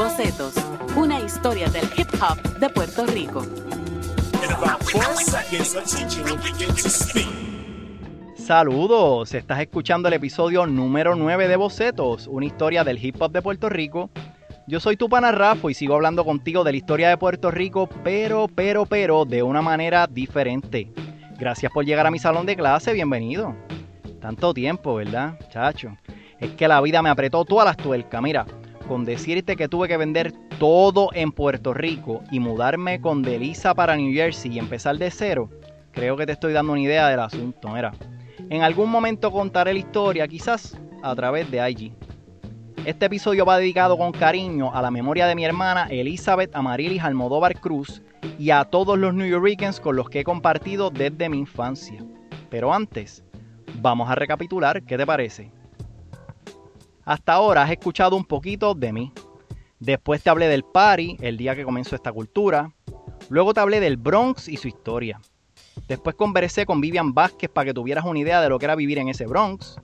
Bocetos, 0.00 0.54
una 0.96 1.20
historia 1.20 1.68
del 1.68 1.84
hip 1.94 2.08
hop 2.22 2.58
de 2.58 2.70
Puerto 2.70 3.04
Rico. 3.04 3.44
Saludos, 8.34 9.34
estás 9.34 9.60
escuchando 9.60 10.08
el 10.08 10.14
episodio 10.14 10.64
número 10.64 11.16
9 11.16 11.48
de 11.48 11.56
Bocetos, 11.56 12.28
una 12.28 12.46
historia 12.46 12.82
del 12.82 13.04
hip 13.04 13.20
hop 13.20 13.30
de 13.30 13.42
Puerto 13.42 13.68
Rico. 13.68 14.08
Yo 14.66 14.80
soy 14.80 14.96
tu 14.96 15.10
pana 15.10 15.32
Rafa 15.32 15.70
y 15.70 15.74
sigo 15.74 15.96
hablando 15.96 16.24
contigo 16.24 16.64
de 16.64 16.70
la 16.70 16.78
historia 16.78 17.10
de 17.10 17.18
Puerto 17.18 17.50
Rico, 17.50 17.86
pero, 18.02 18.48
pero, 18.48 18.86
pero, 18.86 19.26
de 19.26 19.42
una 19.42 19.60
manera 19.60 20.06
diferente. 20.06 20.90
Gracias 21.38 21.70
por 21.70 21.84
llegar 21.84 22.06
a 22.06 22.10
mi 22.10 22.18
salón 22.18 22.46
de 22.46 22.56
clase, 22.56 22.94
bienvenido. 22.94 23.54
Tanto 24.18 24.54
tiempo, 24.54 24.94
¿verdad, 24.94 25.38
chacho? 25.50 25.98
Es 26.38 26.52
que 26.52 26.68
la 26.68 26.80
vida 26.80 27.02
me 27.02 27.10
apretó 27.10 27.44
todas 27.44 27.66
las 27.66 27.76
tuercas. 27.76 28.22
Mira, 28.22 28.46
con 28.90 29.04
decirte 29.04 29.54
que 29.54 29.68
tuve 29.68 29.86
que 29.86 29.96
vender 29.96 30.32
todo 30.58 31.10
en 31.12 31.30
Puerto 31.30 31.72
Rico 31.72 32.24
y 32.32 32.40
mudarme 32.40 33.00
con 33.00 33.22
Delisa 33.22 33.72
para 33.72 33.94
New 33.94 34.12
Jersey 34.12 34.52
y 34.52 34.58
empezar 34.58 34.98
de 34.98 35.12
cero, 35.12 35.48
creo 35.92 36.16
que 36.16 36.26
te 36.26 36.32
estoy 36.32 36.52
dando 36.52 36.72
una 36.72 36.80
idea 36.80 37.08
del 37.08 37.20
asunto. 37.20 37.68
Mira, 37.68 37.92
en 38.48 38.62
algún 38.62 38.90
momento 38.90 39.30
contaré 39.30 39.74
la 39.74 39.78
historia, 39.78 40.26
quizás 40.26 40.76
a 41.04 41.14
través 41.14 41.48
de 41.52 41.70
IG. 41.70 41.92
Este 42.84 43.06
episodio 43.06 43.46
va 43.46 43.58
dedicado 43.58 43.96
con 43.96 44.10
cariño 44.10 44.74
a 44.74 44.82
la 44.82 44.90
memoria 44.90 45.28
de 45.28 45.36
mi 45.36 45.44
hermana 45.44 45.86
Elizabeth 45.88 46.50
Amarilis 46.56 47.04
Almodóvar 47.04 47.60
Cruz 47.60 48.02
y 48.40 48.50
a 48.50 48.64
todos 48.64 48.98
los 48.98 49.14
New 49.14 49.28
Yorkers 49.28 49.78
con 49.78 49.94
los 49.94 50.10
que 50.10 50.18
he 50.18 50.24
compartido 50.24 50.90
desde 50.90 51.28
mi 51.28 51.38
infancia. 51.38 52.04
Pero 52.50 52.74
antes, 52.74 53.22
vamos 53.76 54.10
a 54.10 54.16
recapitular, 54.16 54.82
¿qué 54.82 54.98
te 54.98 55.06
parece? 55.06 55.59
Hasta 57.04 57.32
ahora 57.32 57.62
has 57.62 57.70
escuchado 57.70 58.16
un 58.16 58.24
poquito 58.24 58.74
de 58.74 58.92
mí. 58.92 59.12
Después 59.78 60.22
te 60.22 60.30
hablé 60.30 60.48
del 60.48 60.64
party, 60.64 61.16
el 61.20 61.36
día 61.36 61.56
que 61.56 61.64
comenzó 61.64 61.96
esta 61.96 62.12
cultura. 62.12 62.72
Luego 63.28 63.54
te 63.54 63.60
hablé 63.60 63.80
del 63.80 63.96
Bronx 63.96 64.48
y 64.48 64.56
su 64.56 64.68
historia. 64.68 65.20
Después 65.88 66.14
conversé 66.16 66.66
con 66.66 66.80
Vivian 66.80 67.14
Vázquez 67.14 67.50
para 67.50 67.66
que 67.66 67.74
tuvieras 67.74 68.04
una 68.04 68.18
idea 68.18 68.40
de 68.40 68.48
lo 68.48 68.58
que 68.58 68.66
era 68.66 68.74
vivir 68.74 68.98
en 68.98 69.08
ese 69.08 69.26
Bronx. 69.26 69.76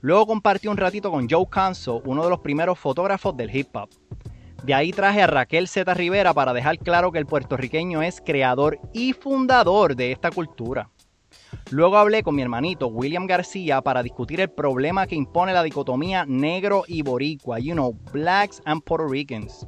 Luego 0.00 0.26
compartí 0.26 0.68
un 0.68 0.76
ratito 0.76 1.10
con 1.10 1.28
Joe 1.28 1.46
Canso, 1.50 2.02
uno 2.04 2.24
de 2.24 2.30
los 2.30 2.40
primeros 2.40 2.78
fotógrafos 2.78 3.36
del 3.36 3.54
hip 3.54 3.74
hop. 3.74 3.88
De 4.64 4.74
ahí 4.74 4.92
traje 4.92 5.22
a 5.22 5.26
Raquel 5.26 5.68
Z. 5.68 5.94
Rivera 5.94 6.34
para 6.34 6.52
dejar 6.52 6.78
claro 6.78 7.12
que 7.12 7.18
el 7.18 7.26
puertorriqueño 7.26 8.02
es 8.02 8.20
creador 8.20 8.78
y 8.92 9.12
fundador 9.12 9.94
de 9.94 10.12
esta 10.12 10.30
cultura. 10.30 10.90
Luego 11.70 11.98
hablé 11.98 12.22
con 12.22 12.34
mi 12.34 12.42
hermanito 12.42 12.88
William 12.88 13.26
García 13.26 13.82
para 13.82 14.02
discutir 14.02 14.40
el 14.40 14.50
problema 14.50 15.06
que 15.06 15.16
impone 15.16 15.52
la 15.52 15.62
dicotomía 15.62 16.24
negro 16.26 16.84
y 16.86 17.02
boricua, 17.02 17.58
you 17.58 17.74
know, 17.74 17.92
blacks 18.12 18.62
and 18.64 18.82
Puerto 18.82 19.06
Ricans. 19.06 19.66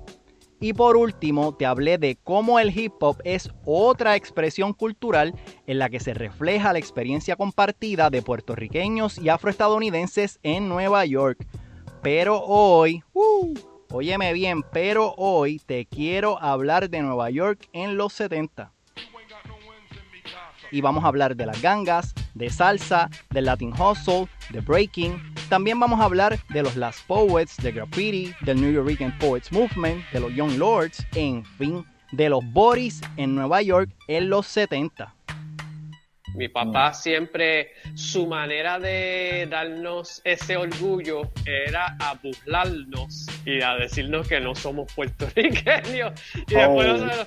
Y 0.62 0.74
por 0.74 0.96
último, 0.96 1.54
te 1.54 1.64
hablé 1.64 1.96
de 1.96 2.16
cómo 2.22 2.58
el 2.58 2.78
hip 2.78 2.92
hop 3.00 3.16
es 3.24 3.50
otra 3.64 4.14
expresión 4.16 4.74
cultural 4.74 5.34
en 5.66 5.78
la 5.78 5.88
que 5.88 6.00
se 6.00 6.12
refleja 6.12 6.74
la 6.74 6.78
experiencia 6.78 7.36
compartida 7.36 8.10
de 8.10 8.20
puertorriqueños 8.20 9.18
y 9.18 9.30
afroestadounidenses 9.30 10.38
en 10.42 10.68
Nueva 10.68 11.06
York. 11.06 11.46
Pero 12.02 12.42
hoy, 12.42 13.02
uh, 13.14 13.54
óyeme 13.90 14.34
bien, 14.34 14.62
pero 14.70 15.14
hoy 15.16 15.60
te 15.64 15.86
quiero 15.86 16.40
hablar 16.42 16.90
de 16.90 17.00
Nueva 17.00 17.30
York 17.30 17.68
en 17.72 17.96
los 17.96 18.12
70 18.12 18.72
y 20.70 20.80
vamos 20.80 21.04
a 21.04 21.08
hablar 21.08 21.36
de 21.36 21.46
las 21.46 21.60
gangas, 21.62 22.14
de 22.34 22.50
salsa, 22.50 23.10
del 23.30 23.46
Latin 23.46 23.72
Hustle, 23.72 24.28
de 24.50 24.60
breaking. 24.60 25.20
También 25.48 25.78
vamos 25.78 26.00
a 26.00 26.04
hablar 26.04 26.38
de 26.48 26.62
los 26.62 26.76
Last 26.76 27.06
Poets, 27.06 27.56
de 27.58 27.72
graffiti, 27.72 28.34
del 28.42 28.60
New 28.60 28.72
York 28.72 29.14
Poets 29.18 29.52
Movement, 29.52 30.04
de 30.10 30.20
los 30.20 30.34
Young 30.34 30.56
Lords, 30.58 31.06
en 31.14 31.44
fin, 31.44 31.84
de 32.12 32.28
los 32.28 32.44
Boris 32.52 33.00
en 33.16 33.34
Nueva 33.34 33.62
York 33.62 33.90
en 34.08 34.30
los 34.30 34.46
70. 34.46 35.14
Mi 36.34 36.48
papá 36.48 36.94
siempre, 36.94 37.72
su 37.94 38.26
manera 38.26 38.78
de 38.78 39.48
darnos 39.50 40.22
ese 40.24 40.56
orgullo 40.56 41.22
era 41.44 41.96
a 41.98 42.14
burlarnos 42.14 43.26
y 43.44 43.60
a 43.60 43.74
decirnos 43.74 44.28
que 44.28 44.40
no 44.40 44.54
somos 44.54 44.92
puertorriqueños. 44.94 46.12
Y 46.46 46.54
después 46.54 47.02
oh 47.02 47.26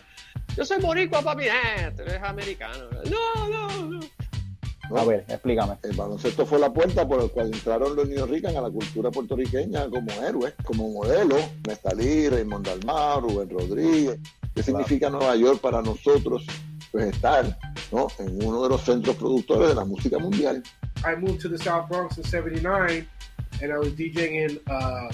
yo 0.55 0.65
soy 0.65 0.81
boricua, 0.81 1.21
papi, 1.21 1.45
eh, 1.45 1.91
tú 1.95 2.03
eres 2.03 2.21
americano. 2.21 2.85
No, 3.09 3.47
no, 3.47 3.85
no. 3.89 3.99
A 4.95 5.05
ver, 5.05 5.25
explícame. 5.27 5.77
El 5.83 5.95
baloncesto 5.95 6.45
fue 6.45 6.59
la 6.59 6.71
puerta 6.71 7.07
por 7.07 7.21
la 7.21 7.27
cual 7.29 7.47
entraron 7.47 7.95
los 7.95 8.07
niños 8.07 8.29
ricos 8.29 8.55
a 8.55 8.61
la 8.61 8.69
cultura 8.69 9.09
puertorriqueña 9.09 9.89
como 9.89 10.11
héroes, 10.21 10.53
como 10.63 10.89
modelos. 10.89 11.41
Nestalí, 11.67 12.29
Raymond 12.29 12.67
Dalmar, 12.67 13.21
Rubén 13.21 13.49
Rodríguez. 13.49 14.19
¿Qué 14.53 14.61
significa 14.61 15.09
Nueva 15.09 15.35
York 15.35 15.61
para 15.61 15.81
nosotros? 15.81 16.45
Pues 16.91 17.07
estar 17.07 17.57
¿no? 17.91 18.07
en 18.19 18.45
uno 18.45 18.63
de 18.63 18.69
los 18.69 18.81
centros 18.81 19.15
productores 19.15 19.69
de 19.69 19.75
la 19.75 19.85
música 19.85 20.19
mundial. 20.19 20.61
I 21.05 21.15
moved 21.15 21.41
to 21.41 21.49
the 21.49 21.57
South 21.57 21.89
Bronx 21.89 22.17
in 22.17 22.23
79 22.23 23.07
and 23.61 23.71
I 23.71 23.77
was 23.77 23.93
DJing 23.93 24.49
in, 24.49 24.59
uh, 24.69 25.09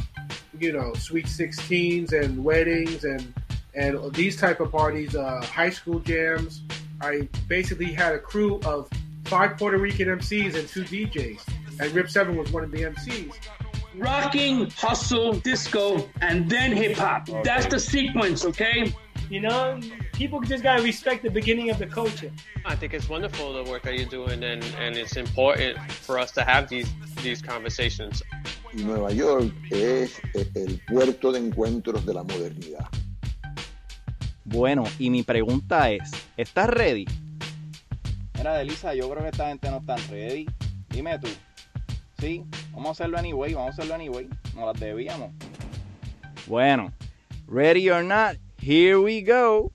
you 0.60 0.74
know, 0.74 0.94
Sweet 0.96 1.28
16s 1.28 2.12
and 2.12 2.44
weddings 2.44 3.06
and 3.06 3.34
and 3.74 4.14
these 4.14 4.36
type 4.36 4.60
of 4.60 4.72
parties, 4.72 5.16
uh, 5.16 5.42
high 5.44 5.70
school 5.70 6.00
jams. 6.00 6.62
I 7.02 7.30
basically 7.48 7.94
had 7.94 8.14
a 8.14 8.20
crew 8.20 8.60
of 8.66 8.90
five 9.26 9.58
Puerto 9.58 9.78
Rican 9.78 10.08
MCs 10.08 10.56
and 10.56 10.68
two 10.68 10.84
DJs, 10.84 11.42
and 11.80 11.92
Rip 11.94 12.10
Seven 12.10 12.36
was 12.36 12.52
one 12.52 12.64
of 12.64 12.72
the 12.72 12.82
MCs. 12.84 13.34
Rocking, 13.96 14.70
hustle, 14.72 15.34
disco, 15.34 16.10
and 16.22 16.50
then 16.50 16.72
hip 16.72 16.98
hop. 16.98 17.30
Okay. 17.30 17.42
That's 17.44 17.66
the 17.68 17.80
sequence, 17.80 18.46
okay? 18.46 18.94
You 19.30 19.42
know, 19.42 19.80
people 20.14 20.42
just 20.42 20.64
gotta 20.64 20.82
respect 20.82 21.24
the 21.24 21.30
beginning 21.30 21.70
of 21.70 21.78
the 21.78 21.86
culture. 21.86 22.32
I 22.66 22.76
think 22.76 22.94
it's 22.94 23.08
wonderful 23.08 23.54
the 23.54 23.70
work 23.70 23.84
that 23.84 23.96
you're 23.96 24.10
doing, 24.10 24.44
and, 24.44 24.64
and 24.80 24.96
it's 24.96 25.18
important 25.18 25.80
for 25.92 26.18
us 26.18 26.32
to 26.34 26.44
have 26.44 26.68
these 26.68 26.90
these 27.22 27.42
conversations. 27.42 28.24
Nueva 28.74 29.14
York 29.14 29.52
es 29.72 30.20
el 30.34 30.80
puerto 30.88 31.32
de 31.32 31.40
encuentros 31.40 32.06
de 32.06 32.14
la 32.14 32.24
modernidad. 32.24 32.90
Bueno, 34.52 34.84
y 34.98 35.12
mi 35.12 35.22
pregunta 35.22 35.92
es, 35.92 36.10
¿estás 36.36 36.68
ready? 36.72 37.06
Mira, 38.36 38.56
Delisa, 38.56 38.96
yo 38.96 39.08
creo 39.08 39.22
que 39.22 39.30
esta 39.30 39.48
gente 39.50 39.70
no 39.70 39.78
está 39.78 39.96
ready. 40.10 40.48
Dime 40.90 41.20
tú. 41.20 41.28
Sí, 42.18 42.44
vamos 42.72 42.88
a 42.88 42.92
hacerlo 42.94 43.20
anyway, 43.20 43.54
vamos 43.54 43.70
a 43.70 43.74
hacerlo 43.74 43.94
anyway. 43.94 44.28
No 44.56 44.66
las 44.66 44.80
debíamos. 44.80 45.30
Bueno, 46.48 46.92
ready 47.48 47.92
or 47.92 48.04
not, 48.04 48.38
here 48.60 48.98
we 48.98 49.22
go. 49.22 49.72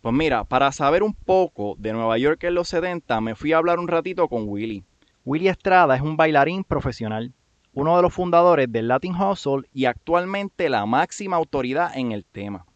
Pues 0.00 0.14
mira, 0.14 0.44
para 0.44 0.70
saber 0.70 1.02
un 1.02 1.12
poco 1.12 1.74
de 1.76 1.92
Nueva 1.92 2.18
York 2.18 2.44
en 2.44 2.54
los 2.54 2.68
70, 2.68 3.20
me 3.20 3.34
fui 3.34 3.52
a 3.52 3.56
hablar 3.56 3.80
un 3.80 3.88
ratito 3.88 4.28
con 4.28 4.48
Willy. 4.48 4.84
Willy 5.24 5.48
Estrada 5.48 5.96
es 5.96 6.02
un 6.02 6.16
bailarín 6.16 6.62
profesional 6.62 7.34
uno 7.80 7.94
de 7.94 8.02
los 8.02 8.12
fundadores 8.12 8.72
del 8.72 8.88
Latin 8.88 9.14
Hustle 9.14 9.62
y 9.72 9.84
actualmente 9.84 10.68
la 10.68 10.84
máxima 10.84 11.36
autoridad 11.36 11.96
en 11.96 12.10
el 12.10 12.24
tema. 12.24 12.66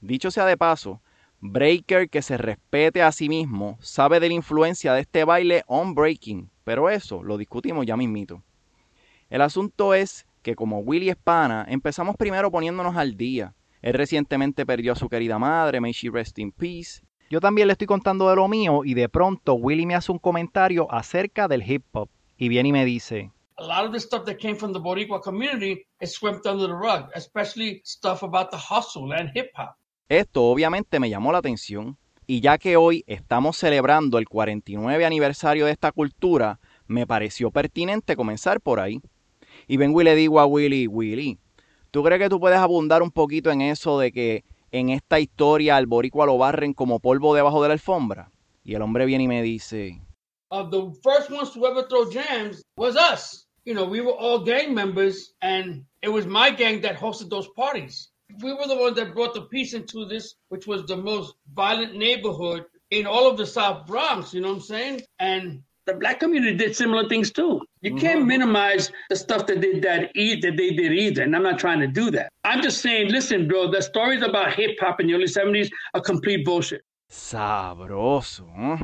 Dicho 0.00 0.32
sea 0.32 0.44
de 0.46 0.56
paso, 0.56 1.00
Breaker 1.38 2.10
que 2.10 2.22
se 2.22 2.36
respete 2.36 3.02
a 3.02 3.12
sí 3.12 3.28
mismo 3.28 3.78
sabe 3.80 4.18
de 4.18 4.26
la 4.26 4.34
influencia 4.34 4.92
de 4.94 5.02
este 5.02 5.22
baile 5.22 5.62
on 5.68 5.94
breaking, 5.94 6.50
pero 6.64 6.90
eso 6.90 7.22
lo 7.22 7.38
discutimos 7.38 7.86
ya 7.86 7.96
mismito. 7.96 8.42
El 9.30 9.42
asunto 9.42 9.94
es 9.94 10.26
que 10.42 10.56
como 10.56 10.80
Willy 10.80 11.08
Espana 11.08 11.64
empezamos 11.68 12.16
primero 12.16 12.50
poniéndonos 12.50 12.96
al 12.96 13.16
día. 13.16 13.54
Él 13.80 13.94
recientemente 13.94 14.66
perdió 14.66 14.94
a 14.94 14.96
su 14.96 15.08
querida 15.08 15.38
madre, 15.38 15.80
may 15.80 15.92
she 15.92 16.10
rest 16.10 16.36
in 16.40 16.50
peace. 16.50 17.00
Yo 17.30 17.38
también 17.38 17.68
le 17.68 17.74
estoy 17.74 17.86
contando 17.86 18.28
de 18.28 18.34
lo 18.34 18.48
mío 18.48 18.80
y 18.84 18.94
de 18.94 19.08
pronto 19.08 19.54
Willy 19.54 19.86
me 19.86 19.94
hace 19.94 20.10
un 20.10 20.18
comentario 20.18 20.92
acerca 20.92 21.46
del 21.46 21.62
hip 21.62 21.84
hop 21.92 22.08
y 22.36 22.48
viene 22.48 22.70
y 22.70 22.72
me 22.72 22.84
dice, 22.84 23.30
a 23.58 23.64
lot 23.64 23.86
of 23.86 23.92
the 23.92 24.00
stuff 24.00 24.24
that 24.26 24.38
came 24.38 24.56
from 24.56 24.72
the 24.72 24.80
Boricua 24.80 25.22
community 25.22 25.86
is 26.00 26.12
swept 26.12 26.46
under 26.46 26.66
the 26.66 26.74
rug, 26.74 27.08
especially 27.14 27.80
stuff 27.84 28.22
about 28.22 28.50
the 28.50 28.58
hustle 28.58 29.12
and 29.12 29.30
hip 29.34 29.50
hop. 29.54 29.76
Esto 30.08 30.44
obviamente 30.44 31.00
me 31.00 31.08
llamó 31.08 31.32
la 31.32 31.38
atención 31.38 31.96
y 32.26 32.40
ya 32.40 32.58
que 32.58 32.76
hoy 32.76 33.02
estamos 33.06 33.56
celebrando 33.56 34.18
el 34.18 34.28
49 34.28 35.04
aniversario 35.04 35.66
de 35.66 35.72
esta 35.72 35.90
cultura, 35.90 36.60
me 36.86 37.06
pareció 37.06 37.50
pertinente 37.50 38.14
comenzar 38.14 38.60
por 38.60 38.78
ahí. 38.78 39.00
Y 39.66 39.78
vengo 39.78 40.00
y 40.00 40.04
le 40.04 40.14
digo 40.14 40.38
a 40.38 40.46
Willy, 40.46 40.86
Willy, 40.86 41.38
¿tú 41.90 42.02
crees 42.02 42.20
que 42.20 42.28
tú 42.28 42.38
puedes 42.38 42.58
abundar 42.58 43.02
un 43.02 43.10
poquito 43.10 43.50
en 43.50 43.62
eso 43.62 43.98
de 43.98 44.12
que 44.12 44.44
en 44.70 44.90
esta 44.90 45.18
historia 45.18 45.76
al 45.76 45.86
boricua 45.86 46.26
lo 46.26 46.36
barren 46.36 46.74
como 46.74 47.00
polvo 47.00 47.34
debajo 47.34 47.62
de 47.62 47.68
la 47.68 47.74
alfombra? 47.74 48.30
Y 48.64 48.74
el 48.74 48.82
hombre 48.82 49.06
viene 49.06 49.24
y 49.24 49.28
me 49.28 49.42
dice, 49.42 50.02
of 50.50 50.70
the 50.70 50.92
first 51.02 51.30
ones 51.30 51.50
to 51.52 51.66
ever 51.66 51.82
throw 51.88 52.04
jams 52.04 52.62
was 52.76 52.96
us 52.96 53.45
you 53.66 53.74
know, 53.74 53.84
we 53.84 54.00
were 54.00 54.12
all 54.12 54.38
gang 54.38 54.72
members, 54.72 55.34
and 55.42 55.84
it 56.00 56.08
was 56.08 56.24
my 56.24 56.50
gang 56.50 56.80
that 56.82 56.96
hosted 56.96 57.28
those 57.28 57.48
parties. 57.48 58.08
We 58.42 58.54
were 58.54 58.66
the 58.66 58.76
ones 58.76 58.96
that 58.96 59.12
brought 59.12 59.34
the 59.34 59.42
peace 59.42 59.74
into 59.74 60.06
this, 60.06 60.36
which 60.48 60.66
was 60.66 60.86
the 60.86 60.96
most 60.96 61.34
violent 61.52 61.96
neighborhood 61.96 62.64
in 62.90 63.06
all 63.06 63.28
of 63.28 63.36
the 63.36 63.46
South 63.46 63.86
Bronx, 63.86 64.32
you 64.32 64.40
know 64.40 64.48
what 64.48 64.54
I'm 64.54 64.60
saying? 64.62 65.02
And 65.18 65.62
the 65.86 65.94
black 65.94 66.20
community 66.20 66.56
did 66.56 66.76
similar 66.76 67.08
things 67.08 67.32
too. 67.32 67.60
You 67.80 67.96
can't 67.96 68.24
minimize 68.26 68.90
the 69.08 69.16
stuff 69.16 69.46
that 69.46 69.60
they 69.60 69.78
that 69.80 70.10
eat 70.14 70.42
that 70.42 70.56
they 70.56 70.70
did 70.70 70.92
either. 70.92 71.22
And 71.22 71.34
I'm 71.34 71.42
not 71.42 71.58
trying 71.58 71.80
to 71.80 71.86
do 71.86 72.10
that. 72.12 72.32
I'm 72.44 72.62
just 72.62 72.80
saying, 72.80 73.10
listen, 73.10 73.48
bro, 73.48 73.70
the 73.70 73.82
stories 73.82 74.22
about 74.22 74.54
hip 74.54 74.76
hop 74.80 75.00
in 75.00 75.08
the 75.08 75.14
early 75.14 75.26
70s 75.26 75.70
are 75.94 76.00
complete 76.00 76.44
bullshit. 76.44 76.82
Sabroso. 77.08 78.48
¿eh? 78.56 78.78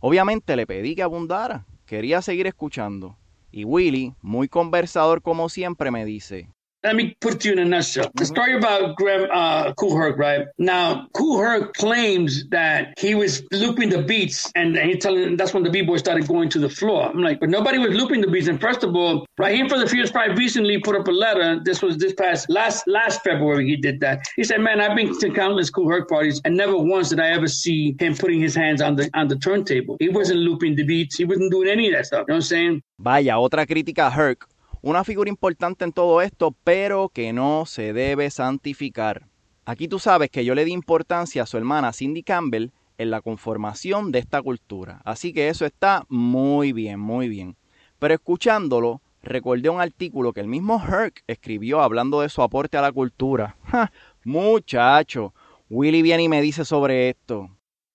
Obviamente 0.00 0.56
le 0.56 0.66
pedí 0.66 0.94
que 0.94 1.02
abundara. 1.02 1.66
Quería 1.86 2.22
seguir 2.22 2.46
escuchando. 2.46 3.16
Y 3.52 3.64
Willy, 3.64 4.14
muy 4.22 4.48
conversador 4.48 5.20
como 5.20 5.50
siempre, 5.50 5.90
me 5.90 6.06
dice, 6.06 6.48
Let 6.84 6.96
me 6.96 7.16
put 7.20 7.44
you 7.44 7.52
in 7.52 7.60
a 7.60 7.64
nutshell. 7.64 8.10
The 8.14 8.26
story 8.26 8.56
about 8.56 8.96
Graham 8.96 9.28
uh, 9.32 9.72
Kool 9.74 9.96
Herc, 9.96 10.18
right? 10.18 10.46
Now, 10.58 11.06
Kool 11.12 11.38
Herc 11.38 11.74
claims 11.74 12.48
that 12.48 12.98
he 12.98 13.14
was 13.14 13.44
looping 13.52 13.88
the 13.88 14.02
beats, 14.02 14.50
and 14.56 14.76
he 14.76 14.96
telling 14.96 15.36
that's 15.36 15.54
when 15.54 15.62
the 15.62 15.70
b 15.70 15.82
boys 15.82 16.00
started 16.00 16.26
going 16.26 16.48
to 16.50 16.58
the 16.58 16.68
floor. 16.68 17.08
I'm 17.08 17.22
like, 17.22 17.38
but 17.38 17.50
nobody 17.50 17.78
was 17.78 17.94
looping 17.94 18.20
the 18.20 18.26
beats. 18.26 18.48
And 18.48 18.60
first 18.60 18.82
of 18.82 18.96
all, 18.96 19.24
Raheem 19.38 19.68
for 19.68 19.78
the 19.78 19.86
Fierce 19.86 20.10
Five 20.10 20.36
recently 20.36 20.80
put 20.80 20.96
up 20.96 21.06
a 21.06 21.12
letter. 21.12 21.60
This 21.64 21.82
was 21.82 21.98
this 21.98 22.14
past 22.14 22.50
last 22.50 22.88
last 22.88 23.22
February. 23.22 23.68
He 23.68 23.76
did 23.76 24.00
that. 24.00 24.26
He 24.34 24.42
said, 24.42 24.60
"Man, 24.60 24.80
I've 24.80 24.96
been 24.96 25.16
to 25.20 25.30
countless 25.30 25.70
Kool 25.70 25.88
Herc 25.88 26.08
parties, 26.08 26.40
and 26.44 26.56
never 26.56 26.76
once 26.76 27.10
did 27.10 27.20
I 27.20 27.30
ever 27.30 27.46
see 27.46 27.94
him 28.00 28.16
putting 28.16 28.40
his 28.40 28.56
hands 28.56 28.82
on 28.82 28.96
the 28.96 29.08
on 29.14 29.28
the 29.28 29.36
turntable. 29.36 29.96
He 30.00 30.08
wasn't 30.08 30.40
looping 30.40 30.74
the 30.74 30.84
beats. 30.84 31.16
He 31.16 31.24
wasn't 31.24 31.52
doing 31.52 31.68
any 31.68 31.86
of 31.88 31.94
that 31.94 32.06
stuff. 32.06 32.24
You 32.26 32.32
know 32.32 32.34
what 32.34 32.36
I'm 32.38 32.42
saying? 32.42 32.82
Vaya, 32.98 33.38
otra 33.38 33.66
crítica 33.66 34.06
a 34.06 34.10
Herc, 34.10 34.48
una 34.82 35.04
figura 35.04 35.30
importante 35.30 35.84
en 35.84 35.92
todo 35.92 36.20
esto, 36.20 36.54
pero 36.64 37.08
que 37.08 37.32
no 37.32 37.66
se 37.66 37.92
debe 37.92 38.30
santificar. 38.30 39.28
Aquí 39.64 39.86
tú 39.86 40.00
sabes 40.00 40.28
que 40.28 40.44
yo 40.44 40.56
le 40.56 40.64
di 40.64 40.72
importancia 40.72 41.44
a 41.44 41.46
su 41.46 41.56
hermana 41.56 41.92
Cindy 41.92 42.24
Campbell 42.24 42.72
en 42.98 43.10
la 43.10 43.20
conformación 43.20 44.10
de 44.10 44.18
esta 44.18 44.42
cultura, 44.42 45.00
así 45.04 45.32
que 45.32 45.48
eso 45.48 45.64
está 45.64 46.04
muy 46.08 46.72
bien, 46.72 46.98
muy 46.98 47.28
bien. 47.28 47.56
Pero 48.00 48.14
escuchándolo, 48.14 49.00
recordé 49.22 49.68
un 49.68 49.80
artículo 49.80 50.32
que 50.32 50.40
el 50.40 50.48
mismo 50.48 50.82
Herc 50.84 51.22
escribió 51.28 51.80
hablando 51.80 52.20
de 52.20 52.28
su 52.28 52.42
aporte 52.42 52.76
a 52.76 52.82
la 52.82 52.90
cultura. 52.90 53.56
¡Ja! 53.64 53.92
Muchacho, 54.24 55.32
Willy 55.70 56.02
viene 56.02 56.24
y 56.24 56.28
me 56.28 56.42
dice 56.42 56.64
sobre 56.64 57.08
esto. 57.08 57.48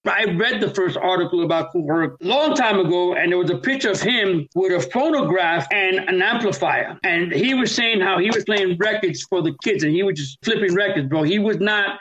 I 0.10 0.26
read 0.26 0.62
the 0.62 0.70
first 0.70 0.98
article 0.98 1.44
about 1.44 1.72
Kool 1.72 1.90
a 1.90 2.26
long 2.26 2.56
time 2.56 2.80
ago, 2.80 3.16
and 3.16 3.32
there 3.32 3.40
was 3.40 3.50
a 3.50 3.58
picture 3.58 3.92
of 3.92 4.02
him 4.02 4.48
with 4.56 4.72
a 4.72 4.90
phonograph 4.90 5.68
and 5.72 5.98
an 5.98 6.22
amplifier. 6.22 6.98
And 7.04 7.32
he 7.32 7.54
was 7.54 7.74
saying 7.74 8.02
how 8.02 8.18
he 8.20 8.30
was 8.30 8.44
playing 8.46 8.78
records 8.78 9.24
for 9.24 9.42
the 9.42 9.56
kids, 9.64 9.84
and 9.84 9.94
he 9.94 10.04
was 10.04 10.18
just 10.18 10.38
flipping 10.44 10.74
records, 10.74 11.08
bro. 11.08 11.24
He 11.24 11.40
was 11.40 11.58
not 11.58 12.00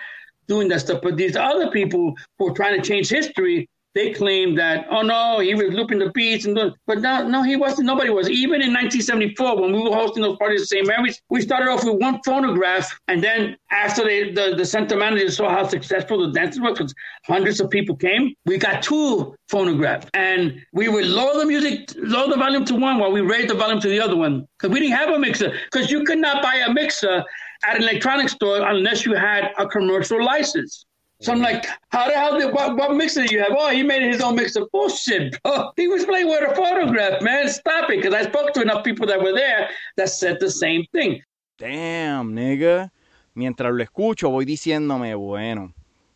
doing 0.48 0.68
that 0.68 0.80
stuff. 0.80 1.00
But 1.02 1.16
these 1.16 1.36
other 1.36 1.70
people 1.70 2.14
who 2.38 2.48
are 2.48 2.54
trying 2.54 2.80
to 2.80 2.86
change 2.86 3.08
history, 3.08 3.68
they 3.96 4.12
claim 4.12 4.54
that, 4.56 4.86
oh 4.90 5.00
no, 5.00 5.40
he 5.40 5.54
was 5.54 5.72
looping 5.72 5.98
the 5.98 6.10
beats 6.10 6.44
and 6.44 6.54
doing, 6.54 6.72
but 6.86 7.00
no, 7.00 7.26
no, 7.26 7.42
he 7.42 7.56
wasn't. 7.56 7.86
Nobody 7.86 8.10
was. 8.10 8.28
Even 8.28 8.60
in 8.60 8.72
1974, 8.72 9.60
when 9.60 9.72
we 9.72 9.82
were 9.82 9.96
hosting 9.96 10.22
those 10.22 10.36
parties 10.36 10.60
at 10.62 10.68
St. 10.68 10.86
Mary's, 10.86 11.22
we 11.30 11.40
started 11.40 11.70
off 11.70 11.82
with 11.82 11.94
one 11.94 12.20
phonograph, 12.22 13.00
and 13.08 13.24
then 13.24 13.56
after 13.70 14.04
they, 14.04 14.32
the 14.32 14.54
the 14.54 14.66
center 14.66 14.96
manager 14.96 15.30
saw 15.30 15.48
how 15.48 15.66
successful 15.66 16.26
the 16.26 16.32
dances 16.32 16.60
were, 16.60 16.72
because 16.72 16.94
hundreds 17.24 17.58
of 17.58 17.70
people 17.70 17.96
came, 17.96 18.34
we 18.44 18.58
got 18.58 18.82
two 18.82 19.34
phonographs, 19.48 20.06
and 20.14 20.62
we 20.72 20.88
would 20.88 21.06
lower 21.06 21.38
the 21.38 21.46
music, 21.46 21.90
lower 21.96 22.28
the 22.28 22.36
volume 22.36 22.64
to 22.66 22.74
one 22.74 22.98
while 22.98 23.10
we 23.10 23.22
raised 23.22 23.48
the 23.48 23.54
volume 23.54 23.80
to 23.80 23.88
the 23.88 23.98
other 23.98 24.16
one, 24.16 24.46
because 24.58 24.72
we 24.74 24.80
didn't 24.80 24.96
have 24.96 25.08
a 25.08 25.18
mixer, 25.18 25.58
because 25.72 25.90
you 25.90 26.04
could 26.04 26.18
not 26.18 26.42
buy 26.42 26.56
a 26.56 26.72
mixer 26.72 27.24
at 27.64 27.76
an 27.76 27.82
electronics 27.82 28.32
store 28.32 28.68
unless 28.68 29.06
you 29.06 29.14
had 29.14 29.52
a 29.58 29.66
commercial 29.66 30.22
license. 30.22 30.85
So 31.20 31.32
I'm 31.32 31.40
like, 31.40 31.64
how 31.88 32.08
the 32.08 32.14
hell 32.14 32.38
did 32.38 32.52
what, 32.52 32.76
what 32.76 32.94
mixer 32.94 33.24
do 33.24 33.34
you 33.34 33.40
have? 33.40 33.52
Oh, 33.56 33.70
he 33.70 33.82
made 33.82 34.02
his 34.02 34.20
own 34.20 34.36
mixer. 34.36 34.66
Bullshit, 34.70 35.40
bro. 35.42 35.72
He 35.76 35.88
was 35.88 36.04
playing 36.04 36.28
with 36.28 36.42
a 36.42 36.54
photograph, 36.54 37.22
man. 37.22 37.48
Stop 37.48 37.90
it. 37.90 38.02
Because 38.02 38.14
I 38.14 38.24
spoke 38.28 38.52
to 38.52 38.60
enough 38.62 38.84
people 38.84 39.06
that 39.06 39.22
were 39.22 39.32
there 39.32 39.70
that 39.96 40.10
said 40.10 40.38
the 40.40 40.50
same 40.50 40.84
thing. 40.92 41.22
Damn, 41.58 42.34
nigga. 42.34 42.92
Mientras 43.34 43.72
lo 43.72 43.82
escucho, 43.82 44.30
voy 44.30 44.44
diciéndome, 44.44 45.14
bueno, 45.14 45.72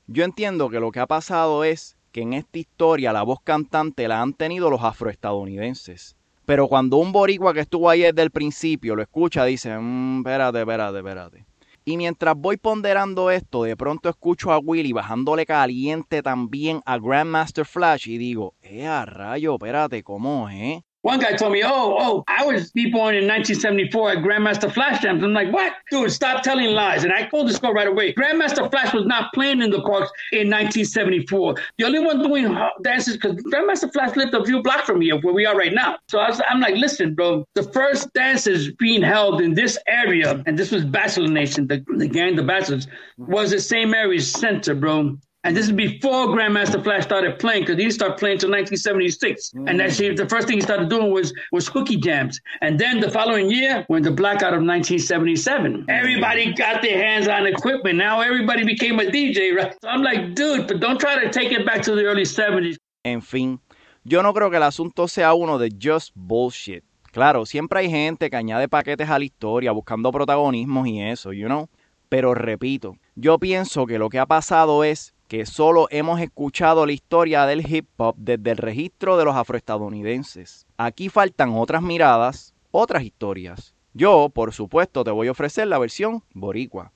yo 0.06 0.24
entiendo 0.24 0.68
que 0.68 0.80
lo 0.80 0.90
que 0.90 1.00
ha 1.00 1.06
pasado 1.06 1.64
es 1.64 1.96
que 2.12 2.22
en 2.22 2.32
esta 2.32 2.58
historia 2.58 3.12
la 3.12 3.22
voz 3.22 3.40
cantante 3.42 4.08
la 4.08 4.20
han 4.20 4.34
tenido 4.34 4.70
los 4.70 4.82
afroestadounidenses. 4.82 6.16
Pero 6.44 6.66
cuando 6.66 6.96
un 6.96 7.12
boricua 7.12 7.54
que 7.54 7.60
estuvo 7.60 7.88
ahí 7.88 8.02
desde 8.02 8.22
el 8.22 8.30
principio 8.30 8.96
lo 8.96 9.02
escucha, 9.02 9.44
dice, 9.44 9.76
mmm, 9.78 10.18
espérate, 10.18 10.60
espérate, 10.60 10.98
espérate. 10.98 11.49
Y 11.84 11.96
mientras 11.96 12.36
voy 12.36 12.56
ponderando 12.56 13.30
esto, 13.30 13.64
de 13.64 13.76
pronto 13.76 14.08
escucho 14.08 14.52
a 14.52 14.58
Willy 14.58 14.92
bajándole 14.92 15.46
caliente 15.46 16.22
también 16.22 16.82
a 16.84 16.98
Grandmaster 16.98 17.64
Flash 17.64 18.08
y 18.08 18.18
digo, 18.18 18.54
eh, 18.62 18.86
a 18.86 19.06
rayo, 19.06 19.54
espérate, 19.54 20.02
¿cómo 20.02 20.48
es? 20.50 20.82
One 21.02 21.18
guy 21.18 21.32
told 21.32 21.52
me, 21.52 21.62
oh, 21.64 21.96
oh, 21.98 22.24
I 22.28 22.44
was 22.44 22.70
born 22.72 23.14
in 23.14 23.26
1974 23.26 24.10
at 24.10 24.18
Grandmaster 24.18 24.70
Flash 24.70 25.00
Jams. 25.00 25.22
I'm 25.22 25.32
like, 25.32 25.50
what? 25.50 25.72
Dude, 25.90 26.12
stop 26.12 26.42
telling 26.42 26.70
lies. 26.74 27.04
And 27.04 27.12
I 27.12 27.26
called 27.26 27.48
this 27.48 27.58
girl 27.58 27.72
right 27.72 27.88
away. 27.88 28.12
Grandmaster 28.12 28.70
Flash 28.70 28.92
was 28.92 29.06
not 29.06 29.32
playing 29.32 29.62
in 29.62 29.70
the 29.70 29.80
parks 29.80 30.10
in 30.32 30.50
1974. 30.50 31.54
The 31.78 31.84
only 31.84 32.00
one 32.00 32.22
doing 32.22 32.54
dances, 32.82 33.16
because 33.16 33.36
Grandmaster 33.44 33.90
Flash 33.90 34.14
lived 34.14 34.34
a 34.34 34.44
few 34.44 34.62
blocks 34.62 34.82
from 34.82 35.00
here, 35.00 35.18
where 35.20 35.32
we 35.32 35.46
are 35.46 35.56
right 35.56 35.72
now. 35.72 35.96
So 36.08 36.18
I 36.18 36.28
was, 36.28 36.42
I'm 36.50 36.60
like, 36.60 36.74
listen, 36.74 37.14
bro, 37.14 37.46
the 37.54 37.62
first 37.62 38.12
dances 38.12 38.70
being 38.72 39.00
held 39.00 39.40
in 39.40 39.54
this 39.54 39.78
area, 39.86 40.42
and 40.46 40.58
this 40.58 40.70
was 40.70 40.84
Bachelor 40.84 41.28
Nation, 41.28 41.66
the, 41.66 41.82
the 41.96 42.08
gang, 42.08 42.36
the 42.36 42.42
Bachelors, 42.42 42.86
was 43.16 43.52
the 43.52 43.60
St. 43.60 43.88
Mary's 43.88 44.30
Center, 44.30 44.74
bro. 44.74 45.16
And 45.42 45.56
this 45.56 45.64
is 45.64 45.72
before 45.72 46.26
Grandmaster 46.26 46.82
Flash 46.84 47.04
started 47.04 47.38
playing, 47.38 47.62
because 47.62 47.76
he 47.76 47.84
didn't 47.84 47.94
start 47.94 48.18
playing 48.18 48.34
until 48.34 48.50
1976. 48.50 49.52
And 49.66 49.80
actually, 49.80 50.14
the 50.14 50.28
first 50.28 50.46
thing 50.46 50.58
he 50.58 50.60
started 50.60 50.90
doing 50.90 51.10
was 51.12 51.32
was 51.50 51.66
cookie 51.70 51.96
jams. 51.96 52.38
And 52.60 52.78
then 52.78 53.00
the 53.00 53.10
following 53.10 53.50
year, 53.50 53.84
when 53.88 54.02
the 54.02 54.10
blackout 54.10 54.52
of 54.52 54.60
1977, 54.60 55.86
everybody 55.88 56.52
got 56.52 56.82
their 56.82 57.02
hands 57.02 57.26
on 57.26 57.46
equipment. 57.46 57.96
Now 57.96 58.20
everybody 58.20 58.64
became 58.64 59.00
a 59.00 59.04
DJ, 59.04 59.56
right? 59.56 59.74
So 59.80 59.88
I'm 59.88 60.02
like, 60.02 60.34
dude, 60.34 60.66
but 60.66 60.78
don't 60.78 61.00
try 61.00 61.24
to 61.24 61.30
take 61.30 61.52
it 61.52 61.64
back 61.64 61.80
to 61.84 61.94
the 61.94 62.04
early 62.04 62.24
70s. 62.24 62.76
En 63.02 63.22
fin, 63.22 63.60
yo 64.04 64.22
no 64.22 64.34
creo 64.34 64.50
que 64.50 64.58
el 64.58 64.62
asunto 64.62 65.08
sea 65.08 65.32
uno 65.32 65.58
de 65.58 65.70
just 65.70 66.12
bullshit. 66.14 66.84
Claro, 67.12 67.46
siempre 67.46 67.80
hay 67.80 67.88
gente 67.88 68.28
que 68.28 68.36
añade 68.36 68.68
paquetes 68.68 69.08
a 69.08 69.18
la 69.18 69.24
historia 69.24 69.72
buscando 69.72 70.12
protagonismos 70.12 70.86
y 70.86 71.00
eso, 71.00 71.32
you 71.32 71.46
know. 71.46 71.70
Pero 72.10 72.34
repito, 72.34 72.98
yo 73.14 73.38
pienso 73.38 73.86
que 73.86 73.98
lo 73.98 74.10
que 74.10 74.18
ha 74.18 74.26
pasado 74.26 74.84
es 74.84 75.14
que 75.30 75.46
solo 75.46 75.86
hemos 75.92 76.20
escuchado 76.20 76.84
la 76.84 76.90
historia 76.90 77.46
del 77.46 77.64
hip 77.64 77.88
hop 77.98 78.16
desde 78.18 78.50
el 78.50 78.56
registro 78.56 79.16
de 79.16 79.24
los 79.24 79.36
afroestadounidenses. 79.36 80.66
Aquí 80.76 81.08
faltan 81.08 81.52
otras 81.54 81.82
miradas, 81.82 82.52
otras 82.72 83.04
historias. 83.04 83.76
Yo, 83.94 84.28
por 84.30 84.52
supuesto, 84.52 85.04
te 85.04 85.12
voy 85.12 85.28
a 85.28 85.30
ofrecer 85.30 85.68
la 85.68 85.78
versión 85.78 86.24
boricua. 86.34 86.90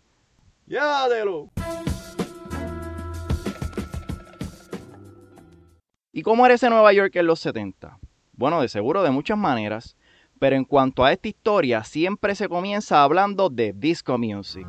¡Ya! 0.67 1.07
¿Y 6.13 6.23
cómo 6.23 6.45
era 6.45 6.57
ese 6.57 6.69
Nueva 6.69 6.93
York 6.93 7.15
en 7.15 7.29
los 7.29 7.39
70? 7.39 8.01
Bueno, 8.33 8.61
de 8.61 8.69
seguro 8.69 9.05
de 9.05 9.13
muchas 9.13 9.39
maneras, 9.39 9.97
pero 10.41 10.57
en 10.57 10.65
cuanto 10.65 11.05
a 11.05 11.13
esta 11.13 11.29
historia, 11.29 11.85
siempre 11.85 12.35
se 12.35 12.49
comienza 12.49 13.05
hablando 13.05 13.49
de 13.49 13.73
disco 13.73 14.19
music. 14.19 14.67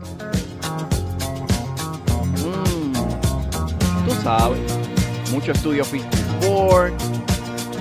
Tú 4.05 4.11
sabes, 4.21 4.59
mucho 5.31 5.51
estudio 5.51 5.83
54, 5.83 6.95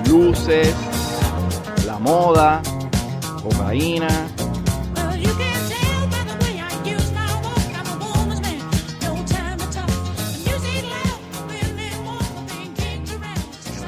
luces, 0.08 0.74
la 1.86 1.98
moda, 1.98 2.62
cocaína. 3.42 4.08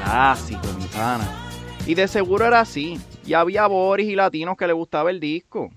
Clásico, 0.02 0.66
mi 0.78 0.86
pana. 0.86 1.28
Y 1.86 1.94
de 1.94 2.08
seguro 2.08 2.46
era 2.46 2.60
así. 2.60 2.98
Y 3.26 3.34
había 3.34 3.66
boris 3.66 4.08
y 4.08 4.14
latinos 4.14 4.56
que 4.56 4.66
le 4.66 4.72
gustaba 4.72 5.10
el 5.10 5.20
disco. 5.20 5.70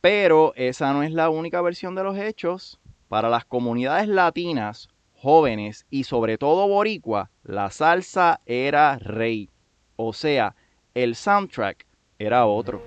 Pero 0.00 0.52
esa 0.54 0.92
no 0.92 1.02
es 1.02 1.12
la 1.12 1.28
única 1.28 1.60
versión 1.60 1.94
de 1.94 2.04
los 2.04 2.16
hechos. 2.16 2.78
Para 3.08 3.28
las 3.28 3.44
comunidades 3.44 4.06
latinas, 4.06 4.88
jóvenes 5.20 5.86
y 5.90 6.04
sobre 6.04 6.38
todo 6.38 6.66
boricua, 6.66 7.30
la 7.42 7.70
salsa 7.70 8.40
era 8.46 8.98
rey. 8.98 9.50
O 9.96 10.12
sea, 10.12 10.56
el 10.94 11.14
soundtrack 11.14 11.86
era 12.18 12.46
otro. 12.46 12.82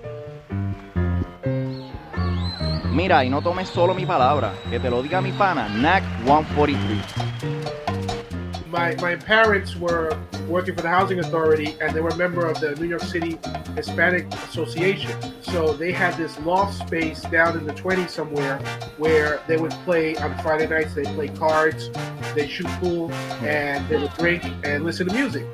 Mira, 2.90 3.24
y 3.24 3.30
no 3.30 3.40
tomes 3.40 3.68
solo 3.68 3.94
mi 3.94 4.06
palabra, 4.06 4.52
que 4.70 4.80
te 4.80 4.90
lo 4.90 5.02
diga 5.02 5.20
mi 5.20 5.32
pana, 5.32 5.68
NAC 5.68 6.02
143. 6.24 7.83
My, 8.74 8.92
my 8.96 9.14
parents 9.14 9.76
were 9.76 10.18
working 10.48 10.74
for 10.74 10.82
the 10.82 10.88
housing 10.88 11.20
authority 11.20 11.76
and 11.80 11.94
they 11.94 12.00
were 12.00 12.08
a 12.08 12.16
member 12.16 12.44
of 12.44 12.58
the 12.60 12.74
New 12.74 12.88
York 12.88 13.02
City 13.02 13.38
Hispanic 13.76 14.26
Association. 14.34 15.16
So 15.42 15.72
they 15.74 15.92
had 15.92 16.16
this 16.16 16.36
loft 16.40 16.76
space 16.76 17.22
down 17.22 17.56
in 17.56 17.66
the 17.66 17.72
20s 17.72 18.10
somewhere 18.10 18.58
where 18.98 19.40
they 19.46 19.58
would 19.58 19.70
play 19.84 20.16
on 20.16 20.36
Friday 20.38 20.66
nights, 20.66 20.92
they'd 20.92 21.06
play 21.06 21.28
cards, 21.28 21.88
they'd 22.34 22.50
shoot 22.50 22.66
pool, 22.80 23.12
and 23.42 23.88
they 23.88 23.96
would 23.96 24.12
drink 24.14 24.44
and 24.64 24.82
listen 24.82 25.06
to 25.06 25.14
music. 25.14 25.46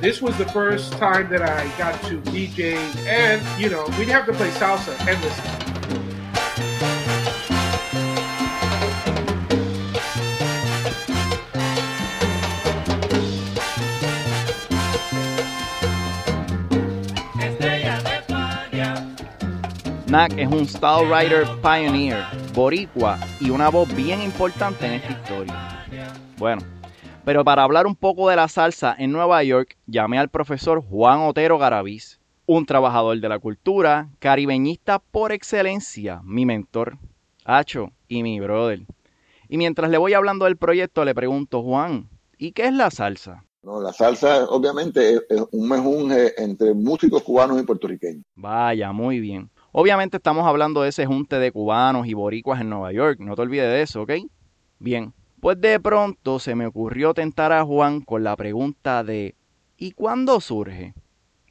this 0.00 0.22
was 0.22 0.38
the 0.38 0.46
first 0.46 0.92
time 0.92 1.28
that 1.30 1.42
I 1.42 1.66
got 1.76 2.00
to 2.04 2.20
DJ, 2.20 2.76
and 3.06 3.42
you 3.60 3.70
know, 3.70 3.84
we'd 3.98 4.08
have 4.08 4.24
to 4.26 4.32
play 4.32 4.50
salsa 4.50 4.94
endlessly. 5.04 5.67
Knack 20.08 20.38
es 20.38 20.48
un 20.48 20.66
style 20.66 21.06
writer 21.06 21.46
pioneer, 21.60 22.24
boricua 22.54 23.18
y 23.40 23.50
una 23.50 23.68
voz 23.68 23.94
bien 23.94 24.22
importante 24.22 24.86
en 24.86 24.94
esta 24.94 25.12
historia. 25.12 25.84
Bueno, 26.38 26.62
pero 27.26 27.44
para 27.44 27.62
hablar 27.62 27.86
un 27.86 27.94
poco 27.94 28.30
de 28.30 28.36
la 28.36 28.48
salsa 28.48 28.96
en 28.98 29.12
Nueva 29.12 29.42
York, 29.42 29.76
llamé 29.86 30.18
al 30.18 30.30
profesor 30.30 30.82
Juan 30.82 31.20
Otero 31.20 31.58
Garaviz, 31.58 32.20
un 32.46 32.64
trabajador 32.64 33.20
de 33.20 33.28
la 33.28 33.38
cultura, 33.38 34.08
caribeñista 34.18 34.98
por 34.98 35.30
excelencia, 35.30 36.22
mi 36.24 36.46
mentor, 36.46 36.96
Hacho 37.44 37.90
y 38.08 38.22
mi 38.22 38.40
brother. 38.40 38.86
Y 39.50 39.58
mientras 39.58 39.90
le 39.90 39.98
voy 39.98 40.14
hablando 40.14 40.46
del 40.46 40.56
proyecto, 40.56 41.04
le 41.04 41.14
pregunto, 41.14 41.62
Juan, 41.62 42.08
¿y 42.38 42.52
qué 42.52 42.64
es 42.64 42.72
la 42.72 42.90
salsa? 42.90 43.44
No, 43.62 43.82
la 43.82 43.92
salsa 43.92 44.46
obviamente 44.46 45.16
es, 45.16 45.22
es 45.28 45.42
un 45.52 45.68
mejunje 45.68 46.32
entre 46.42 46.72
músicos 46.72 47.22
cubanos 47.22 47.60
y 47.60 47.64
puertorriqueños. 47.64 48.24
Vaya, 48.36 48.90
muy 48.92 49.20
bien. 49.20 49.50
Obviamente 49.72 50.16
estamos 50.16 50.46
hablando 50.46 50.82
de 50.82 50.88
ese 50.88 51.04
junte 51.04 51.38
de 51.38 51.52
cubanos 51.52 52.06
y 52.06 52.14
boricuas 52.14 52.60
en 52.60 52.70
Nueva 52.70 52.90
York, 52.92 53.20
no 53.20 53.36
te 53.36 53.42
olvides 53.42 53.68
de 53.68 53.82
eso, 53.82 54.02
¿ok? 54.02 54.12
Bien, 54.78 55.12
pues 55.40 55.60
de 55.60 55.78
pronto 55.78 56.38
se 56.38 56.54
me 56.54 56.66
ocurrió 56.66 57.12
tentar 57.12 57.52
a 57.52 57.64
Juan 57.64 58.00
con 58.00 58.24
la 58.24 58.34
pregunta 58.34 59.04
de 59.04 59.34
¿y 59.76 59.92
cuándo 59.92 60.40
surge? 60.40 60.94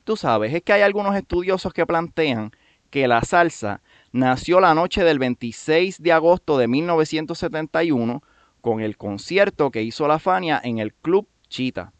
Tú 0.04 0.18
sabes, 0.18 0.54
es 0.54 0.64
que 0.64 0.74
hay 0.74 0.82
algunos 0.82 1.16
estudiosos 1.16 1.74
que 1.74 1.86
plantean 1.86 2.52
que 2.90 3.08
la 3.08 3.22
salsa 3.22 3.82
nació 4.12 4.60
la 4.60 4.74
noche 4.74 5.04
del 5.04 5.20
26 5.20 6.02
de 6.02 6.12
agosto 6.12 6.58
de 6.58 6.68
1971 6.68 8.24
con 8.62 8.82
el 8.82 8.98
concierto 8.98 9.70
que 9.70 9.84
hizo 9.84 10.08
la 10.08 10.18
Fania 10.18 10.60
en 10.64 10.80
el 10.80 10.94
Club 10.94 11.28
Chita. 11.50 11.94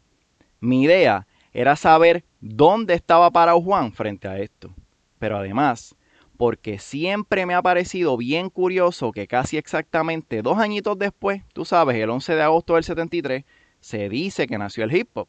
Mi 0.60 0.82
idea 0.82 1.26
era 1.52 1.76
saber 1.76 2.24
dónde 2.40 2.94
estaba 2.94 3.30
parado 3.30 3.60
Juan 3.60 3.92
frente 3.92 4.26
a 4.26 4.38
esto. 4.38 4.74
Pero 5.18 5.36
además, 5.36 5.94
porque 6.38 6.78
siempre 6.78 7.44
me 7.46 7.54
ha 7.54 7.60
parecido 7.60 8.16
bien 8.16 8.48
curioso 8.48 9.10
que 9.10 9.26
casi 9.26 9.58
exactamente 9.58 10.40
dos 10.40 10.58
añitos 10.58 10.96
después, 10.96 11.42
tú 11.52 11.64
sabes, 11.64 11.96
el 11.96 12.08
11 12.08 12.36
de 12.36 12.42
agosto 12.42 12.74
del 12.76 12.84
73, 12.84 13.44
se 13.80 14.08
dice 14.08 14.46
que 14.46 14.56
nació 14.56 14.84
el 14.84 14.96
hip 14.96 15.10
hop. 15.14 15.28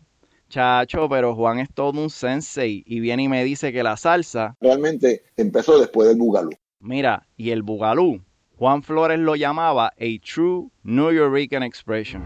Chacho, 0.50 1.10
pero 1.10 1.36
Juan 1.36 1.60
es 1.60 1.70
todo 1.74 2.00
un 2.02 2.10
sensei 2.10 2.84
y 2.86 3.00
viene 3.00 3.24
y 3.24 3.28
me 3.28 3.44
dice 3.44 3.74
que 3.74 3.84
la 3.84 3.98
salsa, 3.98 4.56
Realmente 4.62 5.24
empezó 5.36 5.80
después 5.80 6.08
del 6.08 6.18
Bugalú. 6.18 6.52
mira, 6.80 7.28
y 7.36 7.50
el 7.50 7.64
bugalú, 7.64 8.22
Juan 8.58 8.84
Flores 8.84 9.20
lo 9.20 9.36
llamaba 9.36 9.88
a 9.88 10.06
true 10.24 10.70
New 10.84 11.12
Yorker 11.12 11.64
expression. 11.64 12.24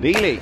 Dile, 0.00 0.40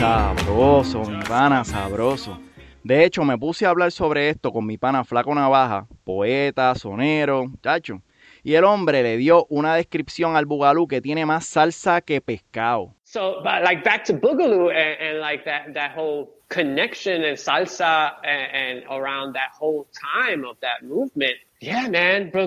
sabroso, 0.00 1.04
mi 1.04 1.22
pana, 1.22 1.64
sabroso. 1.64 2.38
De 2.82 3.04
hecho, 3.04 3.24
me 3.24 3.38
puse 3.38 3.66
a 3.66 3.70
hablar 3.70 3.92
sobre 3.92 4.30
esto 4.30 4.52
con 4.52 4.66
mi 4.66 4.78
pana 4.78 5.04
Flaco 5.04 5.34
Navaja, 5.34 5.86
poeta, 6.04 6.74
sonero, 6.74 7.46
chacho. 7.62 8.02
Y 8.42 8.54
el 8.54 8.64
hombre 8.64 9.02
le 9.02 9.16
dio 9.18 9.46
una 9.50 9.74
descripción 9.74 10.36
al 10.36 10.46
bugalú 10.46 10.88
que 10.88 11.00
tiene 11.00 11.26
más 11.26 11.44
salsa 11.44 12.00
que 12.00 12.20
pescado. 12.20 12.94
So, 13.10 13.40
but 13.42 13.64
like 13.64 13.82
back 13.82 14.04
to 14.04 14.14
Boogaloo 14.14 14.70
and, 14.72 15.00
and 15.00 15.18
like 15.18 15.44
that 15.46 15.74
that 15.74 15.90
whole 15.90 16.32
connection 16.48 17.24
and 17.24 17.36
salsa 17.36 18.12
and, 18.22 18.52
and 18.54 18.84
around 18.88 19.32
that 19.32 19.50
whole 19.52 19.88
time 20.14 20.44
of 20.44 20.56
that 20.60 20.84
movement. 20.84 21.34
Yeah, 21.60 21.88
man. 21.88 22.30
Bro, 22.30 22.44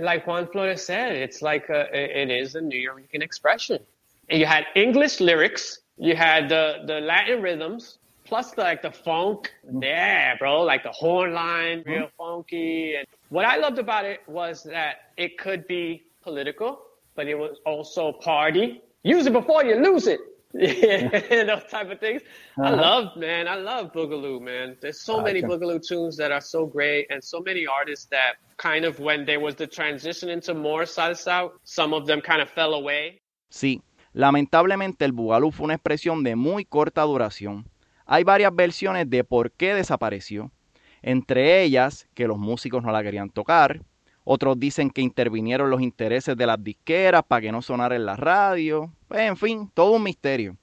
like 0.00 0.26
Juan 0.26 0.46
Flores 0.46 0.82
said, 0.82 1.14
it's 1.14 1.42
like 1.42 1.68
a, 1.68 1.82
it 1.92 2.30
is 2.30 2.54
a 2.54 2.62
New 2.62 2.80
Yorker 2.80 3.04
expression. 3.12 3.80
And 4.30 4.40
you 4.40 4.46
had 4.46 4.64
English 4.74 5.20
lyrics, 5.20 5.80
you 5.98 6.16
had 6.16 6.48
the 6.48 6.84
the 6.86 7.00
Latin 7.00 7.42
rhythms, 7.42 7.98
plus 8.24 8.56
like 8.56 8.80
the 8.80 8.90
funk. 8.90 9.52
Yeah, 9.70 10.36
bro, 10.38 10.62
like 10.62 10.84
the 10.84 10.92
horn 10.92 11.34
line, 11.34 11.82
real 11.84 12.04
mm-hmm. 12.04 12.16
funky. 12.16 12.94
And 12.96 13.06
what 13.28 13.44
I 13.44 13.58
loved 13.58 13.78
about 13.78 14.06
it 14.06 14.20
was 14.26 14.62
that 14.62 15.12
it 15.18 15.36
could 15.36 15.66
be 15.66 16.04
political, 16.22 16.80
but 17.14 17.28
it 17.28 17.34
was 17.34 17.58
also 17.66 18.12
party. 18.12 18.80
Use 19.02 19.26
it 19.26 19.32
before 19.32 19.64
you 19.64 19.76
lose 19.76 20.06
it. 20.06 20.20
Yeah, 20.54 21.44
those 21.44 21.64
type 21.70 21.90
of 21.90 22.00
things. 22.00 22.22
I 22.56 22.70
love, 22.70 23.16
man. 23.16 23.46
I 23.46 23.56
love 23.56 23.92
Boogaloo, 23.92 24.40
man. 24.40 24.76
There's 24.80 24.98
so 24.98 25.20
many 25.20 25.42
Gotcha. 25.42 25.58
Boogaloo 25.58 25.86
tunes 25.86 26.16
that 26.16 26.32
are 26.32 26.40
so 26.40 26.64
great, 26.64 27.06
and 27.10 27.22
so 27.22 27.40
many 27.40 27.66
artists 27.66 28.06
that 28.06 28.38
kind 28.56 28.86
of 28.86 28.98
when 28.98 29.26
there 29.26 29.40
was 29.40 29.56
the 29.56 29.66
transition 29.66 30.30
into 30.30 30.54
more 30.54 30.84
salsa, 30.84 31.50
some 31.64 31.92
of 31.92 32.06
them 32.06 32.22
kind 32.22 32.40
of 32.40 32.48
fell 32.48 32.72
away. 32.72 33.20
Sí, 33.50 33.82
lamentablemente 34.14 35.04
el 35.04 35.12
bugalú 35.12 35.52
fue 35.52 35.64
una 35.64 35.74
expresión 35.74 36.24
de 36.24 36.34
muy 36.34 36.64
corta 36.64 37.02
duración. 37.02 37.66
Hay 38.06 38.24
varias 38.24 38.54
versiones 38.54 39.08
de 39.10 39.24
por 39.24 39.52
qué 39.52 39.74
desapareció. 39.74 40.50
Entre 41.02 41.62
ellas, 41.62 42.08
que 42.14 42.26
los 42.26 42.38
músicos 42.38 42.82
no 42.82 42.90
la 42.90 43.02
querían 43.02 43.28
tocar. 43.28 43.82
Otros 44.30 44.60
dicen 44.60 44.90
que 44.90 45.00
intervinieron 45.00 45.70
los 45.70 45.80
intereses 45.80 46.36
de 46.36 46.44
las 46.44 46.62
disqueras 46.62 47.22
para 47.26 47.40
que 47.40 47.50
no 47.50 47.62
sonara 47.62 47.96
en 47.96 48.04
la 48.04 48.14
radio. 48.14 48.92
Pues, 49.08 49.22
en 49.22 49.38
fin, 49.38 49.70
todo 49.72 49.92
un 49.92 50.02
misterio. 50.02 50.58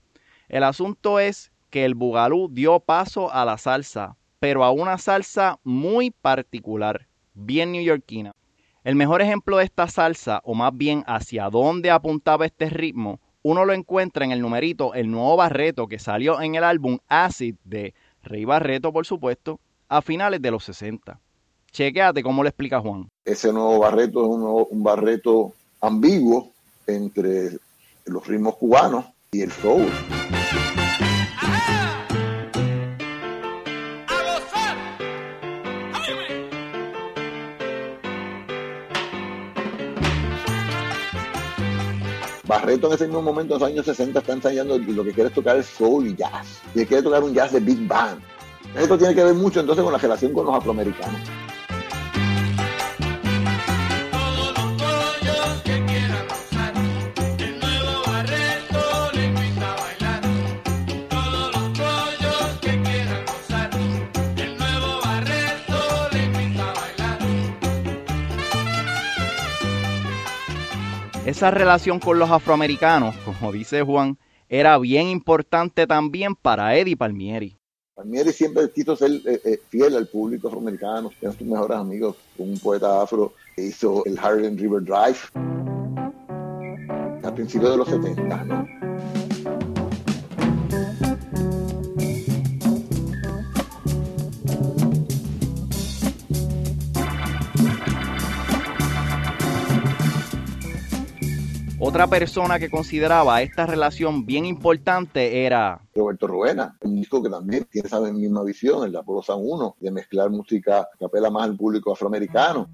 El 0.48 0.64
asunto 0.64 1.20
es 1.20 1.52
que 1.72 1.84
el 1.84 1.96
bugalú 1.96 2.48
dio 2.52 2.80
paso 2.80 3.34
a 3.34 3.44
la 3.44 3.58
salsa, 3.58 4.18
pero 4.38 4.64
a 4.64 4.70
una 4.70 5.00
salsa 5.00 5.58
muy 5.64 6.12
particular, 6.12 7.08
bien 7.34 7.72
neoyorquina. 7.72 8.36
El 8.84 8.94
mejor 8.94 9.24
ejemplo 9.24 9.58
de 9.58 9.64
esta 9.64 9.88
salsa, 9.88 10.42
o 10.44 10.54
más 10.54 10.70
bien 10.72 11.04
hacia 11.08 11.50
dónde 11.50 11.90
apuntaba 11.90 12.46
este 12.46 12.70
ritmo, 12.70 13.20
uno 13.42 13.66
lo 13.66 13.74
encuentra 13.74 14.26
en 14.26 14.32
el 14.32 14.42
numerito 14.42 14.94
El 14.94 15.10
Nuevo 15.10 15.38
Barreto 15.38 15.88
que 15.88 15.98
salió 15.98 16.40
en 16.40 16.54
el 16.54 16.64
álbum 16.64 17.00
Acid 17.08 17.56
de 17.64 17.96
Rey 18.22 18.46
Barreto, 18.46 18.94
por 18.94 19.08
supuesto, 19.08 19.60
a 19.90 20.04
finales 20.04 20.40
de 20.40 20.52
los 20.52 20.64
60. 20.66 21.20
Chequéate 21.76 22.24
cómo 22.24 22.42
lo 22.42 22.48
explica 22.48 22.80
Juan. 22.80 23.10
Ese 23.26 23.52
nuevo 23.52 23.80
Barreto 23.80 24.24
es 24.24 24.70
un, 24.72 24.82
Barreto 24.82 25.52
ambiguo 25.82 26.54
entre 26.88 27.50
los 28.06 28.26
ritmos 28.26 28.56
cubanos 28.56 29.04
y 29.30 29.42
el 29.42 29.52
soul. 29.52 29.86
Barreto 42.48 42.88
en 42.88 42.94
ese 42.94 43.08
mismo 43.08 43.22
momento, 43.22 43.56
en 43.56 43.60
los 43.60 43.70
años 43.70 43.86
60, 43.86 44.20
está 44.20 44.32
ensayando 44.32 44.78
lo 44.78 45.04
que 45.04 45.12
quiere 45.12 45.30
tocar 45.30 45.58
es 45.58 45.66
soul 45.66 46.08
y 46.08 46.16
jazz. 46.16 46.62
Y 46.74 46.86
quiere 46.86 47.04
tocar 47.04 47.22
un 47.22 47.34
jazz 47.34 47.52
de 47.52 47.60
big 47.60 47.86
band. 47.86 48.22
Esto 48.78 48.98
tiene 48.98 49.14
que 49.14 49.26
ver 49.26 49.34
mucho 49.34 49.60
entonces 49.60 49.84
con 49.84 49.92
la 49.92 50.00
relación 50.00 50.32
con 50.32 50.46
los 50.46 50.56
afroamericanos. 50.56 51.45
Esa 71.36 71.52
relación 71.52 72.00
con 72.00 72.18
los 72.18 72.32
afroamericanos, 72.32 73.14
como 73.26 73.52
dice 73.52 73.82
Juan, 73.82 74.18
era 74.48 74.78
bien 74.78 75.08
importante 75.08 75.86
también 75.86 76.34
para 76.34 76.78
Eddie 76.78 76.96
Palmieri. 76.96 77.58
Palmieri 77.94 78.32
siempre 78.32 78.72
quiso 78.74 78.96
ser 78.96 79.12
eh, 79.26 79.42
eh, 79.44 79.60
fiel 79.68 79.98
al 79.98 80.08
público 80.08 80.48
afroamericano. 80.48 81.12
Tiene 81.20 81.36
sus 81.36 81.46
mejores 81.46 81.78
amigos, 81.78 82.16
un 82.38 82.58
poeta 82.58 83.02
afro 83.02 83.34
que 83.54 83.64
hizo 83.64 84.06
el 84.06 84.18
Harlem 84.18 84.56
River 84.56 84.82
Drive 84.82 85.18
a 87.22 87.36
principios 87.36 87.72
de 87.72 87.78
los 87.80 87.90
70, 87.90 88.44
¿no? 88.46 89.25
Otra 101.96 102.08
persona 102.08 102.60
que 102.60 102.70
consideraba 102.70 103.42
esta 103.42 103.66
relación 103.66 104.26
bien 104.26 104.46
importante 104.46 105.46
era 105.46 105.80
Roberto 105.96 106.28
Ruena, 106.28 106.76
un 106.82 106.98
disco 106.98 107.24
que 107.24 107.30
también 107.30 107.64
tiene 107.72 107.88
esa 107.88 108.02
misma 108.02 108.44
visión, 108.44 108.84
el 108.84 108.92
de 108.92 108.98
Apolo 108.98 109.22
San 109.22 109.38
1, 109.40 109.78
de 109.80 109.92
mezclar 109.92 110.30
música 110.30 110.90
que 111.00 111.06
apela 111.06 111.30
más 111.30 111.46
al 111.46 111.56
público 111.56 111.94
afroamericano. 111.94 112.68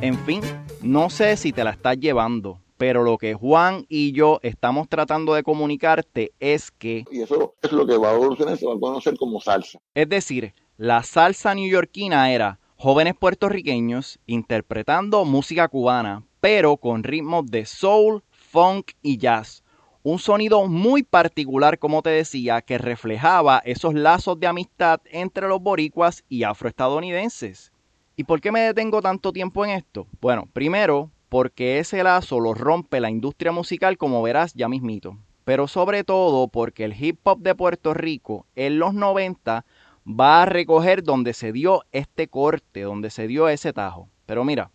En 0.00 0.16
fin, 0.24 0.40
no 0.80 1.10
sé 1.10 1.36
si 1.36 1.52
te 1.52 1.62
la 1.62 1.72
estás 1.72 1.98
llevando, 1.98 2.62
pero 2.78 3.02
lo 3.02 3.18
que 3.18 3.34
Juan 3.34 3.84
y 3.88 4.12
yo 4.12 4.38
estamos 4.42 4.88
tratando 4.88 5.34
de 5.34 5.42
comunicarte 5.42 6.32
es 6.40 6.70
que, 6.70 7.04
Y 7.10 7.20
eso 7.20 7.54
es 7.60 7.72
lo 7.72 7.86
que 7.86 7.98
va 7.98 8.12
a 8.12 8.14
evolucionar, 8.14 8.56
se 8.56 8.66
va 8.66 8.74
a 8.74 8.80
conocer 8.80 9.16
como 9.18 9.40
salsa. 9.40 9.78
es 9.94 10.08
decir, 10.08 10.54
la 10.78 11.02
salsa 11.02 11.54
neoyorquina 11.54 12.32
era 12.32 12.60
jóvenes 12.76 13.14
puertorriqueños 13.18 14.20
interpretando 14.26 15.24
música 15.24 15.66
cubana, 15.68 16.24
pero 16.40 16.76
con 16.76 17.02
ritmos 17.02 17.46
de 17.50 17.66
soul, 17.66 18.22
funk 18.30 18.92
y 19.02 19.18
jazz. 19.18 19.64
Un 20.04 20.20
sonido 20.20 20.66
muy 20.68 21.02
particular, 21.02 21.80
como 21.80 22.02
te 22.02 22.10
decía, 22.10 22.62
que 22.62 22.78
reflejaba 22.78 23.60
esos 23.64 23.94
lazos 23.94 24.38
de 24.38 24.46
amistad 24.46 25.00
entre 25.10 25.48
los 25.48 25.60
boricuas 25.60 26.24
y 26.28 26.44
afroestadounidenses. 26.44 27.72
¿Y 28.16 28.24
por 28.24 28.40
qué 28.40 28.52
me 28.52 28.60
detengo 28.60 29.02
tanto 29.02 29.32
tiempo 29.32 29.64
en 29.64 29.72
esto? 29.72 30.06
Bueno, 30.20 30.48
primero, 30.52 31.10
porque 31.28 31.78
ese 31.78 32.02
lazo 32.02 32.40
lo 32.40 32.54
rompe 32.54 33.00
la 33.00 33.10
industria 33.10 33.52
musical, 33.52 33.98
como 33.98 34.22
verás 34.22 34.54
ya 34.54 34.68
mismito. 34.68 35.18
Pero 35.44 35.66
sobre 35.66 36.04
todo 36.04 36.48
porque 36.48 36.84
el 36.84 36.94
hip 37.02 37.20
hop 37.24 37.40
de 37.40 37.54
Puerto 37.54 37.94
Rico 37.94 38.46
en 38.54 38.78
los 38.78 38.94
90 38.94 39.64
va 40.08 40.42
a 40.42 40.46
recoger 40.46 41.02
donde 41.02 41.34
se 41.34 41.52
dio 41.52 41.84
este 41.92 42.28
corte, 42.28 42.82
donde 42.82 43.10
se 43.10 43.26
dio 43.26 43.48
ese 43.48 43.72
tajo. 43.72 44.08
Pero 44.26 44.44
mira, 44.44 44.70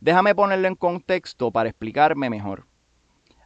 déjame 0.00 0.34
ponerlo 0.34 0.68
en 0.68 0.74
contexto 0.74 1.50
para 1.50 1.68
explicarme 1.68 2.30
mejor. 2.30 2.66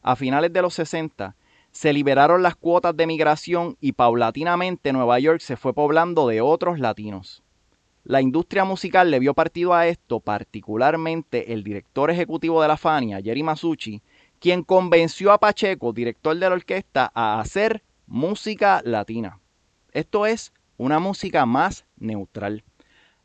A 0.02 0.16
finales 0.16 0.52
de 0.52 0.62
los 0.62 0.74
60 0.74 1.36
se 1.72 1.92
liberaron 1.92 2.42
las 2.42 2.56
cuotas 2.56 2.96
de 2.96 3.06
migración 3.06 3.76
y 3.80 3.92
paulatinamente 3.92 4.92
Nueva 4.92 5.18
York 5.20 5.40
se 5.40 5.56
fue 5.56 5.72
poblando 5.72 6.26
de 6.26 6.40
otros 6.40 6.78
latinos. 6.78 7.42
La 8.04 8.22
industria 8.22 8.64
musical 8.64 9.10
le 9.10 9.18
vio 9.18 9.34
partido 9.34 9.74
a 9.74 9.86
esto, 9.86 10.20
particularmente 10.20 11.52
el 11.52 11.62
director 11.62 12.10
ejecutivo 12.10 12.62
de 12.62 12.68
la 12.68 12.76
Fania, 12.76 13.20
Jerry 13.22 13.42
Masucci, 13.42 14.02
quien 14.38 14.64
convenció 14.64 15.32
a 15.32 15.38
Pacheco, 15.38 15.92
director 15.92 16.34
de 16.34 16.48
la 16.48 16.54
orquesta, 16.54 17.10
a 17.14 17.40
hacer 17.40 17.82
música 18.06 18.80
latina. 18.84 19.38
Esto 19.92 20.24
es 20.24 20.52
una 20.78 20.98
música 20.98 21.44
más 21.44 21.84
neutral. 21.98 22.64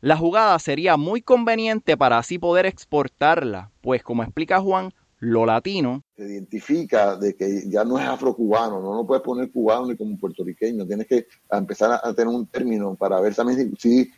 La 0.02 0.16
jugada 0.16 0.58
sería 0.58 0.98
muy 0.98 1.22
conveniente 1.22 1.96
para 1.96 2.18
así 2.18 2.38
poder 2.38 2.66
exportarla, 2.66 3.70
pues 3.80 4.02
como 4.02 4.22
explica 4.22 4.60
Juan, 4.60 4.92
lo 5.18 5.46
latino 5.46 6.02
Se 6.14 6.24
identifica 6.24 7.16
de 7.16 7.34
que 7.34 7.62
ya 7.68 7.84
no 7.84 7.98
es 7.98 8.06
afrocubano, 8.06 8.80
no 8.80 8.94
lo 8.94 9.06
puedes 9.06 9.22
poner 9.22 9.50
cubano 9.50 9.86
ni 9.86 9.96
como 9.96 10.18
puertorriqueño, 10.18 10.86
tienes 10.86 11.06
que 11.06 11.26
empezar 11.50 11.98
a, 12.02 12.14
tener 12.14 12.34
un 12.34 12.46
término 12.46 12.94
para 12.94 13.20
ver 13.20 13.34
también 13.34 13.74
si, 13.78 14.10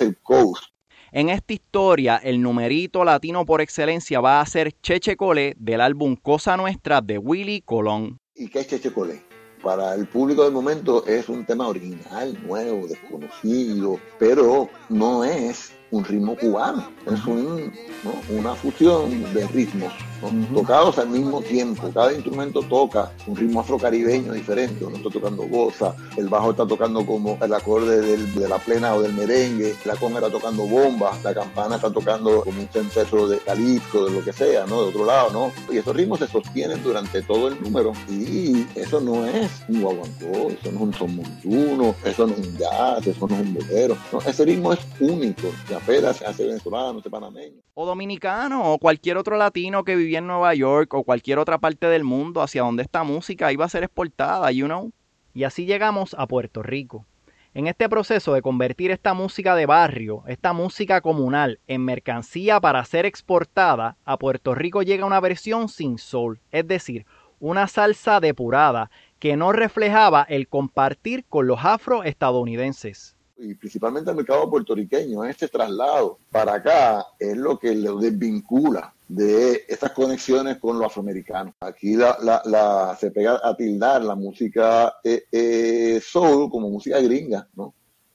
el 0.00 0.16
coast. 0.22 0.64
En 1.12 1.28
esta 1.28 1.52
historia, 1.52 2.16
el 2.16 2.40
numerito 2.40 3.04
latino 3.04 3.44
por 3.44 3.60
excelencia 3.60 4.20
va 4.20 4.40
a 4.40 4.46
ser 4.46 4.72
Cheche 4.80 5.16
Colé 5.16 5.54
del 5.58 5.80
álbum 5.80 6.16
Cosa 6.16 6.56
Nuestra 6.56 7.00
de 7.00 7.18
Willy 7.18 7.62
Colón. 7.62 8.18
¿Y 8.34 8.48
qué 8.48 8.60
es 8.60 8.68
Cheche 8.68 8.92
Colé? 8.92 9.22
Para 9.62 9.94
el 9.94 10.06
público 10.06 10.44
del 10.44 10.52
momento 10.52 11.06
es 11.06 11.28
un 11.28 11.44
tema 11.44 11.68
original, 11.68 12.36
nuevo, 12.46 12.86
desconocido, 12.86 14.00
pero 14.18 14.68
no 14.88 15.22
es 15.22 15.72
un 15.92 16.04
ritmo 16.04 16.34
cubano, 16.36 16.88
es 17.06 17.24
un, 17.26 17.70
¿no? 18.02 18.36
una 18.38 18.54
fusión 18.54 19.22
de 19.34 19.46
ritmos 19.48 19.92
¿no? 20.22 20.54
tocados 20.54 20.98
al 20.98 21.08
mismo 21.10 21.42
tiempo. 21.42 21.90
Cada 21.92 22.12
instrumento 22.14 22.62
toca 22.62 23.10
un 23.26 23.36
ritmo 23.36 23.60
afrocaribeño 23.60 24.32
diferente. 24.32 24.84
Uno 24.84 24.96
está 24.96 25.10
tocando 25.10 25.42
goza, 25.42 25.94
el 26.16 26.28
bajo 26.28 26.52
está 26.52 26.66
tocando 26.66 27.04
como 27.04 27.36
el 27.42 27.52
acorde 27.52 28.00
del- 28.00 28.34
de 28.34 28.48
la 28.48 28.56
plena 28.58 28.94
o 28.94 29.02
del 29.02 29.12
merengue, 29.12 29.74
la 29.84 29.94
conga 29.96 30.20
está 30.20 30.30
tocando 30.30 30.64
bomba, 30.66 31.12
la 31.22 31.34
campana 31.34 31.76
está 31.76 31.90
tocando 31.92 32.42
como 32.42 32.60
un 32.62 32.68
centro 32.68 33.28
de 33.28 33.36
calipso, 33.38 34.06
de 34.06 34.12
lo 34.12 34.24
que 34.24 34.32
sea, 34.32 34.64
¿no? 34.66 34.82
De 34.82 34.88
otro 34.88 35.04
lado, 35.04 35.30
¿no? 35.30 35.52
Y 35.72 35.76
esos 35.76 35.94
ritmos 35.94 36.20
se 36.20 36.26
sostienen 36.28 36.82
durante 36.82 37.20
todo 37.22 37.48
el 37.48 37.60
número 37.62 37.92
y 38.08 38.66
eso 38.76 38.98
no 39.00 39.26
es 39.26 39.50
un 39.68 39.82
guaguancó, 39.82 40.48
eso 40.50 40.72
no 40.72 40.76
es 40.78 40.82
un 40.82 40.94
son 40.94 41.16
montuno, 41.16 41.94
eso 42.04 42.26
no 42.26 42.32
es 42.32 42.38
un 42.46 42.56
jazz, 42.56 43.06
eso 43.06 43.26
no 43.28 43.34
es 43.34 43.40
un 43.42 43.54
bolero. 43.54 43.96
No, 44.10 44.20
ese 44.20 44.44
ritmo 44.46 44.72
es 44.72 44.78
único, 45.00 45.48
apela, 45.82 46.14
se 46.14 46.24
hace 46.24 46.46
venezolano, 46.46 47.00
se 47.00 47.10
panameño. 47.10 47.60
O 47.74 47.84
dominicano, 47.86 48.72
o 48.72 48.78
cualquier 48.78 49.16
otro 49.16 49.36
latino 49.36 49.84
que 49.84 49.96
vivía 49.96 50.18
en 50.18 50.26
Nueva 50.26 50.54
York, 50.54 50.94
o 50.94 51.02
cualquier 51.02 51.38
otra 51.38 51.58
parte 51.58 51.88
del 51.88 52.04
mundo 52.04 52.40
hacia 52.40 52.62
donde 52.62 52.84
esta 52.84 53.02
música 53.02 53.52
iba 53.52 53.64
a 53.64 53.68
ser 53.68 53.82
exportada, 53.82 54.50
you 54.52 54.66
know. 54.66 54.92
Y 55.34 55.44
así 55.44 55.66
llegamos 55.66 56.14
a 56.18 56.26
Puerto 56.26 56.62
Rico. 56.62 57.06
En 57.54 57.66
este 57.66 57.88
proceso 57.88 58.32
de 58.32 58.42
convertir 58.42 58.90
esta 58.90 59.12
música 59.12 59.54
de 59.54 59.66
barrio, 59.66 60.22
esta 60.26 60.52
música 60.52 61.00
comunal, 61.00 61.58
en 61.66 61.84
mercancía 61.84 62.60
para 62.60 62.84
ser 62.84 63.04
exportada, 63.04 63.96
a 64.04 64.16
Puerto 64.16 64.54
Rico 64.54 64.82
llega 64.82 65.04
una 65.04 65.20
versión 65.20 65.68
sin 65.68 65.98
soul, 65.98 66.40
es 66.50 66.66
decir, 66.66 67.06
una 67.40 67.66
salsa 67.66 68.20
depurada 68.20 68.90
que 69.18 69.36
no 69.36 69.52
reflejaba 69.52 70.22
el 70.22 70.48
compartir 70.48 71.24
con 71.28 71.46
los 71.46 71.64
afroestadounidenses. 71.64 73.16
Y 73.38 73.54
principalmente 73.54 74.10
al 74.10 74.16
mercado 74.16 74.48
puertorriqueño, 74.50 75.24
este 75.24 75.48
traslado 75.48 76.18
para 76.30 76.54
acá 76.54 77.06
es 77.18 77.36
lo 77.36 77.58
que 77.58 77.74
lo 77.74 77.96
desvincula 77.98 78.94
de 79.08 79.64
estas 79.68 79.92
conexiones 79.92 80.58
con 80.58 80.78
lo 80.78 80.86
afroamericano. 80.86 81.54
Aquí 81.60 81.96
la, 81.96 82.16
la- 82.22 82.42
la- 82.46 82.96
se 82.98 83.10
pega 83.10 83.40
a 83.42 83.56
tildar 83.56 84.04
la 84.04 84.14
música 84.14 84.94
eh, 85.04 85.24
eh, 85.32 86.00
soul 86.02 86.50
como 86.50 86.70
música 86.70 86.98
gringa, 87.00 87.48
¿no? 87.54 87.74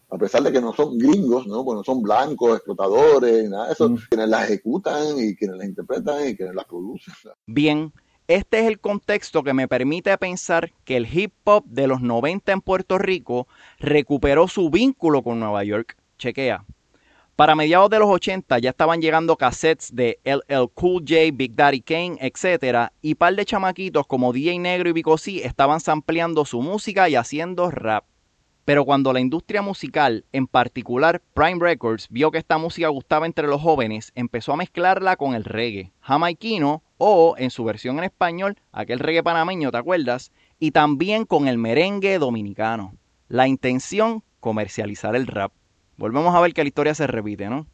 A 0.10 0.18
pesar 0.18 0.42
de 0.42 0.54
que 0.54 0.62
no 0.62 0.74
son 0.74 0.98
gringos, 0.98 1.46
¿no? 1.48 1.64
Bueno, 1.66 1.84
son 1.84 2.02
blancos, 2.02 2.56
explotadores, 2.56 3.50
nada 3.50 3.68
de 3.68 3.74
eso, 3.74 3.94
quienes 4.10 4.30
las 4.30 4.46
ejecutan 4.46 5.04
y 5.20 5.36
quienes 5.36 5.58
las 5.58 5.68
interpretan 5.68 6.30
y 6.30 6.36
quienes 6.36 6.56
las 6.56 6.64
producen. 6.66 7.14
Bien, 7.46 7.92
este 8.28 8.60
es 8.60 8.68
el 8.68 8.80
contexto 8.80 9.42
que 9.42 9.54
me 9.54 9.68
permite 9.68 10.18
pensar 10.18 10.72
que 10.84 10.98
el 10.98 11.08
hip 11.12 11.34
hop 11.46 11.64
de 11.66 11.88
los 11.88 12.02
90 12.02 12.52
en 12.52 12.62
Puerto 12.62 12.98
Rico 12.98 13.48
recuperó 13.80 14.48
su 14.48 14.70
vínculo 14.70 15.24
con 15.24 15.40
Nueva 15.40 15.64
York. 15.64 15.96
Chequea. 16.18 16.66
Para 17.38 17.56
mediados 17.56 17.90
de 17.90 18.00
los 18.00 18.10
80 18.10 18.58
ya 18.60 18.72
estaban 18.72 19.00
llegando 19.00 19.38
cassettes 19.38 19.96
de 19.96 20.20
LL 20.24 20.70
Cool 20.74 21.04
J, 21.08 21.16
Big 21.34 21.56
Daddy 21.56 21.82
Kane, 21.82 22.18
etc. 22.20 22.90
Y 23.02 23.16
par 23.16 23.36
de 23.36 23.46
chamaquitos 23.46 24.08
como 24.08 24.34
DJ 24.34 24.58
Negro 24.60 24.90
y 24.90 24.94
Vico 24.94 25.18
C 25.18 25.46
estaban 25.46 25.80
sampleando 25.80 26.46
su 26.46 26.62
música 26.62 27.08
y 27.08 27.16
haciendo 27.16 27.70
rap. 27.70 28.06
Pero 28.66 28.84
cuando 28.84 29.14
la 29.14 29.22
industria 29.22 29.62
musical, 29.62 30.26
en 30.34 30.48
particular 30.48 31.22
Prime 31.34 31.60
Records, 31.62 32.08
vio 32.10 32.32
que 32.32 32.40
esta 32.40 32.58
música 32.58 32.90
gustaba 32.90 33.26
entre 33.26 33.48
los 33.48 33.62
jóvenes, 33.62 34.12
empezó 34.16 34.52
a 34.52 34.58
mezclarla 34.58 35.16
con 35.16 35.36
el 35.36 35.46
reggae 35.46 35.94
jamaiquino 36.02 36.84
o, 36.98 37.36
en 37.38 37.50
su 37.50 37.64
versión 37.64 37.98
en 37.98 38.06
español, 38.06 38.58
aquel 38.72 39.00
reggae 39.00 39.24
panameño, 39.24 39.72
¿te 39.72 39.78
acuerdas? 39.78 40.32
Y 40.60 40.72
también 40.72 41.26
con 41.26 41.48
el 41.48 41.58
merengue 41.58 42.20
dominicano. 42.20 42.96
La 43.28 43.48
intención, 43.48 44.24
comercializar 44.40 45.16
el 45.16 45.28
rap. 45.28 45.52
Volvemos 45.98 46.36
a 46.36 46.42
ver 46.42 46.54
que 46.54 46.64
la 46.64 46.68
historia 46.68 46.96
se 46.96 47.08
repite, 47.08 47.50
¿no? 47.50 47.68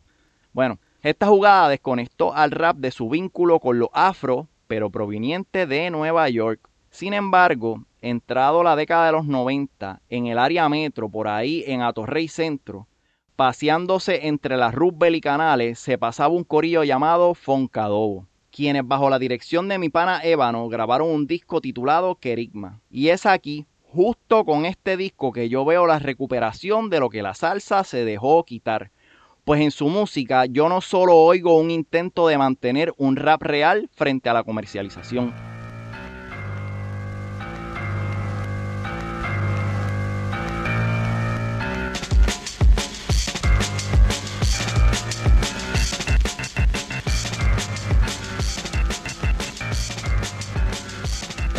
Bueno, 0.54 0.80
esta 1.02 1.28
jugada 1.28 1.70
desconectó 1.70 2.34
al 2.34 2.52
rap 2.52 2.78
de 2.78 2.92
su 2.92 3.10
vínculo 3.10 3.60
con 3.60 3.80
lo 3.80 3.90
afro, 3.94 4.48
pero 4.68 4.90
proveniente 4.90 5.68
de 5.68 5.90
Nueva 5.90 6.30
York. 6.30 6.70
Sin 6.90 7.14
embargo, 7.14 7.84
entrado 8.02 8.64
la 8.64 8.76
década 8.76 9.08
de 9.08 9.12
los 9.14 9.26
90, 9.26 10.02
en 10.10 10.28
el 10.28 10.38
área 10.38 10.70
metro, 10.70 11.10
por 11.10 11.28
ahí 11.28 11.64
en 11.68 11.82
Atorrey 11.82 12.28
Centro, 12.28 12.88
paseándose 13.36 14.28
entre 14.28 14.58
las 14.58 14.74
Roosevelt 14.74 15.18
y 15.18 15.22
Canales, 15.22 15.80
se 15.80 15.98
pasaba 15.98 16.34
un 16.34 16.44
corillo 16.44 16.84
llamado 16.84 17.34
Foncadobo, 17.34 18.28
quienes 18.54 18.88
bajo 18.88 19.10
la 19.10 19.18
dirección 19.18 19.68
de 19.68 19.80
mi 19.80 19.90
pana 19.90 20.22
Ébano 20.24 20.70
grabaron 20.70 21.10
un 21.10 21.26
disco 21.26 21.60
titulado 21.60 22.16
Kerigma. 22.16 22.82
Y 22.92 23.10
es 23.10 23.26
aquí, 23.26 23.66
justo 23.82 24.46
con 24.46 24.66
este 24.66 24.96
disco, 24.96 25.32
que 25.32 25.50
yo 25.50 25.66
veo 25.66 25.88
la 25.88 25.98
recuperación 25.98 26.92
de 26.92 27.00
lo 27.00 27.10
que 27.10 27.24
la 27.24 27.34
salsa 27.34 27.84
se 27.84 28.06
dejó 28.06 28.44
quitar. 28.46 28.92
Pues 29.44 29.60
en 29.60 29.72
su 29.72 29.90
música 29.90 30.46
yo 30.46 30.70
no 30.70 30.82
solo 30.82 31.16
oigo 31.18 31.58
un 31.58 31.72
intento 31.72 32.28
de 32.28 32.38
mantener 32.38 32.94
un 32.98 33.16
rap 33.16 33.42
real 33.42 33.90
frente 33.96 34.30
a 34.30 34.34
la 34.34 34.44
comercialización. 34.44 35.53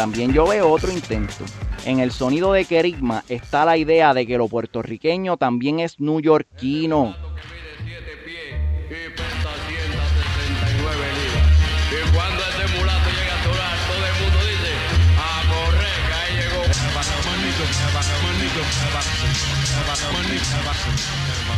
También 0.04 0.34
yo 0.34 0.46
veo 0.46 0.68
otro 0.68 0.92
intento. 0.92 1.46
En 1.86 1.98
el 1.98 2.10
sonido 2.12 2.52
de 2.52 2.66
Kerigma 2.66 3.24
está 3.26 3.64
la 3.64 3.78
idea 3.78 4.12
de 4.12 4.26
que 4.26 4.36
lo 4.36 4.48
puertorriqueño 4.48 5.38
también 5.38 5.80
es 5.80 5.98
newyorquino. 5.98 7.16
y 7.16 9.08
pesa 9.16 9.48
169 9.66 11.08
libras. 11.16 11.48
Y 11.88 11.96
cuando 12.14 12.42
ese 12.42 12.66
mulato 12.76 13.08
llega 13.16 13.32
a 13.32 13.44
torar, 13.44 13.76
todo 13.88 14.04
el 14.04 14.12
mundo 14.20 14.38
dice, 14.44 14.72
a 15.16 15.40
correr, 15.48 15.98
que 16.06 16.12
ahí 16.20 16.36
llegó. 16.36 16.60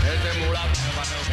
Ese 0.06 0.30
mulato, 0.38 0.78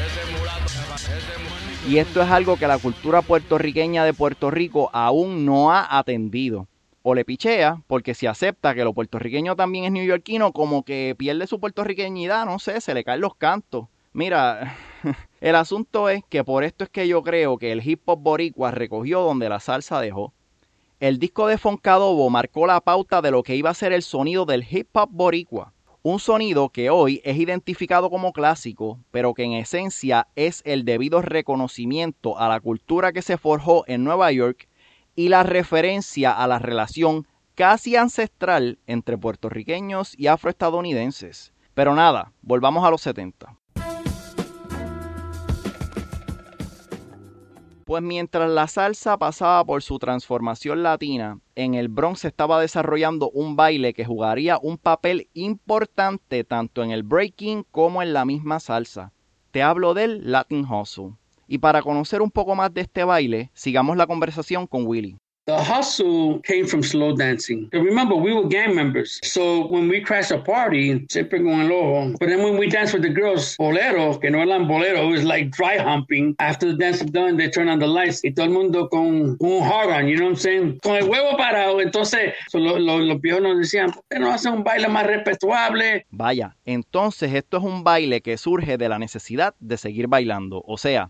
ese 0.02 0.24
mulato, 0.34 0.66
ese 0.66 1.38
mulato. 1.44 1.88
Y 1.88 2.00
esto 2.00 2.24
es 2.24 2.32
algo 2.32 2.58
que 2.58 2.66
la 2.66 2.80
cultura 2.80 3.22
puertorriqueña 3.22 4.04
de 4.04 4.16
Puerto 4.16 4.50
Rico 4.50 4.90
aún 4.94 5.46
no 5.46 5.72
ha 5.72 5.96
atendido. 5.96 6.68
O 7.06 7.14
le 7.16 7.26
pichea, 7.26 7.82
porque 7.88 8.14
si 8.14 8.28
acepta 8.28 8.74
que 8.74 8.86
lo 8.86 8.94
puertorriqueño 8.94 9.58
también 9.58 9.84
es 9.84 9.92
neoyorquino, 9.92 10.54
como 10.54 10.84
que 10.84 11.16
pierde 11.18 11.48
su 11.48 11.60
puertorriqueñidad, 11.60 12.46
no 12.46 12.60
sé, 12.60 12.80
se 12.80 12.94
le 12.94 13.04
caen 13.04 13.20
los 13.20 13.36
cantos. 13.36 13.88
Mira, 14.14 14.78
el 15.42 15.56
asunto 15.56 16.08
es 16.08 16.24
que 16.30 16.46
por 16.46 16.64
esto 16.64 16.86
es 16.86 16.90
que 16.90 17.08
yo 17.10 17.22
creo 17.22 17.58
que 17.58 17.74
el 17.74 17.86
hip 17.86 18.04
hop 18.06 18.20
boricua 18.20 18.72
recogió 18.72 19.20
donde 19.20 19.50
la 19.50 19.60
salsa 19.60 20.00
dejó. 20.00 20.34
El 21.02 21.20
disco 21.20 21.48
de 21.48 21.58
Foncadobo 21.58 22.30
marcó 22.30 22.66
la 22.68 22.80
pauta 22.80 23.22
de 23.22 23.32
lo 23.32 23.44
que 23.44 23.58
iba 23.58 23.70
a 23.70 23.74
ser 23.74 23.92
el 23.92 24.04
sonido 24.04 24.46
del 24.46 24.66
hip 24.70 24.96
hop 24.96 25.10
boricua. 25.12 25.74
Un 26.04 26.20
sonido 26.20 26.70
que 26.70 26.90
hoy 26.90 27.22
es 27.26 27.38
identificado 27.38 28.10
como 28.10 28.32
clásico, 28.32 29.00
pero 29.12 29.34
que 29.34 29.44
en 29.44 29.54
esencia 29.54 30.28
es 30.36 30.62
el 30.64 30.86
debido 30.86 31.22
reconocimiento 31.22 32.40
a 32.40 32.48
la 32.48 32.62
cultura 32.62 33.12
que 33.12 33.22
se 33.22 33.38
forjó 33.38 33.84
en 33.88 34.06
Nueva 34.06 34.32
York 34.32 34.70
y 35.16 35.30
la 35.30 35.44
referencia 35.44 36.32
a 36.32 36.48
la 36.48 36.60
relación 36.60 37.28
casi 37.56 37.96
ancestral 37.96 38.80
entre 38.88 39.18
puertorriqueños 39.18 40.18
y 40.18 40.28
afroestadounidenses. 40.28 41.54
Pero 41.74 41.96
nada, 41.96 42.34
volvamos 42.42 42.86
a 42.86 42.92
los 42.92 43.02
70. 43.02 43.58
Pues 47.86 48.02
mientras 48.02 48.50
la 48.50 48.68
salsa 48.68 49.18
pasaba 49.18 49.64
por 49.66 49.84
su 49.84 50.00
transformación 50.00 50.84
latina, 50.84 51.40
en 51.56 51.74
el 51.74 51.90
Bronx 51.90 52.22
se 52.22 52.30
estaba 52.30 52.62
desarrollando 52.62 53.30
un 53.32 53.56
baile 53.58 53.94
que 53.94 54.06
jugaría 54.06 54.58
un 54.62 54.78
papel 54.78 55.30
importante 55.34 56.46
tanto 56.46 56.82
en 56.82 56.92
el 56.92 57.04
breaking 57.04 57.66
como 57.72 58.02
en 58.02 58.14
la 58.14 58.24
misma 58.24 58.62
salsa. 58.62 59.12
Te 59.52 59.62
hablo 59.62 59.94
del 59.94 60.32
Latin 60.32 60.66
Hustle. 60.66 61.16
Y 61.48 61.58
para 61.58 61.82
conocer 61.82 62.22
un 62.22 62.32
poco 62.32 62.56
más 62.56 62.74
de 62.74 62.82
este 62.82 63.04
baile, 63.04 63.50
sigamos 63.54 63.98
la 63.98 64.08
conversación 64.08 64.68
con 64.68 64.86
Willy. 64.88 65.18
The 65.46 65.58
hustle 65.58 66.40
came 66.46 66.66
from 66.66 66.82
slow 66.84 67.14
dancing. 67.14 67.68
Remember, 67.74 68.16
we 68.16 68.32
were 68.34 68.48
gang 68.48 68.74
members. 68.74 69.20
So 69.24 69.68
when 69.68 69.90
we 69.90 70.02
crashed 70.02 70.32
a 70.32 70.42
party, 70.42 71.06
siempre 71.10 71.44
con 71.44 71.60
el 71.60 71.70
ojo. 71.70 72.12
But 72.18 72.30
then 72.30 72.42
when 72.46 72.58
we 72.58 72.70
danced 72.70 72.94
with 72.94 73.02
the 73.04 73.10
girls, 73.14 73.58
bolero, 73.58 74.18
que 74.22 74.30
no 74.32 74.40
eran 74.42 74.70
bolero, 74.70 75.04
it 75.10 75.12
was 75.12 75.26
like 75.26 75.50
dry 75.52 75.78
humping. 75.78 76.34
After 76.40 76.68
the 76.72 76.78
dance 76.78 77.02
is 77.04 77.12
done, 77.12 77.36
they 77.36 77.50
turn 77.50 77.68
on 77.68 77.80
the 77.80 77.88
lights. 77.88 78.24
Y 78.24 78.32
todo 78.32 78.46
el 78.46 78.52
mundo 78.54 78.88
con, 78.88 79.36
con 79.36 79.52
un 79.52 79.64
hog 79.68 79.90
on, 79.90 80.08
you 80.08 80.16
know 80.16 80.28
what 80.28 80.36
I'm 80.36 80.38
saying? 80.38 80.80
Con 80.82 80.96
el 80.96 81.10
huevo 81.10 81.36
parado. 81.36 81.82
Entonces, 81.82 82.36
so 82.50 82.58
lo- 82.60 82.80
lo- 82.80 83.00
los 83.00 83.20
viejos 83.20 83.42
nos 83.42 83.58
decían, 83.58 83.92
¿por 83.92 84.02
qué 84.10 84.20
no 84.20 84.32
hacen 84.32 84.54
un 84.54 84.64
baile 84.64 84.88
más 84.88 85.06
respetuable? 85.06 86.06
Vaya, 86.10 86.56
entonces 86.64 87.34
esto 87.34 87.58
es 87.58 87.64
un 87.64 87.84
baile 87.84 88.22
que 88.22 88.38
surge 88.38 88.78
de 88.78 88.88
la 88.88 88.98
necesidad 88.98 89.56
de 89.60 89.76
seguir 89.78 90.08
bailando. 90.08 90.64
O 90.66 90.78
sea, 90.78 91.10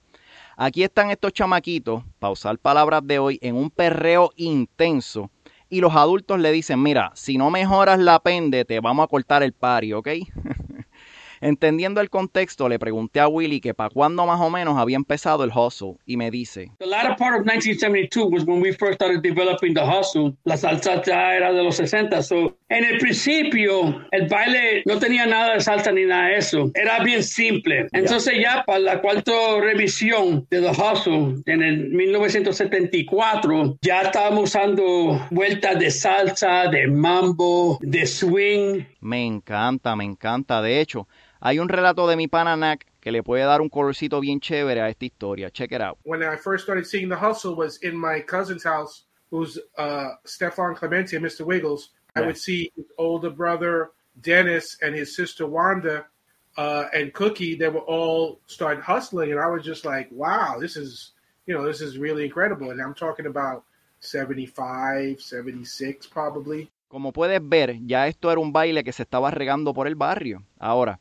aquí 0.58 0.84
están 0.84 1.12
estos 1.12 1.34
chamaquitos, 1.34 2.04
para 2.20 2.32
usar 2.32 2.58
palabras 2.58 3.02
de 3.06 3.20
hoy, 3.20 3.40
en 3.42 3.56
un 3.56 3.70
perreo 3.70 4.32
intenso. 4.36 5.30
Y 5.70 5.82
los 5.82 5.96
adultos 5.96 6.40
le 6.40 6.52
dicen, 6.52 6.82
mira, 6.82 7.12
si 7.16 7.38
no 7.38 7.50
mejoras 7.50 8.00
la 8.00 8.20
pende, 8.20 8.64
te 8.64 8.80
vamos 8.80 9.04
a 9.06 9.08
cortar 9.08 9.44
el 9.44 9.54
pari, 9.54 9.94
¿ok? 9.94 10.08
Entendiendo 11.44 12.00
el 12.00 12.10
contexto, 12.10 12.70
le 12.70 12.80
pregunté 12.80 13.20
a 13.20 13.28
Willy 13.28 13.60
que 13.60 13.74
para 13.74 13.90
cuándo 13.90 14.26
más 14.26 14.40
o 14.40 14.50
menos 14.50 14.78
había 14.78 14.96
empezado 14.96 15.44
el 15.44 15.52
hustle. 15.54 15.98
Y 16.06 16.16
me 16.16 16.32
dice, 16.32 16.72
The 16.80 16.86
latter 16.86 17.18
part 17.18 17.36
of 17.38 17.46
1972 17.46 18.32
was 18.32 18.46
when 18.46 18.62
we 18.62 18.72
first 18.72 18.94
started 18.94 19.22
developing 19.22 19.74
the 19.74 19.82
hustle. 19.82 20.38
La 20.46 20.56
salsa 20.56 21.04
ya 21.04 21.36
era 21.36 21.52
de 21.52 21.62
los 21.62 21.76
60. 21.76 22.24
So, 22.24 22.56
en 22.70 22.86
el 22.86 22.98
principio, 22.98 24.06
el 24.12 24.30
baile 24.30 24.84
no 24.86 24.98
tenía 25.00 25.26
nada 25.26 25.56
de 25.56 25.60
salsa 25.60 25.92
ni 25.92 26.06
nada 26.06 26.28
de 26.28 26.38
eso. 26.38 26.72
Era 26.76 27.04
bien 27.04 27.22
simple. 27.22 27.88
Entonces, 27.92 28.36
ya 28.42 28.64
para 28.66 28.80
la 28.80 29.02
cuarta 29.02 29.34
revisión 29.60 30.48
de 30.50 30.62
The 30.62 30.70
Hustle, 30.70 31.44
en 31.46 31.62
el 31.62 31.90
1974, 31.90 33.80
ya 33.82 34.04
estábamos 34.04 34.46
usando 34.46 35.28
vueltas 35.30 35.78
de 35.78 35.92
salsa, 35.92 36.70
de 36.70 36.88
mambo, 36.88 37.80
de 37.82 38.06
swing. 38.06 38.86
me 39.02 39.26
encanta, 39.26 39.94
me 39.98 40.06
encanta. 40.06 40.62
De 40.62 40.80
hecho, 40.80 41.06
hay 41.46 41.60
un 41.60 41.68
relato 41.68 42.08
de 42.08 42.16
mi 42.16 42.28
pana 42.28 42.56
Nak 42.56 42.86
que 43.02 43.12
le 43.12 43.22
puede 43.22 43.44
dar 43.44 43.60
un 43.62 43.68
colorcito 43.70 44.22
bien 44.22 44.40
chévere 44.40 44.80
a 44.82 44.88
esta 44.90 45.04
historia. 45.06 45.52
Check 45.52 45.74
it 45.74 45.82
out. 45.82 45.98
when 46.04 46.22
I 46.24 46.38
first 46.38 46.64
started 46.64 46.86
seeing 46.86 47.10
the 47.10 47.18
hustle 47.18 47.56
was 47.56 47.78
in 47.84 47.98
my 47.98 48.22
cousin's 48.22 48.64
house, 48.64 49.04
who's 49.30 49.60
uh, 49.78 50.12
Stefan 50.26 50.74
Clemente, 50.76 51.18
Mr. 51.20 51.46
Wiggles. 51.46 51.90
I 52.16 52.22
Yeah. 52.22 52.28
would 52.28 52.38
see 52.38 52.72
his 52.78 52.86
older 52.98 53.30
brother 53.32 53.90
Dennis 54.22 54.78
and 54.82 54.96
his 54.96 55.16
sister 55.16 55.46
Wanda 55.48 56.06
uh, 56.58 56.86
and 56.94 57.12
Cookie. 57.14 57.56
They 57.58 57.68
were 57.70 57.82
all 57.88 58.40
start 58.46 58.80
hustling, 58.82 59.32
and 59.32 59.40
I 59.42 59.48
was 59.48 59.64
just 59.66 59.84
like, 59.84 60.08
"Wow, 60.12 60.60
this 60.60 60.78
is 60.78 61.14
you 61.48 61.54
know 61.56 61.66
this 61.66 61.82
is 61.82 61.98
really 61.98 62.24
incredible." 62.24 62.70
And 62.72 62.80
I'm 62.80 62.94
talking 62.94 63.26
about 63.26 63.64
75, 64.00 65.20
76 65.20 66.08
probably. 66.08 66.70
Como 66.88 67.12
puedes 67.12 67.42
ver, 67.42 67.80
ya 67.86 68.08
esto 68.08 68.32
era 68.32 68.40
un 68.40 68.54
baile 68.54 68.84
que 68.84 68.94
se 68.94 69.04
estaba 69.04 69.32
regando 69.32 69.74
por 69.74 69.88
el 69.88 69.96
barrio. 69.96 70.44
Ahora, 70.60 71.00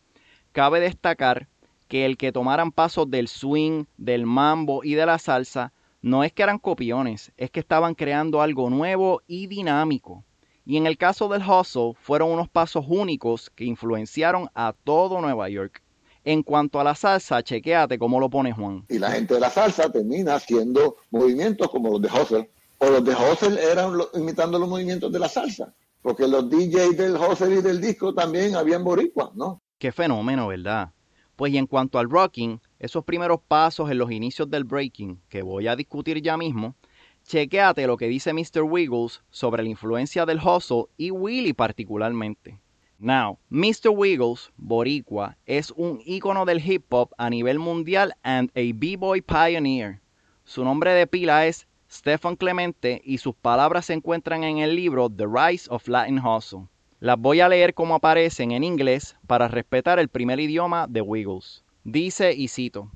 cabe 0.53 0.81
destacar 0.81 1.49
que 1.88 2.07
el 2.07 2.17
que 2.17 2.33
tomaran 2.33 2.73
pasos 2.73 3.11
del 3.11 3.29
swing, 3.29 3.85
del 3.99 4.25
mambo 4.27 4.85
y 4.85 4.95
de 4.95 5.07
la 5.07 5.19
salsa 5.19 5.73
no 6.01 6.25
es 6.25 6.33
que 6.33 6.43
eran 6.43 6.59
copiones, 6.59 7.33
es 7.37 7.51
que 7.51 7.61
estaban 7.61 7.95
creando 7.95 8.43
algo 8.43 8.71
nuevo 8.71 9.23
y 9.27 9.47
dinámico. 9.47 10.25
Y 10.65 10.77
en 10.77 10.87
el 10.87 10.97
caso 10.97 11.29
del 11.29 11.43
hustle, 11.43 11.95
fueron 12.01 12.31
unos 12.31 12.49
pasos 12.49 12.85
únicos 12.88 13.51
que 13.51 13.65
influenciaron 13.65 14.49
a 14.55 14.75
todo 14.85 15.21
Nueva 15.21 15.49
York. 15.49 15.83
En 16.25 16.43
cuanto 16.43 16.79
a 16.79 16.85
la 16.85 16.95
salsa, 16.95 17.43
chequéate 17.43 17.99
cómo 17.99 18.21
lo 18.21 18.31
pone 18.31 18.53
Juan. 18.53 18.85
Y 18.88 18.99
la 18.99 19.11
gente 19.11 19.35
de 19.35 19.41
la 19.41 19.51
salsa 19.51 19.91
termina 19.91 20.37
haciendo 20.37 20.97
movimientos 21.11 21.69
como 21.69 21.91
los 21.91 22.03
de 22.03 22.09
Hustle. 22.09 22.51
O 22.79 22.91
los 22.91 23.05
de 23.05 23.12
Hustle 23.12 23.61
eran 23.61 23.93
imitando 24.15 24.59
los 24.59 24.69
movimientos 24.69 25.11
de 25.11 25.19
la 25.19 25.29
salsa. 25.29 25.75
Porque 26.01 26.29
los 26.29 26.49
DJs 26.49 26.97
del 26.97 27.17
Hustle 27.17 27.57
y 27.57 27.62
del 27.62 27.81
disco 27.81 28.15
también 28.15 28.55
habían 28.55 28.85
boricuas, 28.85 29.35
¿no? 29.35 29.62
Qué 29.83 29.90
fenómeno, 29.90 30.47
¿verdad? 30.47 30.92
Pues 31.35 31.53
y 31.53 31.59
en 31.59 31.66
cuanto 31.66 31.99
al 31.99 32.09
rocking, 32.09 32.61
esos 32.79 33.03
primeros 33.03 33.40
pasos 33.49 33.90
en 33.90 33.99
los 33.99 34.12
inicios 34.12 34.49
del 34.49 34.62
breaking, 34.62 35.21
que 35.29 35.42
voy 35.42 35.66
a 35.66 35.75
discutir 35.75 36.23
ya 36.23 36.37
mismo, 36.37 36.77
chequéate 37.25 37.88
lo 37.88 37.97
que 37.97 38.07
dice 38.07 38.33
Mr. 38.33 38.62
Wiggles 38.62 39.25
sobre 39.31 39.64
la 39.64 39.68
influencia 39.68 40.25
del 40.25 40.38
hustle 40.38 40.85
y 40.97 41.11
Willy 41.11 41.53
particularmente. 41.53 42.61
Now, 43.01 43.40
Mr. 43.49 43.88
Wiggles, 43.92 44.53
boricua, 44.57 45.37
es 45.47 45.73
un 45.73 46.01
ícono 46.07 46.45
del 46.45 46.64
hip 46.64 46.85
hop 46.90 47.11
a 47.18 47.29
nivel 47.29 47.59
mundial 47.59 48.14
and 48.23 48.53
a 48.55 48.73
b-boy 48.73 49.21
pioneer. 49.21 50.01
Su 50.45 50.62
nombre 50.62 50.92
de 50.92 51.09
pila 51.09 51.49
es 51.49 51.66
Stefan 51.90 52.37
Clemente 52.37 53.03
y 53.05 53.18
sus 53.18 53.35
palabras 53.35 53.87
se 53.87 53.95
encuentran 53.95 54.45
en 54.45 54.59
el 54.59 54.77
libro 54.77 55.11
The 55.11 55.27
Rise 55.27 55.66
of 55.68 55.88
Latin 55.88 56.21
Hustle. 56.21 56.68
Las 57.05 57.19
voy 57.19 57.41
a 57.41 57.49
leer 57.49 57.75
como 57.75 57.97
aparecen 57.97 58.53
en 58.53 58.62
inglés 58.62 59.17
para 59.27 59.49
respetar 59.49 59.99
el 59.99 60.07
primer 60.09 60.38
idioma 60.38 60.87
de 60.87 61.01
Wiggles. 61.01 61.65
Dice 61.83 62.33
y 62.33 62.47
cito: 62.47 62.93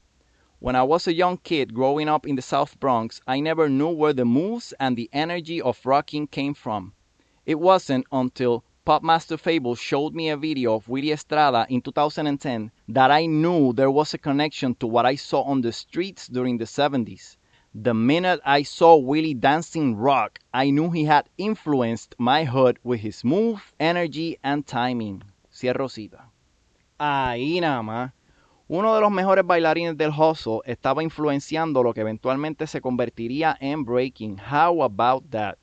When 0.61 0.77
I 0.77 0.83
was 0.83 1.09
a 1.09 1.13
young 1.13 1.37
kid 1.39 1.75
growing 1.75 2.09
up 2.09 2.25
in 2.25 2.37
the 2.37 2.43
South 2.43 2.79
Bronx, 2.79 3.21
I 3.27 3.41
never 3.41 3.69
knew 3.69 3.89
where 3.89 4.15
the 4.15 4.25
moves 4.25 4.73
and 4.79 4.97
the 4.97 5.09
energy 5.13 5.61
of 5.61 5.85
rocking 5.85 6.29
came 6.29 6.55
from. 6.55 6.93
It 7.47 7.59
wasn't 7.59 8.07
until 8.13 8.63
Popmaster 8.87 9.37
Fable 9.37 9.75
showed 9.75 10.15
me 10.15 10.29
a 10.29 10.37
video 10.37 10.77
of 10.77 10.89
Willie 10.89 11.11
Estrada 11.11 11.67
in 11.69 11.81
2010 11.83 12.71
that 12.87 13.11
I 13.11 13.27
knew 13.27 13.73
there 13.73 13.91
was 13.91 14.15
a 14.15 14.19
connection 14.19 14.77
to 14.77 14.87
what 14.87 15.05
I 15.05 15.17
saw 15.17 15.43
on 15.43 15.63
the 15.63 15.73
streets 15.73 16.29
during 16.29 16.59
the 16.59 16.65
70s. 16.67 17.39
The 17.79 17.93
minute 17.93 18.41
I 18.43 18.63
saw 18.63 18.97
Willie 18.97 19.35
dancing 19.35 19.97
rock, 19.97 20.39
I 20.55 20.71
knew 20.71 20.91
he 20.91 21.05
had 21.05 21.29
influenced 21.37 22.15
my 22.19 22.45
hood 22.45 22.79
with 22.83 23.01
his 23.01 23.23
move, 23.23 23.75
energy, 23.79 24.39
and 24.43 24.67
timing. 24.67 25.23
Cierro 25.53 25.91
cita. 25.91 26.31
Ahí 26.99 27.61
nada 27.61 27.83
más. 27.83 28.13
Uno 28.67 28.95
de 28.95 29.03
los 29.03 29.13
mejores 29.13 29.47
bailarines 29.47 29.99
del 29.99 30.11
hustle 30.11 30.63
estaba 30.65 31.03
influenciando 31.03 31.83
lo 31.83 31.93
que 31.93 32.01
eventualmente 32.01 32.67
se 32.67 32.81
convertiría 32.81 33.59
en 33.61 33.85
breaking. 33.85 34.39
How 34.39 34.83
about 34.83 35.29
that? 35.29 35.59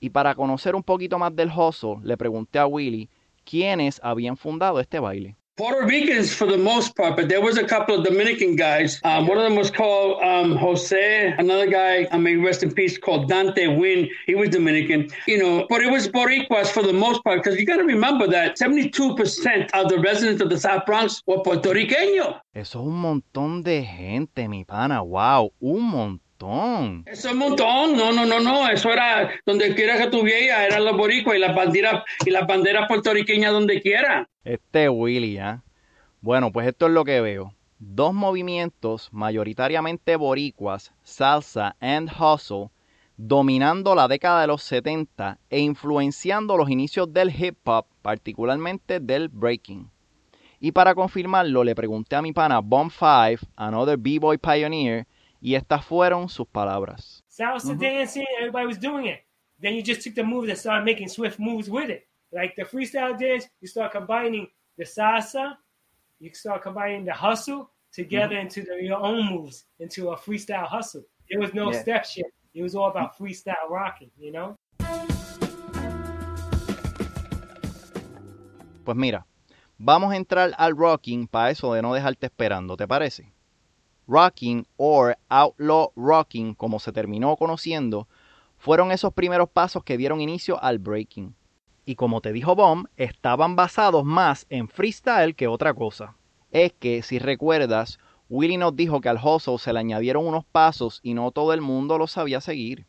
Y 0.00 0.10
para 0.10 0.34
conocer 0.34 0.74
un 0.74 0.82
poquito 0.82 1.20
más 1.20 1.36
del 1.36 1.52
hustle, 1.56 1.98
le 2.02 2.16
pregunté 2.16 2.58
a 2.58 2.66
Willie 2.66 3.08
quiénes 3.44 4.00
habían 4.02 4.36
fundado 4.36 4.80
este 4.80 4.98
baile. 4.98 5.36
Puerto 5.56 5.86
Ricans 5.86 6.34
for 6.34 6.46
the 6.46 6.58
most 6.58 6.96
part, 6.96 7.14
but 7.14 7.28
there 7.28 7.40
was 7.40 7.58
a 7.58 7.62
couple 7.62 7.94
of 7.94 8.04
Dominican 8.04 8.56
guys. 8.56 9.00
Um, 9.04 9.28
one 9.28 9.38
of 9.38 9.44
them 9.44 9.54
was 9.54 9.70
called 9.70 10.20
um, 10.20 10.56
Jose. 10.56 11.32
Another 11.38 11.68
guy, 11.68 12.08
I 12.10 12.18
mean, 12.18 12.42
rest 12.42 12.64
in 12.64 12.74
peace, 12.74 12.98
called 12.98 13.28
Dante 13.28 13.68
Wynn. 13.68 14.08
He 14.26 14.34
was 14.34 14.48
Dominican, 14.48 15.10
you 15.28 15.38
know. 15.38 15.64
But 15.68 15.80
it 15.82 15.92
was 15.92 16.08
Boricuas 16.08 16.72
for 16.72 16.82
the 16.82 16.92
most 16.92 17.22
part, 17.22 17.40
because 17.40 17.56
you 17.56 17.66
got 17.66 17.76
to 17.76 17.84
remember 17.84 18.26
that 18.26 18.58
72% 18.58 19.70
of 19.74 19.88
the 19.88 20.00
residents 20.00 20.42
of 20.42 20.50
the 20.50 20.58
South 20.58 20.86
Bronx 20.86 21.22
were 21.28 21.38
puertorriqueños. 21.38 22.40
Eso 22.52 22.80
es 22.80 22.86
un 22.86 23.00
montón 23.00 23.62
de 23.62 23.84
gente, 23.84 24.48
mi 24.48 24.64
pana. 24.64 25.02
Wow, 25.02 25.52
un 25.60 25.82
montón. 25.82 26.23
Eso 27.06 27.28
es 27.28 27.32
un 27.32 27.38
montón, 27.38 27.96
no, 27.96 28.12
no, 28.12 28.26
no, 28.26 28.40
no, 28.40 28.68
eso 28.68 28.92
era 28.92 29.30
donde 29.46 29.74
quiera 29.74 29.96
que 29.96 30.08
tuviera, 30.08 30.66
eran 30.66 30.84
los 30.84 30.96
boricuas 30.96 31.36
y 31.36 31.40
las 31.40 31.54
banderas 31.54 32.02
y 32.24 32.30
las 32.30 32.46
banderas 32.46 32.88
puertorriqueñas 32.88 33.52
donde 33.52 33.80
quiera. 33.80 34.28
Este 34.44 34.88
Willy, 34.88 35.38
¿ah? 35.38 35.62
Bueno, 36.20 36.52
pues 36.52 36.66
esto 36.66 36.86
es 36.86 36.92
lo 36.92 37.04
que 37.04 37.20
veo. 37.20 37.54
Dos 37.78 38.14
movimientos 38.14 39.08
mayoritariamente 39.12 40.16
boricuas, 40.16 40.92
salsa 41.02 41.76
and 41.80 42.10
hustle, 42.10 42.70
dominando 43.16 43.94
la 43.94 44.08
década 44.08 44.40
de 44.40 44.46
los 44.48 44.62
70 44.62 45.38
e 45.50 45.60
influenciando 45.60 46.56
los 46.56 46.68
inicios 46.68 47.12
del 47.12 47.30
hip 47.30 47.56
hop, 47.64 47.86
particularmente 48.02 49.00
del 49.00 49.28
breaking. 49.28 49.90
Y 50.60 50.72
para 50.72 50.94
confirmarlo, 50.94 51.62
le 51.62 51.74
pregunté 51.74 52.16
a 52.16 52.22
mi 52.22 52.32
pana 52.32 52.60
Bomb 52.60 52.90
5, 52.90 53.46
another 53.56 53.98
b-boy 53.98 54.38
pioneer, 54.38 55.06
y 55.44 55.54
estas 55.56 55.84
fueron 55.84 56.30
sus 56.30 56.46
palabras. 56.48 57.22
Salsa 57.28 57.74
dancing, 57.78 58.24
everybody 58.40 58.66
was 58.66 58.78
doing 58.78 59.04
it. 59.08 59.20
Then 59.60 59.74
you 59.74 59.82
just 59.82 60.00
took 60.02 60.14
the 60.14 60.22
moves 60.24 60.48
and 60.48 60.56
started 60.56 60.86
making 60.86 61.08
swift 61.10 61.38
moves 61.38 61.68
with 61.68 61.90
it. 61.90 62.08
Like 62.32 62.54
the 62.56 62.64
freestyle 62.64 63.14
dance, 63.18 63.46
you 63.60 63.68
start 63.68 63.92
combining 63.92 64.48
the 64.78 64.84
salsa, 64.86 65.58
you 66.18 66.30
start 66.32 66.62
combining 66.62 67.04
the 67.04 67.12
hustle 67.12 67.68
together 67.92 68.38
into 68.38 68.62
the, 68.62 68.82
your 68.82 68.96
own 68.98 69.26
moves, 69.30 69.66
into 69.78 70.12
a 70.12 70.16
freestyle 70.16 70.66
hustle. 70.66 71.04
There 71.30 71.40
was 71.40 71.52
no 71.52 71.70
Yeah. 71.70 71.82
step 71.82 72.06
shit. 72.06 72.24
It 72.54 72.62
was 72.62 72.74
all 72.74 72.88
about 72.88 73.14
freestyle 73.18 73.68
rocking, 73.68 74.10
you 74.16 74.32
know? 74.32 74.56
Pues 78.82 78.96
mira, 78.96 79.26
vamos 79.76 80.10
a 80.10 80.16
entrar 80.16 80.52
al 80.56 80.74
rocking 80.74 81.26
para 81.28 81.50
eso 81.50 81.74
de 81.74 81.82
no 81.82 81.92
dejarte 81.92 82.24
esperando, 82.26 82.78
¿te 82.78 82.88
parece? 82.88 83.33
Rocking 84.06 84.66
or 84.76 85.16
outlaw 85.28 85.90
rocking, 85.96 86.54
como 86.54 86.78
se 86.78 86.92
terminó 86.92 87.36
conociendo, 87.36 88.06
fueron 88.58 88.92
esos 88.92 89.12
primeros 89.12 89.48
pasos 89.48 89.84
que 89.84 89.96
dieron 89.96 90.20
inicio 90.20 90.62
al 90.62 90.78
breaking. 90.78 91.34
Y 91.86 91.96
como 91.96 92.20
te 92.20 92.32
dijo 92.32 92.54
Bomb, 92.54 92.86
estaban 92.96 93.56
basados 93.56 94.04
más 94.04 94.46
en 94.48 94.68
freestyle 94.68 95.34
que 95.34 95.48
otra 95.48 95.74
cosa. 95.74 96.16
Es 96.50 96.72
que, 96.72 97.02
si 97.02 97.18
recuerdas, 97.18 97.98
Willie 98.30 98.56
nos 98.56 98.74
dijo 98.74 99.00
que 99.00 99.08
al 99.08 99.18
hustle 99.22 99.58
se 99.58 99.72
le 99.72 99.80
añadieron 99.80 100.26
unos 100.26 100.44
pasos 100.44 101.00
y 101.02 101.12
no 101.14 101.30
todo 101.30 101.52
el 101.52 101.60
mundo 101.60 101.98
los 101.98 102.12
sabía 102.12 102.40
seguir. 102.40 102.86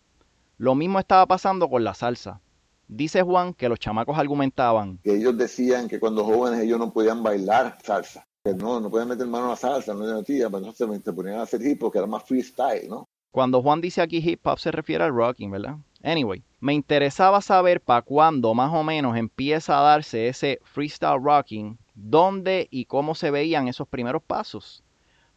Lo 0.57 0.75
mismo 0.75 0.99
estaba 0.99 1.25
pasando 1.25 1.69
con 1.69 1.83
la 1.83 1.93
salsa. 1.93 2.39
Dice 2.87 3.21
Juan 3.21 3.53
que 3.53 3.67
los 3.67 3.79
chamacos 3.79 4.17
argumentaban, 4.17 4.99
que 5.03 5.15
ellos 5.15 5.37
decían 5.37 5.87
que 5.87 5.99
cuando 5.99 6.23
jóvenes 6.23 6.61
ellos 6.61 6.79
no 6.79 6.93
podían 6.93 7.23
bailar 7.23 7.79
salsa, 7.83 8.27
no, 8.53 8.79
no 8.79 8.89
podían 8.89 9.09
meter 9.09 9.25
mano 9.27 9.47
a 9.47 9.49
la 9.49 9.55
salsa, 9.55 9.93
no 9.93 10.07
era 10.07 10.21
pero 10.23 10.57
entonces 10.57 11.01
se 11.03 11.13
ponían 11.13 11.39
a 11.39 11.43
hacer 11.43 11.65
hip 11.65 11.81
hop, 11.83 11.91
que 11.91 11.97
era 11.97 12.07
más 12.07 12.23
freestyle, 12.23 12.87
¿no? 12.87 13.07
Cuando 13.31 13.61
Juan 13.61 13.81
dice 13.81 14.01
aquí 14.01 14.17
hip 14.17 14.45
hop 14.45 14.59
se 14.59 14.71
refiere 14.71 15.03
al 15.03 15.13
rocking, 15.13 15.51
¿verdad? 15.51 15.77
Anyway, 16.03 16.43
me 16.59 16.73
interesaba 16.73 17.41
saber 17.41 17.81
para 17.81 18.03
cuándo 18.03 18.53
más 18.53 18.71
o 18.71 18.83
menos 18.83 19.17
empieza 19.17 19.79
a 19.79 19.81
darse 19.81 20.27
ese 20.27 20.59
freestyle 20.63 21.19
rocking, 21.21 21.77
dónde 21.95 22.67
y 22.69 22.85
cómo 22.85 23.15
se 23.15 23.31
veían 23.31 23.67
esos 23.67 23.87
primeros 23.87 24.21
pasos. 24.21 24.83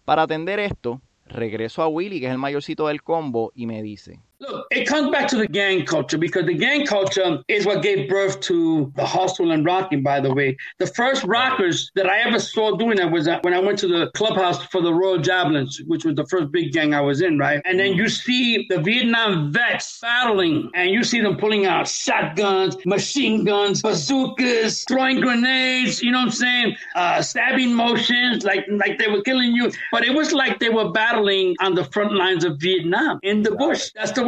Para 0.05 0.23
atender 0.23 0.61
esto, 0.61 1.01
regreso 1.27 1.83
a 1.83 1.89
Willy, 1.89 2.21
que 2.21 2.27
es 2.27 2.33
el 2.33 2.39
mayorcito 2.39 2.87
del 2.87 3.03
combo, 3.03 3.53
y 3.55 3.67
me 3.67 3.83
dice, 3.83 4.21
Look, 4.41 4.69
it 4.71 4.87
comes 4.87 5.11
back 5.11 5.27
to 5.29 5.37
the 5.37 5.49
gang 5.49 5.85
culture 5.85 6.17
because 6.17 6.47
the 6.47 6.55
gang 6.55 6.87
culture 6.87 7.43
is 7.49 7.67
what 7.67 7.83
gave 7.83 8.09
birth 8.09 8.39
to 8.43 8.93
the 8.95 9.05
hustle 9.05 9.51
and 9.51 9.67
rocking, 9.67 10.01
by 10.05 10.21
the 10.21 10.33
way. 10.33 10.57
The 10.79 10.87
first 10.87 11.25
rockers 11.25 11.91
that 11.97 12.09
I 12.09 12.21
ever 12.21 12.39
saw 12.39 12.77
doing 12.77 12.99
that 12.99 13.11
was 13.11 13.27
uh, 13.27 13.41
when 13.43 13.53
I 13.53 13.59
went 13.59 13.81
to 13.81 13.89
the 13.89 14.13
clubhouse 14.15 14.65
for 14.67 14.81
the 14.81 14.95
Royal 14.95 15.19
Javelins, 15.19 15.83
which 15.89 16.05
was 16.05 16.15
the 16.15 16.25
first 16.27 16.53
big 16.53 16.73
gang 16.73 16.95
I 16.95 17.01
was 17.01 17.21
in, 17.21 17.37
right? 17.37 17.61
And 17.65 17.81
then 17.81 17.95
you 17.95 18.09
see 18.09 18.65
the 18.71 18.79
Vietnam 18.81 19.53
vets 19.53 19.99
battling 20.01 20.71
and 20.73 20.93
you 20.93 21.03
see 21.03 21.21
them 21.21 21.37
pulling 21.37 21.67
out 21.67 21.89
shotguns, 21.89 22.77
machine 22.87 23.43
guns, 23.43 23.83
bazookas, 23.83 24.85
throwing 24.85 25.21
grenades, 25.21 26.01
you 26.01 26.13
know 26.13 26.19
what 26.19 26.27
I'm 26.27 26.31
saying? 26.31 26.77
Uh, 26.95 27.23
stabbing 27.23 27.75
motions, 27.75 28.45
like, 28.45 28.65
like 28.71 28.99
they 28.99 29.09
were 29.09 29.23
killing 29.23 29.51
you. 29.57 29.73
But 29.91 30.05
it 30.05 30.15
was 30.15 30.33
like 30.33 30.61
they 30.61 30.69
were 30.69 30.93
battling 30.93 31.57
on 31.59 31.75
the 31.75 31.83
front 31.87 32.13
lines 32.13 32.45
of 32.45 32.59
Vietnam 32.59 33.19
in 33.25 33.43
the 33.43 33.51
bush. 33.57 33.91
That's 33.97 34.13
the 34.13 34.28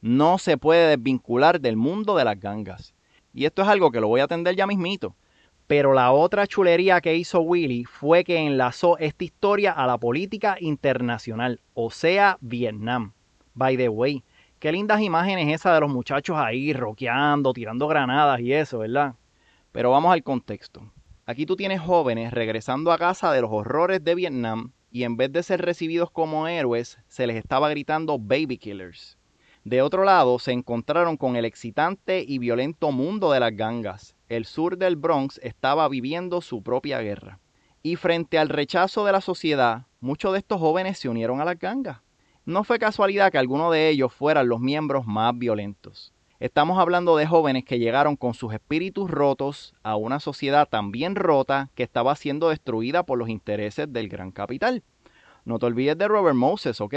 no 0.00 0.38
se 0.38 0.56
puede 0.56 0.96
desvincular 0.96 1.60
del 1.60 1.76
mundo 1.76 2.16
de 2.16 2.24
las 2.24 2.38
gangas. 2.38 2.94
Y 3.34 3.44
esto 3.44 3.62
es 3.62 3.68
algo 3.68 3.90
que 3.90 4.00
lo 4.00 4.08
voy 4.08 4.20
a 4.20 4.24
atender 4.24 4.56
ya 4.56 4.66
mismito. 4.66 5.14
Pero 5.66 5.92
la 5.92 6.12
otra 6.12 6.46
chulería 6.46 7.00
que 7.00 7.14
hizo 7.14 7.40
Willy 7.40 7.84
fue 7.84 8.24
que 8.24 8.38
enlazó 8.38 8.96
esta 8.98 9.24
historia 9.24 9.72
a 9.72 9.86
la 9.86 9.98
política 9.98 10.56
internacional, 10.60 11.60
o 11.74 11.90
sea, 11.90 12.38
Vietnam. 12.40 13.12
By 13.52 13.76
the 13.76 13.90
way, 13.90 14.24
qué 14.60 14.72
lindas 14.72 15.02
imágenes 15.02 15.54
esas 15.54 15.74
de 15.74 15.80
los 15.80 15.90
muchachos 15.90 16.38
ahí 16.38 16.72
roqueando, 16.72 17.52
tirando 17.52 17.86
granadas 17.86 18.40
y 18.40 18.54
eso, 18.54 18.78
¿verdad? 18.78 19.14
Pero 19.72 19.90
vamos 19.90 20.12
al 20.12 20.22
contexto. 20.22 20.90
Aquí 21.26 21.44
tú 21.44 21.54
tienes 21.54 21.82
jóvenes 21.82 22.32
regresando 22.32 22.90
a 22.90 22.96
casa 22.96 23.30
de 23.32 23.42
los 23.42 23.50
horrores 23.52 24.02
de 24.02 24.14
Vietnam 24.14 24.72
y 24.90 25.02
en 25.02 25.18
vez 25.18 25.30
de 25.32 25.42
ser 25.42 25.60
recibidos 25.60 26.10
como 26.10 26.48
héroes, 26.48 26.98
se 27.08 27.26
les 27.26 27.36
estaba 27.36 27.68
gritando 27.68 28.18
baby 28.18 28.56
killers. 28.56 29.17
De 29.68 29.82
otro 29.82 30.02
lado, 30.02 30.38
se 30.38 30.52
encontraron 30.52 31.18
con 31.18 31.36
el 31.36 31.44
excitante 31.44 32.24
y 32.26 32.38
violento 32.38 32.90
mundo 32.90 33.32
de 33.32 33.40
las 33.40 33.54
gangas. 33.54 34.16
El 34.30 34.46
sur 34.46 34.78
del 34.78 34.96
Bronx 34.96 35.38
estaba 35.42 35.86
viviendo 35.90 36.40
su 36.40 36.62
propia 36.62 37.00
guerra. 37.00 37.38
Y 37.82 37.96
frente 37.96 38.38
al 38.38 38.48
rechazo 38.48 39.04
de 39.04 39.12
la 39.12 39.20
sociedad, 39.20 39.84
muchos 40.00 40.32
de 40.32 40.38
estos 40.38 40.58
jóvenes 40.58 40.98
se 40.98 41.10
unieron 41.10 41.42
a 41.42 41.44
las 41.44 41.58
gangas. 41.58 42.00
No 42.46 42.64
fue 42.64 42.78
casualidad 42.78 43.30
que 43.30 43.36
algunos 43.36 43.70
de 43.70 43.90
ellos 43.90 44.10
fueran 44.10 44.48
los 44.48 44.58
miembros 44.58 45.06
más 45.06 45.36
violentos. 45.36 46.14
Estamos 46.40 46.78
hablando 46.78 47.18
de 47.18 47.26
jóvenes 47.26 47.66
que 47.66 47.78
llegaron 47.78 48.16
con 48.16 48.32
sus 48.32 48.54
espíritus 48.54 49.10
rotos 49.10 49.74
a 49.82 49.96
una 49.96 50.18
sociedad 50.18 50.66
también 50.66 51.14
rota 51.14 51.68
que 51.74 51.82
estaba 51.82 52.16
siendo 52.16 52.48
destruida 52.48 53.02
por 53.02 53.18
los 53.18 53.28
intereses 53.28 53.92
del 53.92 54.08
gran 54.08 54.30
capital. 54.30 54.82
No 55.44 55.58
te 55.58 55.66
olvides 55.66 55.98
de 55.98 56.08
Robert 56.08 56.36
Moses, 56.36 56.80
¿ok? 56.80 56.94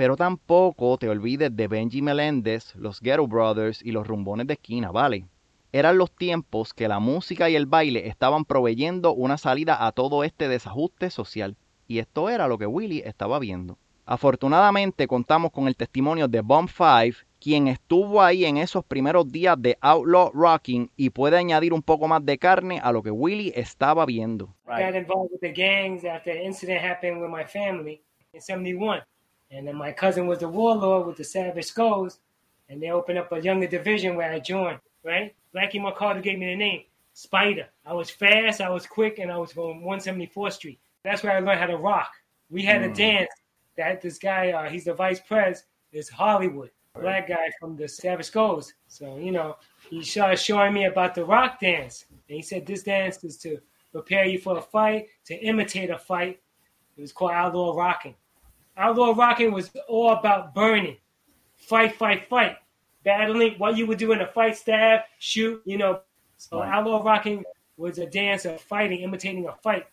Pero 0.00 0.16
tampoco 0.16 0.96
te 0.96 1.10
olvides 1.10 1.54
de 1.54 1.68
Benji 1.68 2.00
Meléndez, 2.00 2.74
los 2.74 3.02
Ghetto 3.02 3.26
Brothers 3.26 3.82
y 3.84 3.92
los 3.92 4.06
rumbones 4.06 4.46
de 4.46 4.54
esquina, 4.54 4.90
¿vale? 4.90 5.26
Eran 5.72 5.98
los 5.98 6.10
tiempos 6.10 6.72
que 6.72 6.88
la 6.88 7.00
música 7.00 7.50
y 7.50 7.54
el 7.54 7.66
baile 7.66 8.08
estaban 8.08 8.46
proveyendo 8.46 9.12
una 9.12 9.36
salida 9.36 9.86
a 9.86 9.92
todo 9.92 10.24
este 10.24 10.48
desajuste 10.48 11.10
social. 11.10 11.54
Y 11.86 11.98
esto 11.98 12.30
era 12.30 12.48
lo 12.48 12.56
que 12.56 12.64
Willy 12.64 13.00
estaba 13.00 13.38
viendo. 13.38 13.76
Afortunadamente 14.06 15.06
contamos 15.06 15.50
con 15.52 15.68
el 15.68 15.76
testimonio 15.76 16.28
de 16.28 16.40
Bomb 16.40 16.70
5, 16.70 17.18
quien 17.38 17.68
estuvo 17.68 18.22
ahí 18.22 18.46
en 18.46 18.56
esos 18.56 18.82
primeros 18.82 19.30
días 19.30 19.60
de 19.60 19.76
Outlaw 19.82 20.30
Rocking 20.32 20.90
y 20.96 21.10
puede 21.10 21.36
añadir 21.36 21.74
un 21.74 21.82
poco 21.82 22.08
más 22.08 22.24
de 22.24 22.38
carne 22.38 22.80
a 22.82 22.90
lo 22.90 23.02
que 23.02 23.10
Willy 23.10 23.52
estaba 23.54 24.06
viendo. 24.06 24.46
Got 24.66 24.94
involved 24.94 25.30
with 25.30 25.40
the 25.42 25.52
gangs 25.52 26.06
after 26.06 26.32
the 26.32 26.42
incident 26.42 26.82
happened 26.82 27.20
with 27.20 27.28
my 27.28 27.44
family 27.44 28.02
in 28.32 28.40
71. 28.40 29.02
And 29.50 29.66
then 29.66 29.76
my 29.76 29.92
cousin 29.92 30.26
was 30.26 30.38
the 30.38 30.48
warlord 30.48 31.06
with 31.06 31.16
the 31.16 31.24
Savage 31.24 31.64
Skulls. 31.64 32.20
And 32.68 32.80
they 32.80 32.90
opened 32.90 33.18
up 33.18 33.32
a 33.32 33.40
younger 33.40 33.66
division 33.66 34.14
where 34.14 34.30
I 34.30 34.38
joined, 34.38 34.78
right? 35.04 35.34
Blackie 35.54 35.80
McCarter 35.80 36.22
gave 36.22 36.38
me 36.38 36.46
the 36.46 36.56
name, 36.56 36.84
Spider. 37.14 37.66
I 37.84 37.92
was 37.92 38.10
fast, 38.10 38.60
I 38.60 38.70
was 38.70 38.86
quick, 38.86 39.18
and 39.18 39.30
I 39.30 39.38
was 39.38 39.52
from 39.52 39.82
174th 39.82 40.52
Street. 40.52 40.78
That's 41.02 41.22
where 41.22 41.32
I 41.32 41.40
learned 41.40 41.58
how 41.58 41.66
to 41.66 41.76
rock. 41.76 42.12
We 42.48 42.62
had 42.62 42.82
a 42.82 42.92
dance 42.92 43.30
that 43.76 44.00
this 44.00 44.18
guy, 44.18 44.52
uh, 44.52 44.68
he's 44.68 44.84
the 44.84 44.94
vice 44.94 45.20
pres, 45.20 45.64
is 45.92 46.08
Hollywood, 46.08 46.70
black 46.94 47.28
guy 47.28 47.50
from 47.58 47.76
the 47.76 47.88
Savage 47.88 48.26
Skulls. 48.26 48.74
So, 48.86 49.18
you 49.18 49.32
know, 49.32 49.56
he 49.88 50.02
started 50.04 50.38
showing 50.38 50.74
me 50.74 50.84
about 50.84 51.14
the 51.14 51.24
rock 51.24 51.58
dance. 51.60 52.06
And 52.10 52.36
he 52.36 52.42
said 52.42 52.66
this 52.66 52.84
dance 52.84 53.24
is 53.24 53.36
to 53.38 53.58
prepare 53.92 54.26
you 54.26 54.38
for 54.38 54.58
a 54.58 54.62
fight, 54.62 55.08
to 55.26 55.34
imitate 55.34 55.90
a 55.90 55.98
fight, 55.98 56.40
It 56.96 57.00
was 57.00 57.12
called 57.12 57.32
Outlaw 57.32 57.76
Rocking. 57.76 58.14
Outlaw 58.80 59.12
Rocking 59.12 59.52
was 59.52 59.70
all 59.88 60.12
about 60.12 60.54
burning, 60.54 60.96
fight, 61.56 61.94
fight, 61.96 62.28
fight, 62.28 62.56
battling. 63.04 63.54
What 63.58 63.76
you 63.76 63.86
would 63.86 63.98
do 63.98 64.12
in 64.12 64.22
a 64.22 64.26
fight, 64.26 64.56
stab, 64.56 65.00
shoot. 65.18 65.62
You 65.66 65.78
know. 65.78 66.00
So 66.38 66.60
Right. 66.60 66.72
Outlaw 66.72 67.02
Rocking 67.02 67.44
was 67.76 67.98
a 67.98 68.06
dance 68.06 68.46
of 68.46 68.60
fighting, 68.60 69.00
imitating 69.00 69.46
a 69.46 69.52
fight. 69.62 69.86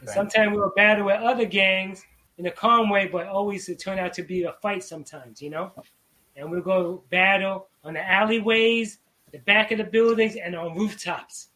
Right. 0.00 0.14
Sometimes 0.14 0.52
we 0.52 0.58
would 0.58 0.74
battle 0.76 1.06
with 1.06 1.20
other 1.20 1.44
gangs 1.44 2.04
in 2.38 2.46
a 2.46 2.50
calm 2.50 2.88
way, 2.88 3.08
but 3.08 3.26
always 3.26 3.68
it 3.68 3.80
turned 3.80 3.98
out 3.98 4.12
to 4.14 4.22
be 4.22 4.44
a 4.44 4.52
fight 4.62 4.84
sometimes, 4.84 5.42
you 5.42 5.50
know? 5.50 5.72
And 6.36 6.50
we'd 6.50 6.62
go 6.62 7.02
battle 7.10 7.66
on 7.82 7.94
the 7.94 8.08
alleyways, 8.08 8.98
the 9.32 9.38
back 9.38 9.72
of 9.72 9.78
the 9.78 9.84
buildings, 9.84 10.36
and 10.36 10.54
on 10.54 10.76
rooftops. 10.76 11.48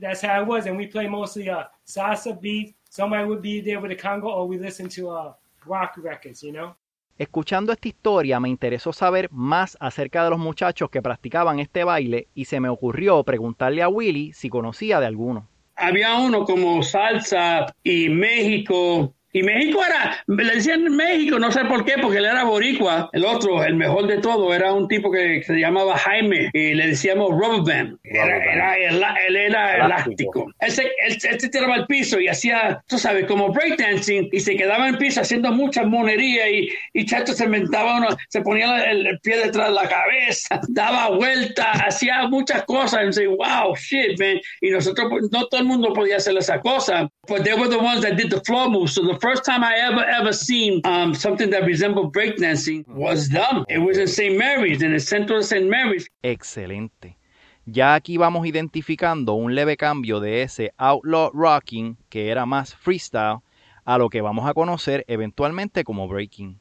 That's 0.00 0.20
how 0.22 0.40
it 0.40 0.46
was. 0.48 0.66
And 0.66 0.76
we 0.76 0.88
play 0.88 1.06
mostly 1.06 1.48
uh, 1.48 1.64
salsa 1.86 2.40
beat. 2.40 2.74
Somebody 2.90 3.24
would 3.24 3.42
be 3.42 3.60
there 3.60 3.78
with 3.78 3.92
a 3.92 3.94
Congo, 3.94 4.28
or 4.28 4.48
we 4.48 4.58
listen 4.58 4.88
to 4.90 5.10
uh, 5.10 5.32
rock 5.66 5.96
records, 5.96 6.42
you 6.42 6.52
know? 6.52 6.76
Escuchando 7.18 7.72
esta 7.72 7.88
historia 7.88 8.38
me 8.40 8.50
interesó 8.50 8.92
saber 8.92 9.30
más 9.32 9.76
acerca 9.80 10.22
de 10.22 10.30
los 10.30 10.38
muchachos 10.38 10.90
que 10.90 11.00
practicaban 11.00 11.58
este 11.60 11.82
baile 11.82 12.28
y 12.34 12.44
se 12.44 12.60
me 12.60 12.68
ocurrió 12.68 13.24
preguntarle 13.24 13.82
a 13.82 13.88
Willy 13.88 14.32
si 14.34 14.50
conocía 14.50 15.00
de 15.00 15.06
alguno. 15.06 15.48
había 15.76 16.16
uno 16.16 16.44
como 16.44 16.82
salsa 16.82 17.66
y 17.82 18.08
México. 18.08 19.14
Y 19.36 19.42
México 19.42 19.84
era, 19.86 20.24
le 20.28 20.54
decían 20.54 20.84
México, 20.96 21.38
no 21.38 21.52
sé 21.52 21.62
por 21.66 21.84
qué, 21.84 21.96
porque 22.00 22.16
él 22.16 22.24
era 22.24 22.44
boricua. 22.44 23.10
El 23.12 23.26
otro, 23.26 23.62
el 23.62 23.74
mejor 23.74 24.06
de 24.06 24.16
todo, 24.16 24.54
era 24.54 24.72
un 24.72 24.88
tipo 24.88 25.10
que 25.10 25.42
se 25.42 25.56
llamaba 25.56 25.94
Jaime 25.98 26.48
y 26.54 26.72
le 26.72 26.86
decíamos 26.86 27.32
Rubber 27.32 27.60
Band. 27.60 27.98
Era, 28.02 28.38
era, 28.38 28.78
él, 28.78 29.04
él 29.28 29.36
era 29.36 29.84
elástico. 29.84 30.50
Él 30.58 30.70
se, 30.72 30.84
él, 30.84 31.18
él 31.22 31.38
se 31.38 31.50
tiraba 31.50 31.74
al 31.74 31.86
piso 31.86 32.18
y 32.18 32.28
hacía, 32.28 32.82
tú 32.88 32.96
sabes, 32.96 33.26
como 33.26 33.52
breakdancing 33.52 34.30
y 34.32 34.40
se 34.40 34.56
quedaba 34.56 34.88
en 34.88 34.94
el 34.94 34.98
piso 34.98 35.20
haciendo 35.20 35.52
mucha 35.52 35.84
monería 35.84 36.48
y, 36.48 36.70
y 36.94 37.04
Chacho 37.04 37.34
se 37.34 37.44
inventaba 37.44 37.98
uno, 37.98 38.08
se 38.30 38.40
ponía 38.40 38.84
el, 38.90 39.06
el 39.06 39.20
pie 39.20 39.36
detrás 39.36 39.68
de 39.68 39.74
la 39.74 39.86
cabeza, 39.86 40.62
daba 40.68 41.10
vuelta, 41.10 41.72
hacía 41.72 42.26
muchas 42.26 42.62
cosas 42.64 43.04
y 43.10 43.12
say, 43.12 43.26
wow, 43.26 43.76
shit, 43.76 44.18
man. 44.18 44.40
Y 44.62 44.70
nosotros, 44.70 45.08
pues, 45.10 45.24
no 45.30 45.46
todo 45.48 45.60
el 45.60 45.66
mundo 45.66 45.92
podía 45.92 46.16
hacer 46.16 46.38
esa 46.38 46.58
cosa, 46.58 47.10
but 47.28 47.44
they 47.44 47.52
were 47.52 47.68
the 47.68 47.76
ones 47.76 48.00
that 48.00 48.16
did 48.16 48.30
the 48.30 48.40
floor 48.40 48.70
moves. 48.70 48.94
So 48.94 49.02
the 49.06 49.18
first 49.26 49.44
time 49.44 49.64
I 49.64 49.74
ever, 49.78 50.04
ever 50.04 50.32
seen 50.32 50.80
um, 50.84 51.12
something 51.12 51.50
that 51.50 51.64
resembled 51.64 52.12
breakdancing 52.12 52.86
was 52.86 53.28
them. 53.28 53.64
It 53.68 53.78
was 53.78 53.98
in 53.98 54.06
St. 54.06 54.38
Mary's, 54.38 54.82
in 54.82 54.92
the 54.92 55.00
centro 55.00 55.38
de 55.38 55.42
St. 55.42 55.68
Mary's. 55.68 56.08
Excelente. 56.22 57.18
Ya 57.64 57.94
aquí 57.94 58.16
vamos 58.18 58.46
identificando 58.46 59.34
un 59.34 59.56
leve 59.56 59.76
cambio 59.76 60.20
de 60.20 60.42
ese 60.42 60.72
outlaw 60.78 61.30
rocking, 61.34 61.96
que 62.08 62.30
era 62.30 62.46
más 62.46 62.76
freestyle, 62.76 63.40
a 63.84 63.98
lo 63.98 64.08
que 64.08 64.20
vamos 64.20 64.48
a 64.48 64.54
conocer 64.54 65.04
eventualmente 65.08 65.82
como 65.82 66.06
breaking. 66.06 66.60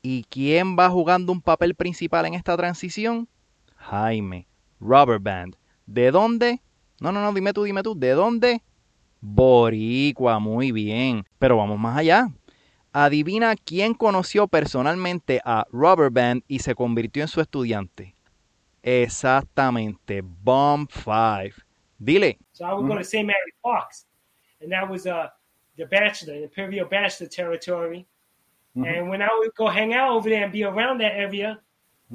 ¿Y 0.00 0.24
quién 0.30 0.76
va 0.78 0.90
jugando 0.90 1.32
un 1.32 1.42
papel 1.42 1.74
principal 1.74 2.24
en 2.26 2.34
esta 2.34 2.56
transición? 2.56 3.28
Jaime, 3.74 4.46
Rubber 4.78 5.18
Band. 5.18 5.56
¿De 5.86 6.12
dónde? 6.12 6.62
No, 7.00 7.10
no, 7.10 7.20
no, 7.20 7.32
dime 7.32 7.52
tú, 7.52 7.64
dime 7.64 7.82
tú. 7.82 7.98
¿De 7.98 8.10
dónde? 8.10 8.62
Boricua, 9.20 10.38
muy 10.38 10.72
bien. 10.72 11.24
Pero 11.38 11.56
vamos 11.56 11.78
más 11.78 11.98
allá. 11.98 12.28
Adivina 12.92 13.54
quién 13.56 13.94
conoció 13.94 14.48
personalmente 14.48 15.40
a 15.44 15.66
Rubber 15.70 16.10
Band 16.10 16.42
y 16.48 16.58
se 16.58 16.74
convirtió 16.74 17.22
en 17.22 17.28
su 17.28 17.40
estudiante. 17.40 18.16
Exactamente, 18.82 20.22
Bomb 20.22 20.88
5. 20.90 21.62
Dile. 21.98 22.38
So 22.52 22.64
I 22.64 22.72
would 22.72 22.88
go 22.88 22.96
to 22.96 23.04
St. 23.04 23.26
Mary 23.26 23.52
Parks, 23.62 24.06
and 24.60 24.72
that 24.72 24.88
was 24.88 25.06
uh, 25.06 25.28
the 25.76 25.84
Bachelor, 25.84 26.34
the 26.34 26.44
Imperial 26.44 26.88
Bachelor 26.88 27.28
territory. 27.28 28.06
And 28.76 29.10
when 29.10 29.20
I 29.20 29.28
would 29.38 29.54
go 29.56 29.68
hang 29.68 29.94
out 29.94 30.12
over 30.12 30.28
there 30.28 30.44
and 30.44 30.52
be 30.52 30.64
around 30.64 31.00
that 31.00 31.12
area, 31.12 31.60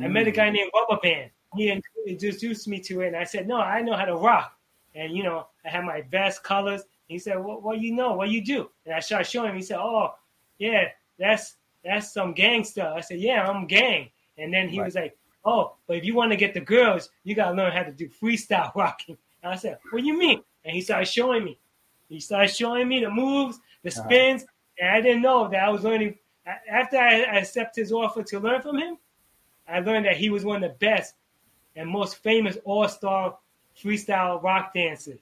I 0.02 0.08
met 0.08 0.28
a 0.28 0.32
guy 0.32 0.50
named 0.50 0.72
Rubber 0.74 1.00
Band. 1.02 1.32
He 1.56 1.70
in- 1.70 1.82
introduced 2.08 2.68
me 2.68 2.80
to 2.82 3.02
it, 3.02 3.08
and 3.08 3.16
I 3.16 3.26
said, 3.26 3.48
"No, 3.48 3.58
I 3.58 3.82
know 3.82 3.96
how 3.96 4.06
to 4.06 4.16
rock." 4.16 4.58
And 4.96 5.16
you 5.16 5.24
know, 5.24 5.48
I 5.66 5.70
had 5.70 5.84
my 5.84 6.02
vest 6.02 6.44
colors. 6.44 6.84
He 7.08 7.20
said, 7.20 7.44
"What, 7.44 7.62
what 7.64 7.80
you 7.80 7.94
know? 7.94 8.14
What 8.14 8.30
you 8.30 8.44
do?" 8.44 8.70
And 8.86 8.94
I 8.96 9.00
started 9.00 9.26
showing 9.26 9.52
him. 9.52 9.56
He 9.58 9.62
said, 9.62 9.78
"Oh, 9.78 10.16
yeah, 10.60 10.86
that's 11.20 11.58
that's 11.84 12.12
some 12.12 12.34
gang 12.34 12.64
stuff." 12.64 12.94
I 12.98 13.02
said, 13.02 13.20
"Yeah, 13.20 13.48
I'm 13.48 13.68
gang." 13.68 14.10
And 14.38 14.54
then 14.54 14.70
he 14.70 14.80
Right. 14.80 14.86
was 14.86 14.96
like, 14.96 15.18
"Oh, 15.44 15.76
but 15.88 15.98
if 15.98 16.04
you 16.06 16.16
want 16.16 16.32
to 16.32 16.38
get 16.38 16.54
the 16.54 16.62
girls, 16.62 17.10
you 17.24 17.36
gotta 17.36 17.56
learn 17.56 17.72
how 17.72 17.84
to 17.84 17.92
do 17.92 18.10
freestyle 18.10 18.74
rocking." 18.76 19.18
And 19.44 19.54
I 19.54 19.56
said, 19.56 19.78
"What 19.92 20.02
do 20.02 20.06
you 20.08 20.18
mean?" 20.18 20.42
And 20.64 20.74
he 20.76 20.82
started 20.82 21.06
showing 21.08 21.44
me. 21.44 21.60
He 22.10 22.20
started 22.20 22.50
showing 22.54 22.88
me 22.88 23.02
the 23.02 23.10
moves, 23.10 23.60
the 23.84 23.92
spins, 23.92 24.46
and 24.80 24.90
I 24.90 25.02
didn't 25.02 25.22
know 25.22 25.48
that 25.50 25.64
I 25.64 25.70
was 25.70 25.84
learning. 25.84 26.18
After 26.70 26.98
I, 26.98 27.22
I 27.24 27.38
accepted 27.38 27.82
his 27.82 27.92
offer 27.92 28.22
to 28.24 28.40
learn 28.40 28.62
from 28.62 28.78
him, 28.78 28.98
I 29.68 29.80
learned 29.80 30.06
that 30.06 30.18
he 30.18 30.30
was 30.30 30.46
one 30.46 30.64
of 30.64 30.70
the 30.72 30.78
best 30.78 31.16
and 31.76 31.90
most 31.90 32.18
famous 32.18 32.58
all-star 32.66 33.38
freestyle 33.76 34.42
rock 34.42 34.74
dancers. 34.74 35.20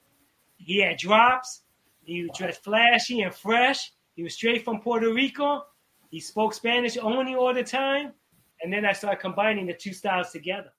He 0.58 0.80
had 0.80 0.98
drops. 0.98 1.62
He 2.06 2.24
was 2.24 2.38
dressed 2.38 2.64
flashy 2.64 3.22
and 3.22 3.34
fresh. 3.34 3.92
He 4.16 4.24
was 4.24 4.34
straight 4.34 4.64
from 4.64 4.82
Puerto 4.82 5.12
Rico. 5.14 5.64
He 6.12 6.20
spoke 6.20 6.54
Spanish 6.54 6.98
only 6.98 7.36
all 7.36 7.54
the 7.54 7.64
time. 7.64 8.14
And 8.62 8.72
then 8.72 8.86
I 8.86 8.94
started 8.94 9.20
combining 9.22 9.68
the 9.68 9.74
two 9.74 9.94
styles 9.94 10.32
together. 10.32 10.74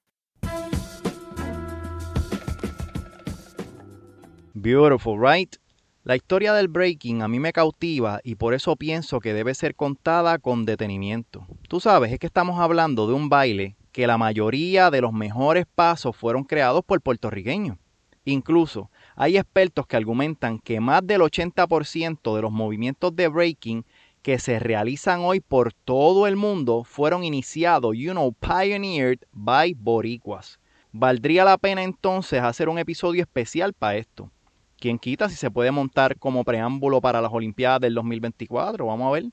Beautiful, 4.55 5.19
right? 5.19 5.57
La 6.05 6.15
historia 6.17 6.53
del 6.53 6.69
breaking 6.69 7.23
a 7.23 7.29
mí 7.29 7.41
me 7.41 7.53
cautiva 7.53 8.21
y 8.23 8.35
por 8.35 8.53
eso 8.53 8.77
pienso 8.77 9.21
que 9.21 9.33
debe 9.33 9.55
ser 9.55 9.75
contada 9.75 10.39
con 10.39 10.67
detenimiento. 10.67 11.47
Tú 11.69 11.81
sabes, 11.81 12.13
es 12.13 12.19
que 12.19 12.27
estamos 12.27 12.61
hablando 12.61 13.07
de 13.07 13.15
un 13.15 13.31
baile 13.31 13.77
que 13.91 14.07
la 14.07 14.19
mayoría 14.19 14.91
de 14.91 15.01
los 15.01 15.13
mejores 15.13 15.65
pasos 15.75 16.15
fueron 16.15 16.45
creados 16.45 16.85
por 16.85 17.01
puertorriqueños. 17.01 17.79
Incluso 18.27 18.91
hay 19.17 19.37
expertos 19.37 19.87
que 19.87 19.97
argumentan 19.97 20.59
que 20.59 20.81
más 20.81 21.07
del 21.07 21.21
80% 21.21 22.35
de 22.35 22.43
los 22.43 22.51
movimientos 22.51 23.15
de 23.15 23.29
breaking 23.29 23.85
que 24.23 24.39
se 24.39 24.59
realizan 24.59 25.21
hoy 25.21 25.41
por 25.41 25.73
todo 25.73 26.27
el 26.27 26.37
mundo 26.37 26.83
fueron 26.83 27.25
iniciados, 27.25 27.95
you 27.97 28.13
know, 28.13 28.33
pioneered 28.33 29.21
by 29.33 29.75
boricuas. 29.75 30.59
Valdría 30.93 31.45
la 31.45 31.59
pena 31.59 31.83
entonces 31.83 32.41
hacer 32.41 32.69
un 32.69 32.79
episodio 32.79 33.23
especial 33.23 33.75
para 33.75 33.97
esto. 33.97 34.31
¿Quién 34.79 34.99
quita 34.99 35.29
si 35.29 35.37
se 35.37 35.51
puede 35.51 35.71
montar 35.71 36.19
como 36.19 36.45
preámbulo 36.45 37.01
para 37.01 37.21
las 37.21 37.33
Olimpiadas 37.33 37.81
del 37.81 37.95
2024? 37.95 38.87
Vamos 38.87 39.09
a 39.09 39.13
ver. 39.13 39.25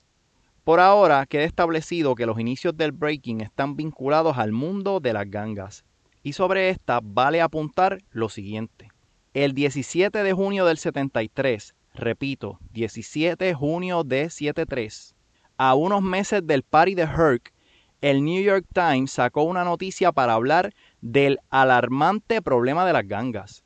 Por 0.63 0.79
ahora 0.79 1.25
queda 1.25 1.43
establecido 1.43 2.13
que 2.15 2.25
los 2.25 2.39
inicios 2.39 2.77
del 2.77 2.91
breaking 2.91 3.41
están 3.41 3.75
vinculados 3.75 4.37
al 4.37 4.51
mundo 4.51 4.99
de 4.99 5.13
las 5.13 5.29
gangas. 5.29 5.83
Y 6.21 6.33
sobre 6.33 6.69
esta 6.69 6.99
vale 7.01 7.41
apuntar 7.41 7.99
lo 8.11 8.29
siguiente. 8.29 8.91
El 9.33 9.53
17 9.53 10.23
de 10.23 10.33
junio 10.33 10.65
del 10.65 10.77
73, 10.77 11.73
repito, 11.93 12.59
17 12.73 13.45
de 13.45 13.53
junio 13.53 14.03
de 14.03 14.29
73, 14.29 15.15
a 15.55 15.73
unos 15.73 16.01
meses 16.01 16.45
del 16.45 16.63
party 16.63 16.95
de 16.95 17.03
Herc, 17.03 17.53
el 18.01 18.25
New 18.25 18.43
York 18.43 18.65
Times 18.73 19.11
sacó 19.11 19.43
una 19.43 19.63
noticia 19.63 20.11
para 20.11 20.33
hablar 20.33 20.73
del 20.99 21.39
alarmante 21.49 22.41
problema 22.41 22.85
de 22.85 22.91
las 22.91 23.07
gangas. 23.07 23.63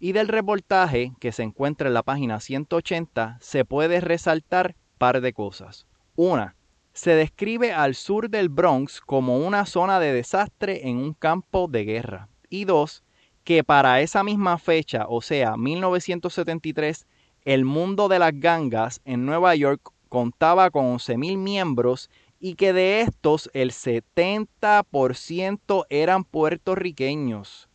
Y 0.00 0.10
del 0.10 0.26
reportaje 0.26 1.12
que 1.20 1.30
se 1.30 1.44
encuentra 1.44 1.86
en 1.86 1.94
la 1.94 2.02
página 2.02 2.40
180 2.40 3.38
se 3.40 3.64
puede 3.64 4.00
resaltar 4.00 4.74
par 4.98 5.20
de 5.20 5.32
cosas. 5.32 5.86
Una, 6.16 6.56
se 6.92 7.14
describe 7.14 7.72
al 7.72 7.94
sur 7.94 8.30
del 8.30 8.48
Bronx 8.48 9.00
como 9.00 9.38
una 9.38 9.64
zona 9.64 10.00
de 10.00 10.12
desastre 10.12 10.88
en 10.88 10.96
un 10.96 11.14
campo 11.14 11.68
de 11.68 11.84
guerra. 11.84 12.28
Y 12.50 12.64
dos, 12.64 13.03
que 13.44 13.62
para 13.62 14.00
esa 14.00 14.24
misma 14.24 14.58
fecha, 14.58 15.06
o 15.08 15.22
sea, 15.22 15.56
1973, 15.56 17.06
el 17.44 17.64
mundo 17.64 18.08
de 18.08 18.18
las 18.18 18.32
gangas 18.34 19.00
en 19.04 19.24
Nueva 19.26 19.54
York 19.54 19.92
contaba 20.08 20.70
con 20.70 20.86
11.000 20.86 21.36
miembros 21.36 22.10
y 22.40 22.54
que 22.54 22.72
de 22.72 23.02
estos 23.02 23.50
el 23.52 23.70
70% 23.70 25.84
eran 25.90 26.24
puertorriqueños. 26.24 27.68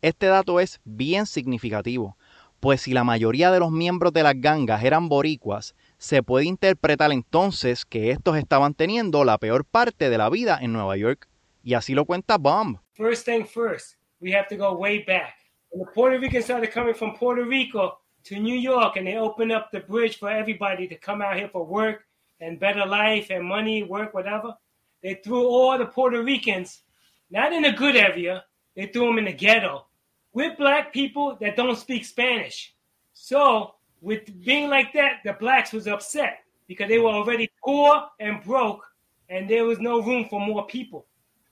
Este 0.00 0.26
dato 0.26 0.58
es 0.60 0.80
bien 0.84 1.26
significativo, 1.26 2.16
pues 2.60 2.80
si 2.82 2.92
la 2.92 3.04
mayoría 3.04 3.50
de 3.50 3.58
los 3.58 3.70
miembros 3.70 4.12
de 4.12 4.22
las 4.22 4.34
gangas 4.36 4.84
eran 4.84 5.08
boricuas, 5.08 5.74
se 5.98 6.22
puede 6.22 6.44
interpretar 6.46 7.12
entonces 7.12 7.84
que 7.84 8.10
estos 8.10 8.36
estaban 8.36 8.74
teniendo 8.74 9.24
la 9.24 9.38
peor 9.38 9.64
parte 9.64 10.10
de 10.10 10.18
la 10.18 10.30
vida 10.30 10.58
en 10.60 10.72
Nueva 10.72 10.96
York. 10.96 11.28
Y 11.64 11.74
así 11.74 11.94
lo 11.94 12.04
cuenta 12.04 12.38
Bomb. 12.38 12.78
First 12.92 13.26
thing 13.26 13.44
first, 13.44 13.96
we 14.22 14.30
have 14.30 14.48
to 14.48 14.56
go 14.56 14.72
way 14.72 15.02
back. 15.02 15.34
When 15.70 15.84
the 15.84 15.92
Puerto 15.92 16.18
Ricans 16.18 16.44
started 16.44 16.70
coming 16.70 16.94
from 16.94 17.16
Puerto 17.16 17.44
Rico 17.44 17.98
to 18.24 18.38
New 18.38 18.54
York 18.54 18.96
and 18.96 19.06
they 19.06 19.16
opened 19.16 19.52
up 19.52 19.70
the 19.72 19.80
bridge 19.80 20.18
for 20.18 20.30
everybody 20.30 20.86
to 20.86 20.94
come 20.94 21.20
out 21.20 21.36
here 21.36 21.48
for 21.48 21.66
work 21.66 22.06
and 22.40 22.60
better 22.60 22.86
life 22.86 23.30
and 23.30 23.44
money, 23.44 23.82
work, 23.82 24.14
whatever, 24.14 24.56
they 25.02 25.14
threw 25.14 25.44
all 25.44 25.76
the 25.76 25.86
Puerto 25.86 26.22
Ricans, 26.22 26.82
not 27.30 27.52
in 27.52 27.64
a 27.64 27.72
good 27.72 27.96
area, 27.96 28.44
they 28.76 28.86
threw 28.86 29.06
them 29.06 29.18
in 29.18 29.24
the 29.24 29.32
ghetto 29.32 29.86
with 30.32 30.56
black 30.56 30.92
people 30.92 31.36
that 31.40 31.56
don't 31.56 31.76
speak 31.76 32.04
Spanish. 32.04 32.74
So, 33.12 33.74
with 34.00 34.20
being 34.44 34.68
like 34.70 34.92
that, 34.94 35.20
the 35.24 35.34
blacks 35.34 35.72
was 35.72 35.86
upset 35.86 36.38
because 36.66 36.88
they 36.88 36.98
were 36.98 37.10
already 37.10 37.50
poor 37.62 38.08
and 38.18 38.42
broke, 38.42 38.84
and 39.28 39.48
there 39.48 39.64
was 39.64 39.78
no 39.78 40.00
room 40.00 40.26
for 40.28 40.40
more 40.40 40.66
people. 40.66 41.06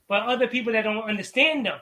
But 0.09 0.23
other 0.23 0.47
people 0.47 0.73
that 0.73 0.83
don't 0.83 1.05
understand 1.05 1.67
them. 1.67 1.79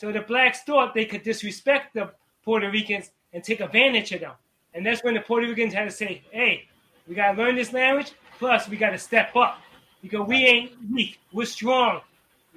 So 0.00 0.10
the 0.10 0.22
blacks 0.22 0.62
thought 0.62 0.94
they 0.94 1.04
could 1.04 1.24
disrespect 1.24 1.92
the 1.92 2.10
Puerto 2.42 2.70
Ricans 2.70 3.10
and 3.34 3.44
take 3.44 3.60
advantage 3.60 4.12
of 4.12 4.20
them. 4.20 4.32
And 4.72 4.86
that's 4.86 5.04
when 5.04 5.12
the 5.12 5.20
Puerto 5.20 5.46
Ricans 5.46 5.74
had 5.74 5.84
to 5.84 5.90
say, 5.90 6.22
hey, 6.30 6.66
we 7.06 7.14
got 7.14 7.32
to 7.32 7.42
learn 7.42 7.54
this 7.54 7.70
language, 7.74 8.12
plus 8.38 8.66
we 8.66 8.78
got 8.78 8.92
to 8.92 8.98
step 8.98 9.36
up 9.36 9.58
because 10.00 10.26
we 10.26 10.46
ain't 10.46 10.72
weak. 10.90 11.20
We're 11.34 11.44
strong. 11.44 12.00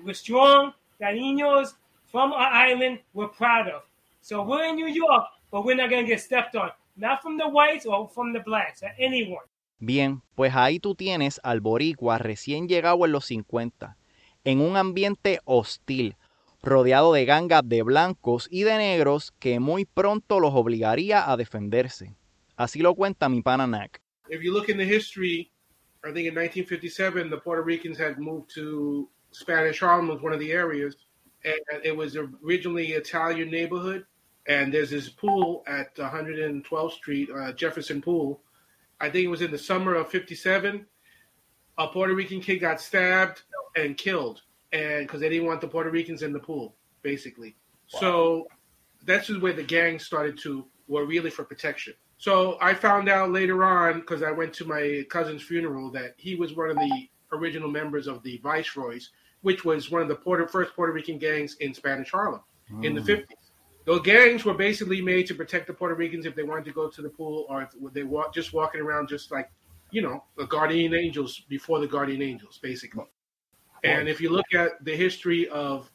We're 0.06 0.14
strong. 0.14 0.72
Cariños 1.02 1.74
from 2.10 2.32
our 2.32 2.48
island, 2.48 3.00
we're 3.14 3.28
proud 3.28 3.68
of. 3.68 3.82
So 4.22 4.42
we're 4.42 4.64
in 4.70 4.78
New 4.78 4.88
York, 4.88 5.26
but 5.52 5.66
we're 5.66 5.76
not 5.76 5.90
going 5.90 6.06
to 6.06 6.10
get 6.10 6.22
stepped 6.22 6.56
on. 6.56 6.72
Not 6.96 7.22
from 7.22 7.38
the 7.38 7.50
whites 7.50 7.86
or 7.86 8.08
from 8.08 8.32
the 8.32 8.40
blacks, 8.40 8.84
or 8.84 8.92
anyone. 8.98 9.44
Bien, 9.80 10.22
pues 10.36 10.56
ahí 10.56 10.80
tú 10.80 10.96
tienes 10.96 11.42
al 11.44 11.60
boricua 11.60 12.20
recién 12.20 12.70
llegado 12.70 13.04
en 13.04 13.12
los 13.12 13.26
50, 13.26 13.98
en 14.46 14.62
un 14.62 14.78
ambiente 14.78 15.42
hostil, 15.44 16.16
rodeado 16.64 17.14
de 17.14 17.26
gangas 17.26 17.68
de 17.68 17.84
blancos 17.84 18.48
y 18.50 18.64
de 18.64 18.78
negros 18.78 19.34
que 19.40 19.60
muy 19.60 19.86
pronto 19.86 20.40
los 20.40 20.54
obligaría 20.56 21.30
a 21.30 21.38
defenderse. 21.38 22.16
Así 22.56 22.80
lo 22.80 22.96
cuenta 22.96 23.30
mi 23.30 23.42
pana 23.42 23.68
Nack. 23.68 24.02
If 24.30 24.42
you 24.42 24.54
look 24.54 24.70
in 24.70 24.78
the 24.78 24.86
history, 24.86 25.52
I 26.04 26.12
think 26.12 26.28
in 26.28 26.36
1957 26.36 27.30
the 27.30 27.38
Puerto 27.38 27.62
Ricans 27.62 28.00
had 28.00 28.18
moved 28.18 28.54
to 28.56 29.10
Spanish 29.32 29.80
Harlem 29.80 30.08
was 30.08 30.22
one 30.22 30.34
of 30.34 30.40
the 30.40 30.52
areas, 30.52 30.96
and 31.44 31.84
it 31.84 31.96
was 31.96 32.16
originally 32.16 32.94
Italian 32.94 33.52
neighborhood. 33.52 34.06
And 34.48 34.74
there's 34.74 34.90
this 34.90 35.10
pool 35.10 35.64
at 35.68 35.96
112th 35.96 36.92
Street, 36.92 37.30
uh, 37.32 37.54
Jefferson 37.54 38.02
Pool. 38.02 38.42
I 39.00 39.10
think 39.10 39.26
it 39.26 39.30
was 39.30 39.42
in 39.42 39.52
the 39.52 39.58
summer 39.58 39.96
of 39.96 40.10
'57. 40.10 40.86
A 41.78 41.88
Puerto 41.88 42.14
Rican 42.14 42.40
kid 42.40 42.60
got 42.60 42.80
stabbed 42.80 43.42
and 43.76 43.98
killed, 43.98 44.42
and 44.74 45.08
because 45.08 45.22
they 45.22 45.30
didn't 45.30 45.46
want 45.48 45.62
the 45.62 45.68
Puerto 45.68 45.90
Ricans 45.90 46.24
in 46.24 46.34
the 46.34 46.40
pool, 46.40 46.76
basically. 47.04 47.56
So 47.88 48.48
that's 49.06 49.28
just 49.28 49.42
where 49.42 49.54
the 49.54 49.64
gangs 49.64 50.06
started 50.06 50.38
to 50.40 50.66
were 50.88 51.06
really 51.06 51.30
for 51.30 51.44
protection. 51.44 51.94
So 52.18 52.58
I 52.62 52.74
found 52.74 53.10
out 53.10 53.32
later 53.32 53.64
on 53.64 54.00
because 54.00 54.24
I 54.24 54.32
went 54.32 54.54
to 54.54 54.66
my 54.66 55.04
cousin's 55.10 55.44
funeral 55.44 55.92
that 55.92 56.16
he 56.18 56.36
was 56.36 56.56
one 56.56 56.70
of 56.70 56.78
the 56.78 57.10
original 57.32 57.70
members 57.70 58.08
of 58.08 58.24
the 58.24 58.40
Viceroys, 58.44 59.10
which 59.42 59.66
was 59.66 59.92
one 59.92 60.02
of 60.02 60.08
the 60.08 60.16
Puerto, 60.16 60.48
first 60.48 60.74
Puerto 60.76 60.94
Rican 60.94 61.18
gangs 61.18 61.56
in 61.60 61.74
Spanish 61.74 62.12
Harlem 62.12 62.42
in 62.82 62.96
the 62.96 63.02
mm. 63.02 63.20
50s. 63.20 63.26
Those 63.86 64.02
gangs 64.02 64.46
were 64.46 64.54
basically 64.54 65.02
made 65.02 65.28
to 65.28 65.36
protect 65.36 65.68
the 65.68 65.74
Puerto 65.74 65.96
Ricans 65.96 66.26
if 66.26 66.36
they 66.36 66.44
wanted 66.44 66.66
to 66.66 66.72
go 66.72 66.88
to 66.88 67.02
the 67.02 67.10
pool 67.10 67.46
or 67.50 67.64
if 67.64 67.94
they 67.94 68.04
walk 68.04 68.34
just 68.34 68.54
walking 68.54 68.80
around 68.80 69.10
just 69.10 69.30
like, 69.30 69.52
you 69.92 70.02
know, 70.02 70.24
the 70.38 70.46
guardian 70.46 70.94
angels 70.94 71.42
before 71.50 71.80
the 71.80 71.88
guardian 71.88 72.22
angels, 72.22 72.58
basically. 72.62 73.04
And 73.84 74.08
if 74.08 74.22
you 74.22 74.30
look 74.30 74.46
at 74.54 74.84
the 74.84 74.96
history 74.96 75.48
of 75.50 75.92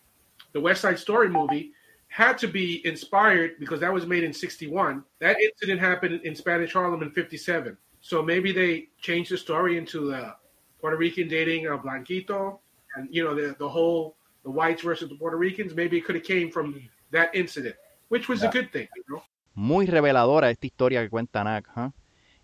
the 0.53 0.61
West 0.61 0.82
Side 0.82 0.99
Story 0.99 1.28
movie, 1.28 1.72
had 2.09 2.39
to 2.39 2.49
be 2.49 2.84
inspired 2.86 3.59
because 3.59 3.80
that 3.80 3.93
was 3.93 4.07
made 4.07 4.24
in 4.24 4.32
61. 4.32 5.05
That 5.20 5.36
incident 5.41 5.80
happened 5.80 6.20
in 6.24 6.34
Spanish 6.34 6.72
Harlem 6.72 7.03
in 7.03 7.11
57. 7.11 7.76
So 8.01 8.22
maybe 8.22 8.53
they 8.53 8.89
changed 9.01 9.30
the 9.30 9.36
story 9.36 9.76
into 9.76 10.11
the 10.11 10.34
Puerto 10.80 10.97
Rican 10.97 11.28
dating 11.28 11.66
a 11.66 11.76
Blanquito 11.76 12.61
and, 12.97 13.09
you 13.11 13.24
know, 13.24 13.34
the, 13.34 13.55
the 13.59 13.68
whole, 13.68 14.16
the 14.45 14.51
whites 14.51 14.82
versus 14.82 15.09
the 15.09 15.16
Puerto 15.16 15.36
Ricans. 15.36 15.74
Maybe 15.74 15.99
it 15.99 16.05
could 16.05 16.14
have 16.14 16.24
came 16.24 16.51
from 16.51 16.80
that 17.11 17.34
incident, 17.34 17.76
which 18.09 18.28
was 18.28 18.43
a 18.43 18.49
good 18.49 18.72
thing, 18.72 18.89
you 18.97 19.05
know? 19.09 19.22
Muy 19.55 19.86
reveladora 19.86 20.51
esta 20.51 20.66
historia 20.66 21.03
que 21.03 21.11
cuenta 21.11 21.43
Nack, 21.43 21.68
¿ah? 21.74 21.93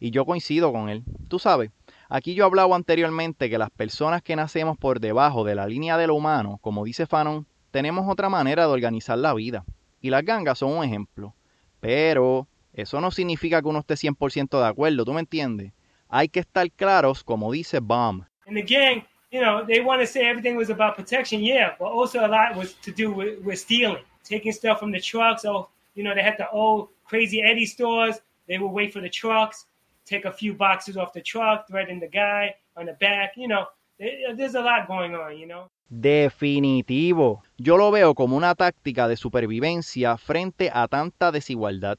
y 0.00 0.10
yo 0.10 0.26
coincido 0.26 0.72
con 0.72 0.88
él. 0.88 1.04
Tú 1.28 1.38
sabes, 1.38 1.70
aquí 2.08 2.34
yo 2.34 2.44
he 2.44 2.46
hablado 2.46 2.74
anteriormente 2.74 3.48
que 3.50 3.58
las 3.58 3.70
personas 3.70 4.22
que 4.22 4.36
nacemos 4.36 4.76
por 4.78 5.00
debajo 5.00 5.44
de 5.44 5.54
la 5.54 5.66
línea 5.66 5.96
de 5.96 6.06
lo 6.06 6.14
humano, 6.14 6.58
como 6.60 6.84
dice 6.84 7.06
Fanon, 7.06 7.46
tenemos 7.70 8.06
otra 8.08 8.28
manera 8.28 8.66
de 8.66 8.72
organizar 8.72 9.18
la 9.18 9.34
vida. 9.34 9.64
Y 10.00 10.10
las 10.10 10.24
gangas 10.24 10.58
son 10.58 10.72
un 10.72 10.84
ejemplo. 10.84 11.34
Pero 11.80 12.46
eso 12.72 13.00
no 13.00 13.10
significa 13.10 13.60
que 13.60 13.68
uno 13.68 13.80
esté 13.80 13.94
100% 13.94 14.60
de 14.60 14.66
acuerdo, 14.66 15.04
¿tú 15.04 15.12
me 15.12 15.20
entiendes? 15.20 15.72
Hay 16.08 16.28
que 16.28 16.40
estar 16.40 16.70
claros, 16.70 17.24
como 17.24 17.50
dice 17.50 17.80
Bomb. 17.80 18.24
And 18.46 18.58
gang, 18.66 19.04
you 19.30 19.40
know, 19.40 19.64
they 19.66 19.80
want 19.80 20.00
to 20.00 20.06
say 20.06 20.28
everything 20.28 20.56
was 20.56 20.70
about 20.70 20.96
protection, 20.96 21.40
yeah, 21.40 21.74
but 21.78 21.86
also 21.86 22.20
a 22.20 22.28
lot 22.28 22.56
was 22.56 22.74
to 22.82 22.92
do 22.92 23.12
with, 23.12 23.40
with 23.44 23.58
stealing, 23.58 24.04
taking 24.22 24.52
stuff 24.52 24.78
from 24.78 24.92
the 24.92 25.00
trucks. 25.00 25.44
Oh, 25.44 25.68
you 25.94 26.04
know, 26.04 26.14
they 26.14 26.22
had 26.22 26.36
the 26.36 26.48
old 26.50 26.88
Crazy 27.04 27.42
Eddie 27.42 27.66
stores. 27.66 28.20
They 28.46 28.58
would 28.58 28.72
wait 28.72 28.92
for 28.92 29.00
the 29.00 29.08
trucks, 29.08 29.66
take 30.04 30.26
a 30.26 30.32
few 30.32 30.56
boxes 30.56 30.96
off 30.96 31.12
the 31.12 31.22
truck, 31.22 31.66
threaten 31.66 32.00
the 32.00 32.08
guy 32.08 32.54
on 32.76 32.86
the 32.86 32.96
back. 33.00 33.32
You 33.36 33.48
know, 33.48 33.66
there- 33.98 34.36
there's 34.36 34.54
a 34.54 34.60
lot 34.60 34.86
going 34.88 35.14
on, 35.14 35.36
you 35.36 35.46
know. 35.46 35.68
Definitivo. 35.88 37.42
Yo 37.56 37.76
lo 37.76 37.90
veo 37.90 38.14
como 38.14 38.36
una 38.36 38.54
táctica 38.54 39.06
de 39.06 39.16
supervivencia 39.16 40.16
frente 40.16 40.70
a 40.72 40.88
tanta 40.88 41.30
desigualdad. 41.30 41.98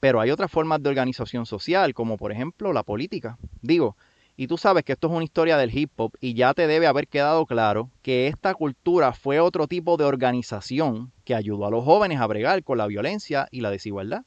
Pero 0.00 0.20
hay 0.20 0.30
otras 0.30 0.50
formas 0.50 0.82
de 0.82 0.88
organización 0.88 1.46
social, 1.46 1.92
como 1.94 2.16
por 2.16 2.32
ejemplo 2.32 2.72
la 2.72 2.82
política. 2.82 3.38
Digo, 3.60 3.96
y 4.36 4.46
tú 4.46 4.56
sabes 4.56 4.84
que 4.84 4.92
esto 4.92 5.08
es 5.08 5.12
una 5.12 5.24
historia 5.24 5.58
del 5.58 5.76
hip 5.76 5.90
hop 5.96 6.12
y 6.20 6.32
ya 6.32 6.54
te 6.54 6.66
debe 6.66 6.86
haber 6.86 7.06
quedado 7.06 7.44
claro 7.44 7.90
que 8.00 8.26
esta 8.26 8.54
cultura 8.54 9.12
fue 9.12 9.38
otro 9.40 9.66
tipo 9.66 9.98
de 9.98 10.04
organización 10.04 11.12
que 11.24 11.34
ayudó 11.34 11.66
a 11.66 11.70
los 11.70 11.84
jóvenes 11.84 12.20
a 12.20 12.26
bregar 12.26 12.64
con 12.64 12.78
la 12.78 12.86
violencia 12.86 13.46
y 13.50 13.60
la 13.60 13.70
desigualdad. 13.70 14.22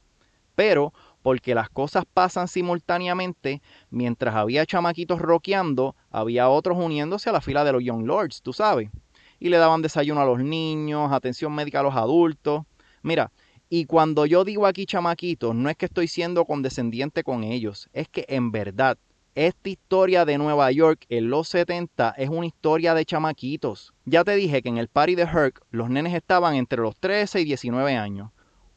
Pero 0.55 0.93
porque 1.24 1.55
las 1.55 1.69
cosas 1.69 2.03
pasan 2.13 2.47
simultáneamente, 2.47 3.61
mientras 3.89 4.36
había 4.36 4.65
chamaquitos 4.65 5.19
rockeando, 5.19 5.95
había 6.11 6.49
otros 6.49 6.78
uniéndose 6.78 7.30
a 7.30 7.34
la 7.34 7.41
fila 7.41 7.63
de 7.63 7.71
los 7.71 7.84
Young 7.84 8.05
Lords, 8.05 8.43
tú 8.43 8.53
sabes. 8.53 8.91
Y 9.39 9.49
le 9.49 9.57
daban 9.57 9.82
desayuno 9.82 10.21
a 10.21 10.26
los 10.26 10.39
niños, 10.39 11.11
atención 11.11 11.55
médica 11.55 11.80
a 11.80 11.84
los 11.84 11.95
adultos. 11.95 12.63
Mira, 13.01 13.32
y 13.69 13.86
cuando 13.86 14.26
yo 14.26 14.43
digo 14.43 14.67
aquí 14.67 14.86
chamaquitos, 14.86 15.55
no 15.55 15.69
es 15.69 15.78
que 15.78 15.86
estoy 15.86 16.07
siendo 16.07 16.45
condescendiente 16.45 17.24
con 17.24 17.43
ellos, 17.43 17.89
es 17.93 18.07
que 18.07 18.26
en 18.28 18.51
verdad, 18.51 18.97
esta 19.36 19.69
historia 19.69 20.26
de 20.26 20.38
Nueva 20.38 20.71
York 20.71 21.05
en 21.09 21.32
los 21.32 21.47
70 21.47 22.13
es 22.17 22.30
una 22.30 22.45
historia 22.45 22.93
de 22.93 23.05
chamaquitos. 23.05 23.93
Ya 24.05 24.24
te 24.24 24.36
dije 24.36 24.61
que 24.61 24.69
en 24.69 24.78
el 24.78 24.89
party 24.89 25.15
de 25.15 25.24
Herc 25.24 25.59
los 25.71 25.89
nenes 25.89 26.13
estaban 26.13 26.53
entre 26.53 26.82
los 26.82 26.95
13 26.97 27.41
y 27.41 27.45
19 27.45 27.95
años. 27.95 28.30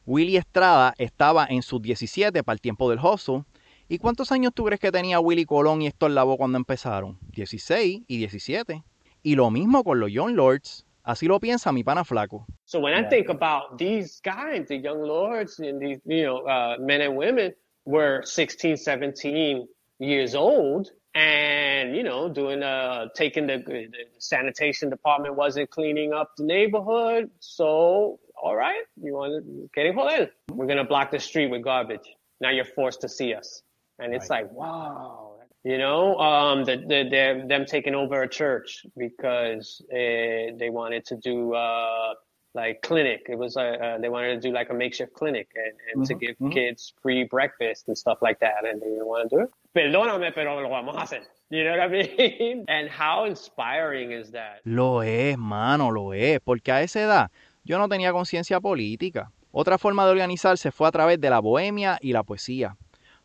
Willy 0.07 0.37
Estrada 0.37 0.93
estaba 0.97 1.45
en 1.49 1.61
sus 1.61 1.81
17 1.81 2.41
para 2.41 2.53
el 2.53 2.61
tiempo 2.61 2.89
del 2.89 2.97
hustle. 2.97 3.43
¿Y 3.89 3.97
cuántos 3.97 4.31
años 4.31 4.53
tú 4.55 4.63
crees 4.63 4.79
que 4.79 4.89
tenía 4.89 5.19
Willy 5.19 5.43
Colón 5.43 5.81
y 5.81 5.87
Héctor 5.87 6.11
Lavoe 6.11 6.37
cuando 6.37 6.57
empezaron? 6.57 7.19
16 7.33 8.03
y 8.07 8.17
17. 8.17 8.83
Y 9.21 9.35
lo 9.35 9.51
mismo 9.51 9.83
con 9.83 9.99
los 9.99 10.09
Young 10.09 10.33
Lords. 10.33 10.85
Así 11.03 11.25
lo 11.25 11.41
piensa 11.41 11.73
mi 11.73 11.83
pana 11.83 12.05
flaco. 12.05 12.47
So 12.63 12.79
when 12.79 12.93
I 12.93 13.07
think 13.09 13.27
about 13.27 13.77
these 13.77 14.21
guys, 14.23 14.67
the 14.69 14.77
young 14.77 15.01
lords 15.01 15.59
and 15.59 15.77
these, 15.81 15.99
you 16.05 16.23
know, 16.23 16.37
uh, 16.47 16.77
men 16.79 17.01
and 17.01 17.17
women 17.17 17.53
were 17.83 18.21
16, 18.23 18.77
17 18.77 19.67
years 19.99 20.35
old 20.35 20.91
and, 21.15 21.93
you 21.93 22.03
know, 22.03 22.29
doing, 22.29 22.63
uh, 22.63 23.07
taking 23.13 23.45
the, 23.47 23.57
the 23.65 23.89
sanitation 24.19 24.89
department 24.89 25.35
wasn't 25.35 25.69
cleaning 25.69 26.13
up 26.13 26.31
the 26.37 26.43
neighborhood. 26.45 27.29
So, 27.39 28.19
all 28.41 28.55
right, 28.55 28.83
you 29.01 29.13
want 29.13 29.43
to, 29.43 29.69
quieren 29.75 29.95
joder. 29.95 30.31
We're 30.51 30.65
going 30.67 30.77
to 30.77 30.83
block 30.83 31.11
the 31.11 31.19
street 31.19 31.47
with 31.49 31.63
garbage. 31.63 32.07
Now 32.39 32.51
you're 32.51 32.65
forced 32.65 33.01
to 33.01 33.09
see 33.09 33.33
us. 33.33 33.61
And 33.99 34.13
it's 34.13 34.29
like, 34.29 34.51
wow. 34.51 35.33
You 35.63 35.77
know, 35.77 36.17
um, 36.19 36.63
the, 36.63 36.77
the, 36.77 37.07
they're, 37.09 37.45
them 37.47 37.65
taking 37.65 37.95
over 37.95 38.21
a 38.21 38.29
church 38.29 38.85
because 38.95 39.81
uh, 39.91 40.55
they 40.57 40.69
wanted 40.69 41.05
to 41.07 41.15
do, 41.17 41.53
uh, 41.55 42.13
like 42.53 42.81
clinic. 42.81 43.25
It 43.27 43.37
was 43.37 43.57
uh, 43.57 43.61
uh, 43.61 43.97
they 43.99 44.09
wanted 44.09 44.41
to 44.41 44.47
do 44.47 44.53
like 44.53 44.69
a 44.69 44.73
makeshift 44.73 45.13
clinic 45.13 45.49
and, 45.55 45.73
and 45.93 46.05
to 46.07 46.15
Mhm, 46.15 46.19
give 46.19 46.35
mhm. 46.39 46.53
kids 46.53 46.93
free 47.01 47.23
breakfast 47.23 47.87
and 47.87 47.97
stuff 47.97 48.19
like 48.21 48.39
that, 48.39 48.65
and 48.65 48.81
they 48.81 48.87
didn't 48.87 49.05
want 49.05 49.29
to 49.29 49.35
do 49.35 49.41
it. 49.43 49.49
Perdóname, 49.75 50.33
pero 50.33 50.59
lo 50.59 50.69
vamos 50.69 50.95
a 50.95 51.01
hacer. 51.01 51.21
You 51.49 51.63
know 51.65 51.71
what 51.71 51.81
I 51.81 51.87
mean? 51.87 52.65
And 52.67 52.89
how 52.89 53.25
inspiring 53.25 54.11
is 54.11 54.31
that? 54.31 54.61
Lo 54.65 54.99
es, 55.01 55.37
mano, 55.37 55.89
lo 55.89 56.11
es, 56.13 56.39
porque 56.39 56.69
a 56.71 56.81
esa 56.81 57.01
edad 57.01 57.31
yo 57.67 57.77
no 57.77 57.89
tenía 57.89 58.13
conciencia 58.13 58.61
política. 58.61 59.29
Otra 59.51 59.77
forma 59.77 60.05
de 60.05 60.11
organizarse 60.11 60.71
fue 60.71 60.87
a 60.87 60.91
través 60.91 61.19
de 61.19 61.29
la 61.29 61.39
bohemia 61.39 61.97
y 62.01 62.13
la 62.13 62.23
poesía. 62.23 62.77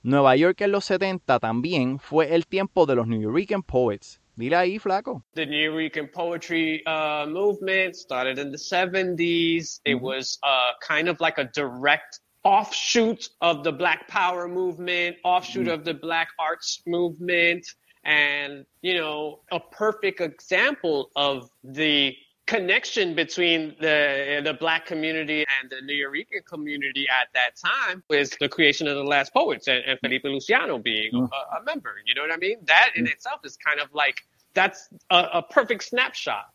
Nueva 0.03 0.35
York 0.35 0.61
en 0.63 0.73
los 0.73 0.85
70 0.85 1.39
también 1.39 2.01
fue 2.01 2.35
el 2.35 2.47
tiempo 2.47 2.85
de 2.85 2.97
los 2.97 3.07
New 3.07 3.21
York 3.21 3.65
Poets. 3.65 4.21
Dile 4.35 4.57
ahí, 4.57 4.79
flaco. 4.81 5.23
The 5.35 5.47
New 5.47 5.77
Rican 5.77 6.09
poetry 6.09 6.83
uh, 6.87 7.27
movement 7.27 7.95
started 7.95 8.39
in 8.39 8.51
the 8.51 8.59
70s. 8.59 9.81
It 9.85 10.01
was 10.01 10.39
uh, 10.43 10.73
kind 10.81 11.09
of 11.09 11.21
like 11.21 11.39
a 11.39 11.45
direct 11.55 12.19
offshoot 12.43 13.29
of 13.41 13.63
the 13.63 13.71
Black 13.71 14.09
Power 14.09 14.49
movement, 14.49 15.19
offshoot 15.23 15.69
of 15.69 15.85
the 15.85 15.95
Black 15.95 16.29
Arts 16.41 16.83
movement, 16.87 17.65
and, 18.05 18.65
you 18.81 18.95
know, 18.97 19.41
a 19.53 19.61
perfect 19.61 20.21
example 20.21 21.11
of 21.15 21.49
the 21.63 22.17
connection 22.47 23.15
between 23.15 23.75
the 23.81 24.41
the 24.45 24.55
black 24.55 24.87
community 24.87 25.45
and 25.61 25.71
the 25.71 25.81
New 25.83 25.95
Yorican 25.95 26.45
community 26.45 27.07
at 27.09 27.29
that 27.35 27.57
time 27.57 28.03
was 28.09 28.31
the 28.41 28.49
creation 28.49 28.87
of 28.89 28.97
the 28.97 29.05
Last 29.05 29.33
Poets 29.33 29.69
and, 29.69 29.83
and 29.87 29.99
Felipe 30.01 30.25
Luciano 30.25 30.79
being 30.79 31.13
mm. 31.13 31.29
a, 31.31 31.61
a 31.61 31.65
member. 31.65 31.95
You 32.05 32.15
know 32.15 32.23
what 32.23 32.33
I 32.33 32.37
mean? 32.37 32.59
That 32.67 32.91
in 32.97 33.07
mm. 33.07 33.13
itself 33.13 33.41
is 33.45 33.57
kind 33.57 33.81
of 33.81 33.89
like 33.95 34.23
that's 34.55 34.89
a, 35.11 35.29
a 35.35 35.43
perfect 35.43 35.85
snapshot. 35.85 36.47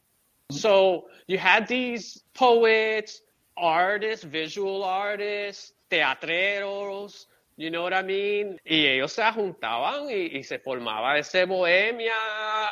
Mm-hmm. 0.51 0.57
So 0.57 1.05
you 1.27 1.37
had 1.37 1.67
these 1.67 2.23
poets, 2.33 3.21
artists, 3.55 4.25
visual 4.25 4.83
artists, 4.83 5.73
teatreros, 5.89 7.25
you 7.57 7.71
know 7.71 7.81
what 7.81 7.93
I 7.93 8.03
mean? 8.03 8.59
Y 8.65 8.85
ellos 8.85 9.13
se 9.13 9.23
juntaban 9.23 10.05
y, 10.05 10.29
y 10.37 10.43
se 10.43 10.59
formaba 10.59 11.17
ese 11.17 11.45
bohemia 11.45 12.13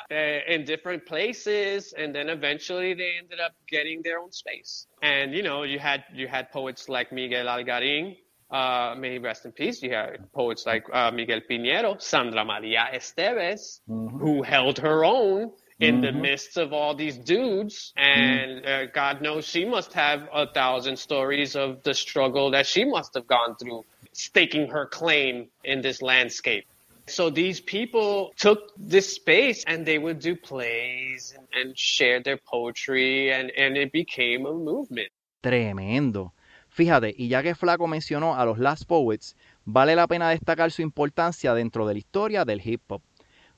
eh, 0.09 0.43
in 0.47 0.63
different 0.63 1.05
places, 1.05 1.93
and 1.97 2.13
then 2.13 2.29
eventually 2.29 2.93
they 2.93 3.17
ended 3.17 3.39
up 3.39 3.53
getting 3.67 4.01
their 4.03 4.19
own 4.19 4.31
space. 4.31 4.88
And 5.01 5.33
you 5.33 5.41
know, 5.43 5.63
you 5.63 5.79
had 5.79 6.03
you 6.13 6.27
had 6.27 6.51
poets 6.51 6.88
like 6.88 7.11
Miguel 7.11 7.47
Algarín, 7.47 8.15
uh, 8.51 8.95
may 8.97 9.13
he 9.13 9.17
rest 9.17 9.45
in 9.45 9.51
peace. 9.51 9.81
You 9.81 9.91
had 9.91 10.31
poets 10.31 10.65
like 10.65 10.86
uh, 10.93 11.11
Miguel 11.11 11.41
Piñero, 11.49 11.99
Sandra 12.01 12.45
Maria 12.45 12.88
Esteves, 12.93 13.81
who 13.88 14.43
held 14.43 14.77
her 14.79 15.03
own 15.03 15.51
in 15.79 16.01
the 16.01 16.11
midst 16.11 16.57
of 16.57 16.71
all 16.71 16.95
these 16.95 17.17
dudes. 17.17 17.91
And 17.97 18.65
uh, 18.65 18.86
God 18.88 19.21
knows 19.21 19.45
she 19.45 19.65
must 19.65 19.93
have 19.93 20.29
a 20.33 20.47
thousand 20.51 20.97
stories 20.97 21.55
of 21.55 21.83
the 21.83 21.93
struggle 21.93 22.51
that 22.51 22.65
she 22.65 22.86
must 22.86 23.13
have 23.15 23.27
gone 23.27 23.55
through 23.57 23.83
staking 24.16 24.68
her 24.70 24.88
claim 24.88 25.49
in 25.63 25.82
this 25.82 26.01
landscape. 26.01 26.66
So 27.07 27.30
these 27.30 27.61
people 27.61 28.32
took 28.38 28.72
this 28.78 29.13
space 29.13 29.63
and 29.68 29.86
they 29.86 29.99
would 29.99 30.20
do 30.20 30.36
plays 30.36 31.36
and, 31.53 31.78
share 31.78 32.22
their 32.22 32.38
poetry 32.38 33.32
and, 33.32 33.51
and 33.57 33.78
it 33.78 33.91
became 33.91 34.45
a 34.47 34.53
movement. 34.53 35.09
Tremendo. 35.41 36.34
Fíjate, 36.70 37.13
y 37.16 37.28
ya 37.28 37.43
que 37.43 37.55
Flaco 37.55 37.88
mencionó 37.88 38.36
a 38.36 38.45
los 38.45 38.57
Last 38.57 38.86
Poets, 38.86 39.36
vale 39.66 39.95
la 39.95 40.07
pena 40.07 40.30
destacar 40.30 40.72
su 40.72 40.82
importancia 40.82 41.53
dentro 41.53 41.86
de 41.88 41.93
la 41.93 41.99
historia 41.99 42.43
del 42.43 42.61
hip 42.66 42.82
hop. 42.88 43.01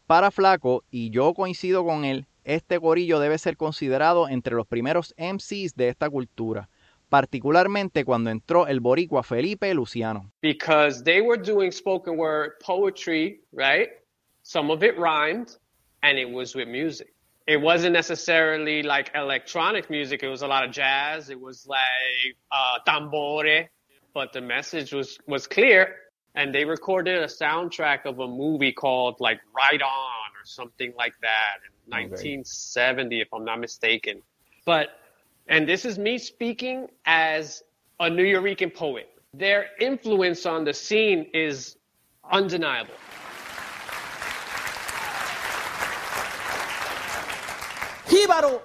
Para 0.06 0.30
Flaco, 0.30 0.84
y 0.92 1.10
yo 1.10 1.34
coincido 1.34 1.86
con 1.86 2.04
él, 2.04 2.28
este 2.44 2.78
gorillo 2.78 3.20
debe 3.20 3.38
ser 3.38 3.58
considerado 3.58 4.30
entre 4.30 4.56
los 4.56 4.68
primeros 4.68 5.16
MCs 5.18 5.76
de 5.76 5.90
esta 5.90 6.10
cultura, 6.10 6.70
particularmente 7.10 8.04
cuando 8.04 8.30
entró 8.30 8.68
el 8.68 8.80
boricua 8.80 9.24
Felipe 9.24 9.74
Luciano. 9.74 10.32
because 10.42 11.04
they 11.04 11.22
were 11.22 11.38
doing 11.38 11.72
spoken 11.72 12.18
word 12.18 12.52
poetry, 12.62 13.42
right? 13.52 13.90
Some 14.44 14.72
of 14.72 14.84
it 14.84 14.98
rhymed 14.98 15.56
and 16.04 16.18
it 16.18 16.30
was 16.30 16.56
with 16.56 16.68
music. 16.68 17.14
It 17.48 17.62
wasn't 17.62 17.94
necessarily 17.94 18.84
like 18.84 19.12
electronic 19.16 19.90
music. 19.90 20.22
It 20.22 20.28
was 20.28 20.42
a 20.42 20.48
lot 20.48 20.66
of 20.66 20.72
jazz. 20.72 21.30
It 21.30 21.40
was 21.40 21.66
like 21.66 22.36
uh, 22.52 22.80
tambore, 22.86 23.70
but 24.14 24.34
the 24.34 24.42
message 24.42 24.92
was, 24.94 25.18
was 25.28 25.48
clear. 25.48 25.96
And 26.36 26.54
they 26.54 26.66
recorded 26.66 27.24
a 27.24 27.28
soundtrack 27.28 28.06
of 28.06 28.20
a 28.20 28.28
movie 28.28 28.74
called 28.74 29.16
like 29.20 29.40
Right 29.56 29.82
On 29.82 30.30
or 30.36 30.46
something 30.46 30.94
like 30.98 31.14
that 31.22 31.60
in 31.66 31.92
1970, 31.92 33.22
if 33.22 33.34
I'm 33.34 33.46
not 33.46 33.60
mistaken. 33.60 34.22
But, 34.66 34.90
and 35.48 35.68
this 35.68 35.86
is 35.86 35.98
me 35.98 36.18
speaking 36.18 36.88
as 37.06 37.64
a 38.00 38.10
New 38.10 38.24
Yorican 38.24 38.74
poet. 38.74 39.10
Their 39.34 39.68
influence 39.80 40.46
on 40.46 40.66
the 40.66 40.74
scene 40.74 41.28
is 41.34 41.78
undeniable. 42.32 42.94
Jíbaro, 48.08 48.62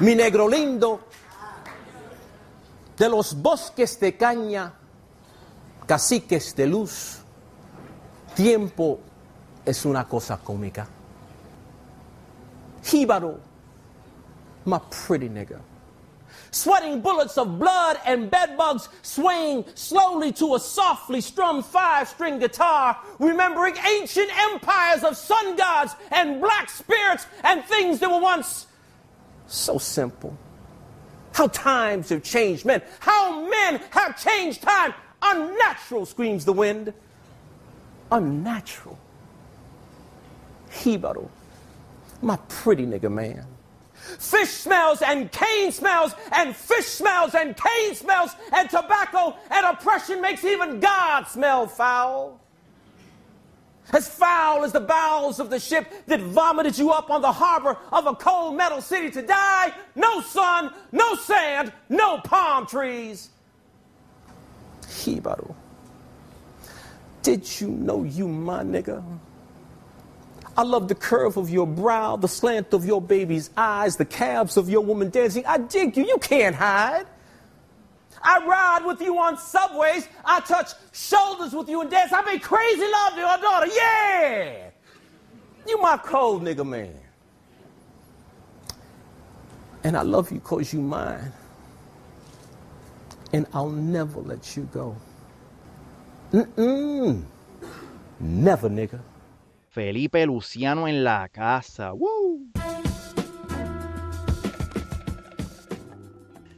mi 0.00 0.14
negro 0.14 0.48
lindo, 0.48 1.00
de 2.96 3.08
los 3.08 3.34
bosques 3.34 3.98
de 4.00 4.16
caña, 4.16 4.72
caciques 5.86 6.54
de 6.54 6.66
luz, 6.66 7.20
tiempo 8.34 9.00
es 9.64 9.84
una 9.84 10.06
cosa 10.06 10.38
cómica. 10.38 10.88
Jíbaro, 12.82 13.49
my 14.64 14.80
pretty 14.90 15.28
nigga. 15.28 15.60
Sweating 16.52 17.00
bullets 17.00 17.38
of 17.38 17.58
blood 17.58 17.98
and 18.04 18.30
bedbugs 18.30 18.88
swaying 19.02 19.64
slowly 19.74 20.32
to 20.32 20.56
a 20.56 20.60
softly 20.60 21.20
strummed 21.20 21.64
five 21.64 22.08
string 22.08 22.38
guitar, 22.40 22.98
remembering 23.18 23.76
ancient 23.96 24.30
empires 24.52 25.04
of 25.04 25.16
sun 25.16 25.56
gods 25.56 25.94
and 26.10 26.40
black 26.40 26.68
spirits 26.68 27.26
and 27.44 27.64
things 27.64 28.00
that 28.00 28.10
were 28.10 28.20
once 28.20 28.66
so 29.50 29.78
simple. 29.78 30.36
How 31.32 31.48
times 31.48 32.08
have 32.08 32.22
changed 32.22 32.64
men. 32.64 32.82
How 33.00 33.48
men 33.48 33.80
have 33.90 34.20
changed 34.22 34.62
time. 34.62 34.94
Unnatural, 35.22 36.06
screams 36.06 36.44
the 36.44 36.52
wind. 36.52 36.92
Unnatural. 38.10 38.98
Hibaro, 40.70 41.28
my 42.22 42.36
pretty 42.48 42.86
nigga 42.86 43.10
man. 43.10 43.44
Fish 44.18 44.50
smells 44.50 45.02
and 45.02 45.30
cane 45.30 45.72
smells 45.72 46.14
and 46.32 46.54
fish 46.56 46.86
smells 46.86 47.34
and 47.34 47.56
cane 47.56 47.94
smells 47.94 48.34
and 48.52 48.68
tobacco 48.68 49.36
and 49.50 49.66
oppression 49.66 50.20
makes 50.20 50.44
even 50.44 50.80
God 50.80 51.24
smell 51.24 51.66
foul. 51.66 52.40
As 53.92 54.08
foul 54.08 54.64
as 54.64 54.72
the 54.72 54.80
bowels 54.80 55.40
of 55.40 55.50
the 55.50 55.58
ship 55.58 55.92
that 56.06 56.20
vomited 56.20 56.78
you 56.78 56.90
up 56.90 57.10
on 57.10 57.22
the 57.22 57.32
harbor 57.32 57.76
of 57.92 58.06
a 58.06 58.14
cold 58.14 58.56
metal 58.56 58.80
city 58.80 59.10
to 59.10 59.22
die. 59.22 59.72
No 59.94 60.20
sun, 60.20 60.72
no 60.92 61.16
sand, 61.16 61.72
no 61.88 62.18
palm 62.18 62.66
trees. 62.66 63.30
Hibaro, 64.82 65.54
did 67.22 67.60
you 67.60 67.68
know 67.68 68.04
you 68.04 68.28
my 68.28 68.62
nigga? 68.62 69.02
I 70.56 70.62
love 70.62 70.88
the 70.88 70.94
curve 70.94 71.36
of 71.36 71.48
your 71.48 71.66
brow, 71.66 72.16
the 72.16 72.28
slant 72.28 72.74
of 72.74 72.84
your 72.84 73.00
baby's 73.00 73.50
eyes, 73.56 73.96
the 73.96 74.04
calves 74.04 74.56
of 74.56 74.68
your 74.68 74.82
woman 74.82 75.10
dancing. 75.10 75.46
I 75.46 75.58
dig 75.58 75.96
you, 75.96 76.06
you 76.06 76.18
can't 76.18 76.54
hide. 76.54 77.06
I 78.22 78.44
ride 78.44 78.84
with 78.84 79.00
you 79.00 79.18
on 79.18 79.38
subways. 79.38 80.08
I 80.24 80.40
touch 80.40 80.72
shoulders 80.92 81.54
with 81.54 81.68
you 81.68 81.80
and 81.80 81.90
dance. 81.90 82.12
I 82.12 82.20
make 82.22 82.42
crazy 82.42 82.82
love 82.82 83.14
to 83.14 83.20
your 83.20 83.38
daughter. 83.38 83.66
Yeah! 83.74 84.70
You 85.66 85.80
my 85.80 85.96
cold 85.96 86.42
nigga 86.42 86.66
man. 86.66 86.94
And 89.84 89.96
I 89.96 90.02
love 90.02 90.30
you 90.30 90.40
cause 90.40 90.72
you 90.72 90.80
mine. 90.80 91.32
And 93.32 93.46
I'll 93.54 93.70
never 93.70 94.20
let 94.20 94.56
you 94.56 94.68
go. 94.72 94.96
Mm-mm. 96.32 97.22
Never, 98.18 98.68
nigga. 98.68 99.00
Felipe 99.72 100.26
Luciano 100.26 100.88
en 100.88 101.04
la 101.04 101.28
casa. 101.28 101.92
¡Woo! 101.92 102.50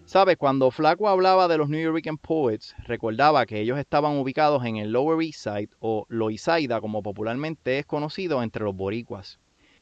¿Sabe? 0.06 0.38
Cuando 0.38 0.70
Flaco 0.70 1.10
hablaba 1.10 1.46
de 1.46 1.58
los 1.58 1.68
New 1.68 1.78
Yorican 1.78 2.16
Poets, 2.16 2.74
recordaba 2.86 3.44
que 3.44 3.60
ellos 3.60 3.78
estaban 3.78 4.16
ubicados 4.16 4.64
en 4.64 4.76
el 4.76 4.92
Lower 4.92 5.22
East 5.22 5.40
Side 5.40 5.68
o 5.78 6.06
Loisaida, 6.08 6.80
como 6.80 7.02
popularmente 7.02 7.78
es 7.78 7.84
conocido 7.84 8.42
entre 8.42 8.64
los 8.64 8.74
boricuas. 8.74 9.38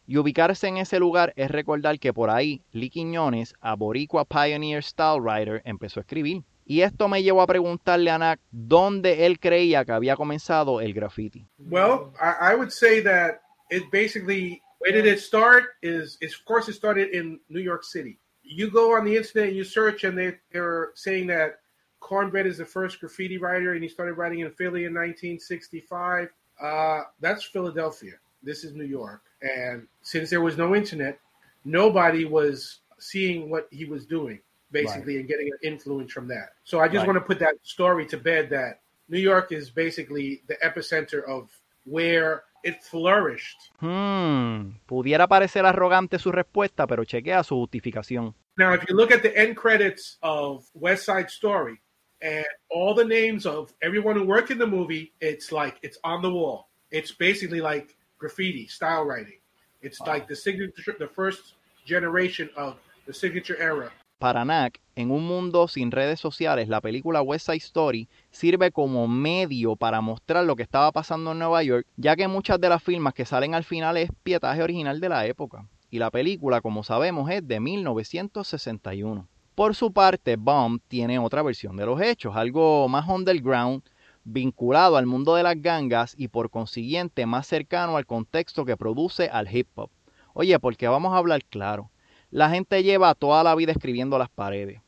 Y 0.09 0.17
ubicarse 0.17 0.67
en 0.67 0.79
ese 0.79 0.99
lugar 0.99 1.33
es 1.37 1.53
recordar 1.53 2.01
que 2.01 2.13
por 2.13 2.31
ahí 2.31 2.63
Lee 2.73 2.91
Quiñones, 2.91 3.55
a 3.61 3.77
boricua 3.77 4.25
pioneer 4.25 4.83
style 4.83 5.21
writer, 5.21 5.63
empezó 5.65 6.01
a 6.01 6.03
escribir. 6.03 6.43
Y 6.71 6.83
esto 6.83 7.09
me 7.09 7.21
llevó 7.21 7.43
a 7.43 7.49
preguntarle 7.49 8.13
a 8.13 8.19
Nak 8.19 8.39
dónde 8.53 9.27
él 9.27 9.41
creía 9.41 9.85
que 9.85 9.91
había 9.91 10.15
comenzado 10.15 10.81
el 10.81 10.95
graffiti. 10.95 11.45
Well, 11.59 12.13
I, 12.21 12.53
I 12.53 12.55
would 12.55 12.71
say 12.71 13.03
that 13.03 13.41
it 13.71 13.91
basically 13.91 14.63
where 14.79 14.93
did 14.93 15.05
it 15.05 15.19
start 15.19 15.65
is, 15.83 16.17
is 16.21 16.33
of 16.33 16.45
course 16.45 16.69
it 16.69 16.75
started 16.75 17.13
in 17.13 17.41
New 17.49 17.59
York 17.59 17.83
City. 17.83 18.21
You 18.45 18.71
go 18.71 18.97
on 18.97 19.05
the 19.05 19.17
internet 19.17 19.49
and 19.49 19.57
you 19.57 19.65
search 19.65 20.05
and 20.05 20.17
they 20.17 20.39
they're 20.53 20.93
saying 20.95 21.27
that 21.27 21.59
Cornbread 21.99 22.47
is 22.47 22.59
the 22.59 22.65
first 22.65 23.01
graffiti 23.01 23.37
writer 23.37 23.73
and 23.73 23.83
he 23.83 23.89
started 23.89 24.15
writing 24.15 24.39
in 24.39 24.53
Philly 24.53 24.85
in 24.85 24.95
1965. 24.95 26.29
Uh, 26.63 27.01
that's 27.19 27.43
Philadelphia. 27.43 28.13
This 28.45 28.63
is 28.63 28.77
New 28.77 28.85
York. 28.85 29.23
And 29.43 29.89
since 30.03 30.31
there 30.31 30.41
was 30.41 30.57
no 30.57 30.77
internet, 30.77 31.19
nobody 31.65 32.27
was 32.27 32.79
seeing 33.01 33.51
what 33.51 33.67
he 33.73 33.87
was 33.87 34.07
doing 34.07 34.39
basically 34.71 35.19
and 35.19 35.29
getting 35.29 35.49
an 35.49 35.59
influence 35.63 36.13
from 36.13 36.29
that. 36.29 36.51
So 36.65 36.81
I 36.81 36.87
just 36.87 36.99
Right. 36.99 37.09
want 37.09 37.17
to 37.19 37.25
put 37.25 37.39
that 37.41 37.55
story 37.63 38.07
to 38.07 38.17
bed 38.17 38.51
that 38.51 38.81
New 39.09 39.19
York 39.19 39.53
is 39.53 39.71
basically 39.71 40.43
the 40.47 40.57
epicenter 40.63 41.25
of 41.25 41.51
where 41.85 42.45
it 42.63 42.83
flourished. 42.83 43.57
Hmm, 43.81 44.77
pudiera 44.87 45.27
parecer 45.27 45.65
arrogante 45.65 46.19
su 46.19 46.31
respuesta, 46.31 46.87
pero 46.87 47.05
chequea 47.05 47.43
su 47.43 47.57
justificación. 47.57 48.35
Now, 48.59 48.75
if 48.75 48.85
you 48.89 48.95
look 48.95 49.11
at 49.11 49.23
the 49.23 49.37
end 49.37 49.57
credits 49.57 50.19
of 50.23 50.69
West 50.75 51.05
Side 51.07 51.31
Story 51.31 51.81
and 52.21 52.45
all 52.69 52.95
the 52.95 53.05
names 53.05 53.47
of 53.47 53.73
everyone 53.81 54.17
who 54.17 54.25
worked 54.25 54.51
in 54.51 54.59
the 54.59 54.67
movie, 54.67 55.13
it's 55.21 55.51
like 55.51 55.79
it's 55.83 55.99
on 56.05 56.21
the 56.21 56.31
wall. 56.31 56.69
It's 56.91 57.13
basically 57.13 57.61
like 57.61 57.97
graffiti 58.19 58.67
style 58.67 59.05
writing. 59.05 59.41
It's 59.81 59.99
like 60.01 60.29
the 60.29 60.37
signature, 60.37 60.95
the 60.99 61.09
first 61.09 61.55
generation 61.87 62.51
of 62.55 62.77
the 63.07 63.15
signature 63.15 63.57
era. 63.59 63.91
Para 64.21 64.45
Nak, 64.45 64.83
en 64.97 65.11
un 65.11 65.27
mundo 65.27 65.67
sin 65.67 65.91
redes 65.91 66.21
sociales, 66.21 66.69
la 66.69 66.83
película 66.83 67.23
West 67.23 67.47
Side 67.47 67.57
Story 67.57 68.07
sirve 68.31 68.71
como 68.71 69.09
medio 69.09 69.77
para 69.77 70.03
mostrar 70.03 70.45
lo 70.45 70.57
que 70.57 70.63
estaba 70.63 70.93
pasando 70.93 71.33
en 71.33 71.39
Nueva 71.39 71.63
York, 71.63 71.87
ya 71.97 72.15
que 72.17 72.29
muchas 72.29 72.61
de 72.61 72.69
las 72.69 72.83
firmas 72.83 73.15
que 73.15 73.25
salen 73.25 73.55
al 73.55 73.65
final 73.65 73.97
es 73.97 74.11
pietaje 74.23 74.63
original 74.63 75.01
de 75.01 75.09
la 75.09 75.25
época. 75.25 75.67
Y 75.91 75.99
la 76.01 76.11
película, 76.11 76.61
como 76.61 76.83
sabemos, 76.83 77.31
es 77.31 77.49
de 77.49 77.61
1961. 77.61 79.27
Por 79.55 79.75
su 79.75 79.91
parte, 79.91 80.37
Bomb 80.37 80.83
tiene 80.87 81.19
otra 81.19 81.41
versión 81.41 81.79
de 81.79 81.87
los 81.87 81.99
hechos, 82.03 82.37
algo 82.37 82.91
más 82.91 83.09
underground, 83.09 83.83
vinculado 84.25 84.99
al 84.99 85.07
mundo 85.07 85.35
de 85.35 85.45
las 85.45 85.63
gangas 85.63 86.15
y 86.15 86.29
por 86.29 86.51
consiguiente 86.51 87.25
más 87.25 87.47
cercano 87.47 87.97
al 87.97 88.05
contexto 88.05 88.67
que 88.67 88.77
produce 88.77 89.31
al 89.31 89.51
hip 89.51 89.69
hop. 89.77 89.89
Oye, 90.35 90.59
porque 90.59 90.89
vamos 90.89 91.15
a 91.15 91.17
hablar 91.17 91.43
claro. 91.47 91.91
La 92.33 92.49
gente 92.49 92.85
lleva 92.85 93.17
toda 93.17 93.43
la 93.43 93.57
vida 93.57 93.73
escribiendo 93.73 94.17
las 94.17 94.31
paredes. 94.31 94.81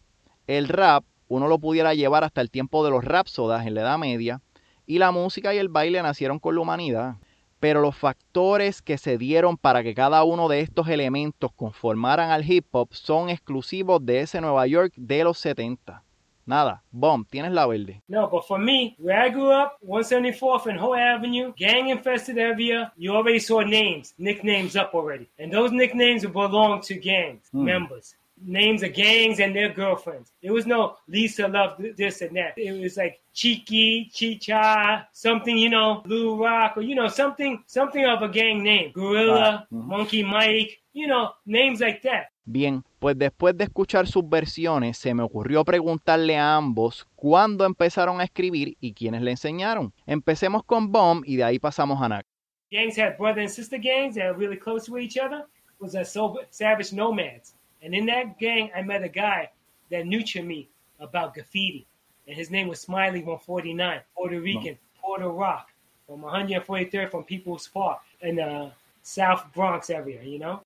El 0.46 0.68
rap, 0.68 1.04
uno 1.26 1.48
lo 1.48 1.58
pudiera 1.58 1.92
llevar 1.92 2.22
hasta 2.22 2.40
el 2.40 2.52
tiempo 2.52 2.84
de 2.84 2.90
los 2.90 3.04
rapsodas 3.04 3.66
en 3.66 3.74
la 3.74 3.80
Edad 3.80 3.98
Media, 3.98 4.40
y 4.86 4.98
la 4.98 5.10
música 5.10 5.52
y 5.52 5.58
el 5.58 5.68
baile 5.68 6.00
nacieron 6.02 6.38
con 6.38 6.54
la 6.54 6.60
humanidad. 6.60 7.16
Pero 7.58 7.80
los 7.80 7.96
factores 7.96 8.80
que 8.80 8.96
se 8.96 9.18
dieron 9.18 9.56
para 9.56 9.82
que 9.82 9.92
cada 9.92 10.22
uno 10.22 10.48
de 10.48 10.60
estos 10.60 10.86
elementos 10.86 11.50
conformaran 11.56 12.30
al 12.30 12.48
hip 12.48 12.66
hop 12.70 12.94
son 12.94 13.28
exclusivos 13.28 14.06
de 14.06 14.20
ese 14.20 14.40
Nueva 14.40 14.64
York 14.68 14.92
de 14.96 15.24
los 15.24 15.38
70. 15.38 16.04
Nada, 16.46 16.82
Bomb, 16.92 17.24
tienes 17.30 17.52
la 17.52 17.66
verde. 17.66 18.02
No, 18.08 18.26
but 18.26 18.46
for 18.46 18.58
me, 18.58 18.94
where 18.98 19.20
I 19.20 19.28
grew 19.28 19.50
up, 19.52 19.78
174th 19.86 20.66
and 20.66 20.78
Hope 20.78 20.96
Avenue, 20.98 21.52
gang 21.56 21.88
infested 21.90 22.36
area, 22.38 22.92
you 22.96 23.12
already 23.14 23.38
saw 23.38 23.60
names, 23.60 24.12
nicknames 24.18 24.74
up 24.76 24.92
already. 24.94 25.28
And 25.38 25.52
those 25.52 25.70
nicknames 25.70 26.26
belong 26.26 26.80
to 26.82 26.94
gangs, 26.94 27.48
Hmm. 27.52 27.64
members. 27.64 28.16
Names 28.44 28.82
of 28.82 28.92
gangs 28.92 29.38
and 29.38 29.54
their 29.54 29.68
girlfriends. 29.72 30.32
There 30.42 30.52
was 30.52 30.66
no 30.66 30.96
Lisa 31.06 31.46
loved 31.46 31.96
this 31.96 32.22
and 32.22 32.34
that. 32.36 32.54
It 32.56 32.72
was 32.82 32.96
like 32.96 33.20
Cheeky, 33.32 34.10
Chicha, 34.12 35.06
something, 35.12 35.56
you 35.56 35.68
know, 35.70 36.02
Blue 36.04 36.42
Rock, 36.42 36.76
or 36.76 36.82
you 36.82 36.96
know, 36.96 37.06
something 37.06 37.62
something 37.66 38.04
of 38.04 38.20
a 38.22 38.28
gang 38.28 38.64
name. 38.64 38.90
Gorilla, 38.94 39.64
Right. 39.70 39.80
Mhm. 39.80 39.86
Monkey 39.86 40.22
Mike, 40.24 40.80
you 40.92 41.06
know, 41.06 41.30
names 41.46 41.80
like 41.80 42.02
that. 42.02 42.31
Bien, 42.44 42.82
pues 42.98 43.16
después 43.16 43.56
de 43.56 43.64
escuchar 43.64 44.06
sus 44.06 44.28
versiones, 44.28 44.98
se 44.98 45.14
me 45.14 45.22
ocurrió 45.22 45.64
preguntarle 45.64 46.36
a 46.36 46.56
ambos 46.56 47.06
cuándo 47.14 47.64
empezaron 47.64 48.20
a 48.20 48.24
escribir 48.24 48.76
y 48.80 48.92
quiénes 48.94 49.22
le 49.22 49.30
enseñaron. 49.30 49.92
Empecemos 50.06 50.64
con 50.64 50.90
Bomb 50.90 51.22
y 51.24 51.36
de 51.36 51.44
ahí 51.44 51.58
pasamos 51.58 52.02
a 52.02 52.08
Nak. 52.08 52.26
gangs 52.72 52.96
had 52.96 53.18
brother 53.18 53.42
and 53.42 53.50
sister 53.50 53.76
gangs 53.78 54.14
that 54.14 54.24
are 54.24 54.34
really 54.34 54.56
close 54.56 54.86
to 54.86 54.96
each 54.96 55.18
other 55.18 55.44
was 55.78 55.94
a 55.94 56.04
savage 56.50 56.92
nomads 56.92 57.54
and 57.82 57.94
in 57.94 58.06
that 58.06 58.38
gang 58.38 58.70
i 58.74 58.80
met 58.80 59.02
a 59.02 59.08
guy 59.08 59.48
that 59.90 60.06
nurtured 60.06 60.46
me 60.46 60.68
about 60.98 61.34
graffiti 61.34 61.86
and 62.26 62.36
his 62.36 62.50
name 62.50 62.66
was 62.66 62.80
smiley 62.80 63.18
149 63.18 64.00
puerto 64.16 64.40
rican 64.40 64.78
puerto 65.00 65.28
rock 65.28 65.68
from 66.06 66.22
143rd 66.22 67.10
from 67.10 67.24
people's 67.24 67.68
park 67.68 67.98
in 68.22 68.36
the 68.36 68.70
south 69.02 69.44
bronx 69.52 69.90
area 69.90 70.22
you 70.22 70.38
know 70.38 70.62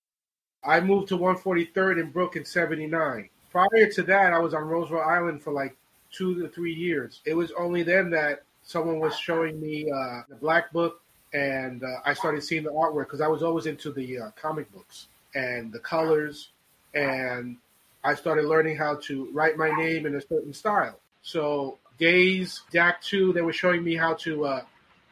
I 0.66 0.80
moved 0.80 1.08
to 1.08 1.18
143rd 1.18 2.00
in 2.00 2.10
Brooklyn 2.10 2.44
79. 2.44 3.28
Prior 3.50 3.90
to 3.90 4.02
that, 4.02 4.32
I 4.32 4.38
was 4.38 4.54
on 4.54 4.64
Roosevelt 4.64 5.06
Island 5.06 5.42
for 5.42 5.52
like 5.52 5.76
two 6.12 6.40
to 6.40 6.48
three 6.48 6.74
years. 6.74 7.20
It 7.24 7.34
was 7.34 7.52
only 7.58 7.82
then 7.82 8.10
that 8.10 8.42
someone 8.62 8.98
was 8.98 9.16
showing 9.16 9.60
me 9.60 9.90
uh, 9.90 10.22
the 10.28 10.34
Black 10.34 10.72
Book, 10.72 11.00
and 11.32 11.82
uh, 11.82 11.86
I 12.04 12.14
started 12.14 12.42
seeing 12.42 12.64
the 12.64 12.70
artwork 12.70 13.04
because 13.04 13.20
I 13.20 13.28
was 13.28 13.42
always 13.42 13.66
into 13.66 13.92
the 13.92 14.18
uh, 14.18 14.30
comic 14.40 14.70
books 14.72 15.08
and 15.34 15.72
the 15.72 15.78
colors, 15.78 16.48
and 16.94 17.56
I 18.02 18.14
started 18.14 18.46
learning 18.46 18.76
how 18.76 18.96
to 19.04 19.30
write 19.32 19.56
my 19.56 19.70
name 19.70 20.06
in 20.06 20.16
a 20.16 20.20
certain 20.20 20.52
style. 20.52 20.98
So 21.22 21.78
Days, 21.98 22.62
DAC 22.72 23.00
2, 23.02 23.32
they 23.32 23.40
were 23.40 23.52
showing 23.52 23.82
me 23.82 23.96
how 23.96 24.14
to 24.14 24.44
uh, 24.44 24.62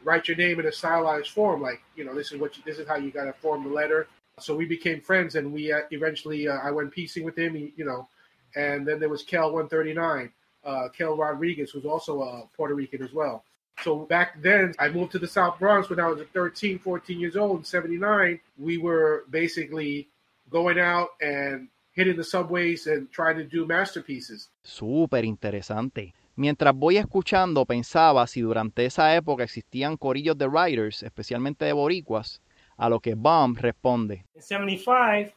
write 0.03 0.29
your 0.29 0.37
name 0.37 0.61
in 0.61 0.67
a 0.67 0.73
stylized 0.73 1.31
form. 1.31 1.63
Like, 1.63 1.83
you 1.97 2.05
know, 2.05 2.15
this 2.15 2.31
is 2.31 2.39
what 2.39 2.57
you, 2.57 2.63
this 2.67 2.79
is 2.79 2.87
how 2.87 2.97
you 2.97 3.11
got 3.11 3.25
to 3.25 3.33
form 3.33 3.65
the 3.65 3.71
letter. 3.71 4.07
So 4.41 4.57
we 4.57 4.67
became 4.67 5.01
friends, 5.01 5.37
and 5.37 5.53
we 5.53 5.73
uh, 5.73 5.81
eventually 5.91 6.49
uh, 6.49 6.59
I 6.59 6.71
went 6.71 6.91
piecing 6.91 7.25
with 7.25 7.39
him, 7.39 7.55
you 7.77 7.85
know, 7.85 8.09
and 8.57 8.87
then 8.87 8.99
there 8.99 9.09
was 9.09 9.23
Kel 9.23 9.53
139, 9.53 10.31
uh, 10.65 10.89
Kel 10.97 11.17
Rodriguez, 11.17 11.71
who's 11.71 11.85
also 11.85 12.23
a 12.23 12.49
Puerto 12.57 12.75
Rican 12.75 13.03
as 13.03 13.13
well. 13.13 13.45
So 13.83 14.07
back 14.07 14.41
then, 14.43 14.75
I 14.79 14.89
moved 14.89 15.13
to 15.13 15.19
the 15.19 15.27
South 15.27 15.59
Bronx 15.59 15.89
when 15.89 16.01
I 16.01 16.09
was 16.09 16.21
13, 16.33 16.79
14 16.79 17.21
years 17.21 17.37
old. 17.37 17.59
In 17.59 17.65
79, 17.65 18.41
we 18.59 18.79
were 18.79 19.25
basically 19.31 20.09
going 20.51 20.79
out 20.79 21.09
and 21.21 21.69
hitting 21.93 22.17
the 22.17 22.25
subways 22.25 22.87
and 22.87 23.11
trying 23.11 23.37
to 23.37 23.45
do 23.45 23.67
masterpieces. 23.67 24.51
Súper 24.63 25.25
interesante. 25.25 26.15
Mientras 26.37 26.75
voy 26.75 26.97
escuchando, 26.97 27.65
pensaba 27.65 28.27
si 28.27 28.41
durante 28.41 28.85
esa 28.85 29.15
época 29.15 29.45
existían 29.45 29.97
corillos 29.97 30.37
de 30.37 30.49
writers, 30.49 31.05
especialmente 31.05 31.65
de 31.65 31.73
boricuas, 31.73 32.41
a 32.79 32.89
lo 32.89 32.99
que 32.99 33.15
Bomb 33.15 33.55
responde. 33.57 34.23
in 34.35 34.43
75 34.43 35.33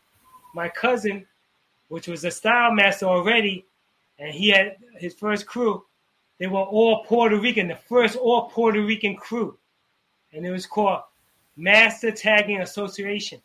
my 0.53 0.69
cousin 0.69 1.25
which 1.89 2.07
was 2.07 2.23
a 2.25 2.31
style 2.31 2.71
master 2.71 3.05
already 3.05 3.65
and 4.19 4.33
he 4.33 4.49
had 4.49 4.77
his 4.97 5.13
first 5.13 5.45
crew 5.45 5.83
they 6.39 6.47
were 6.47 6.59
all 6.59 7.03
puerto 7.05 7.37
rican 7.39 7.67
the 7.67 7.75
first 7.75 8.15
all 8.15 8.49
puerto 8.49 8.81
rican 8.81 9.15
crew. 9.15 9.57
And 10.33 10.45
it 10.45 10.51
was 10.51 10.65
called 10.67 11.01
master 11.55 12.11
tagging 12.11 12.61
association 12.61 13.41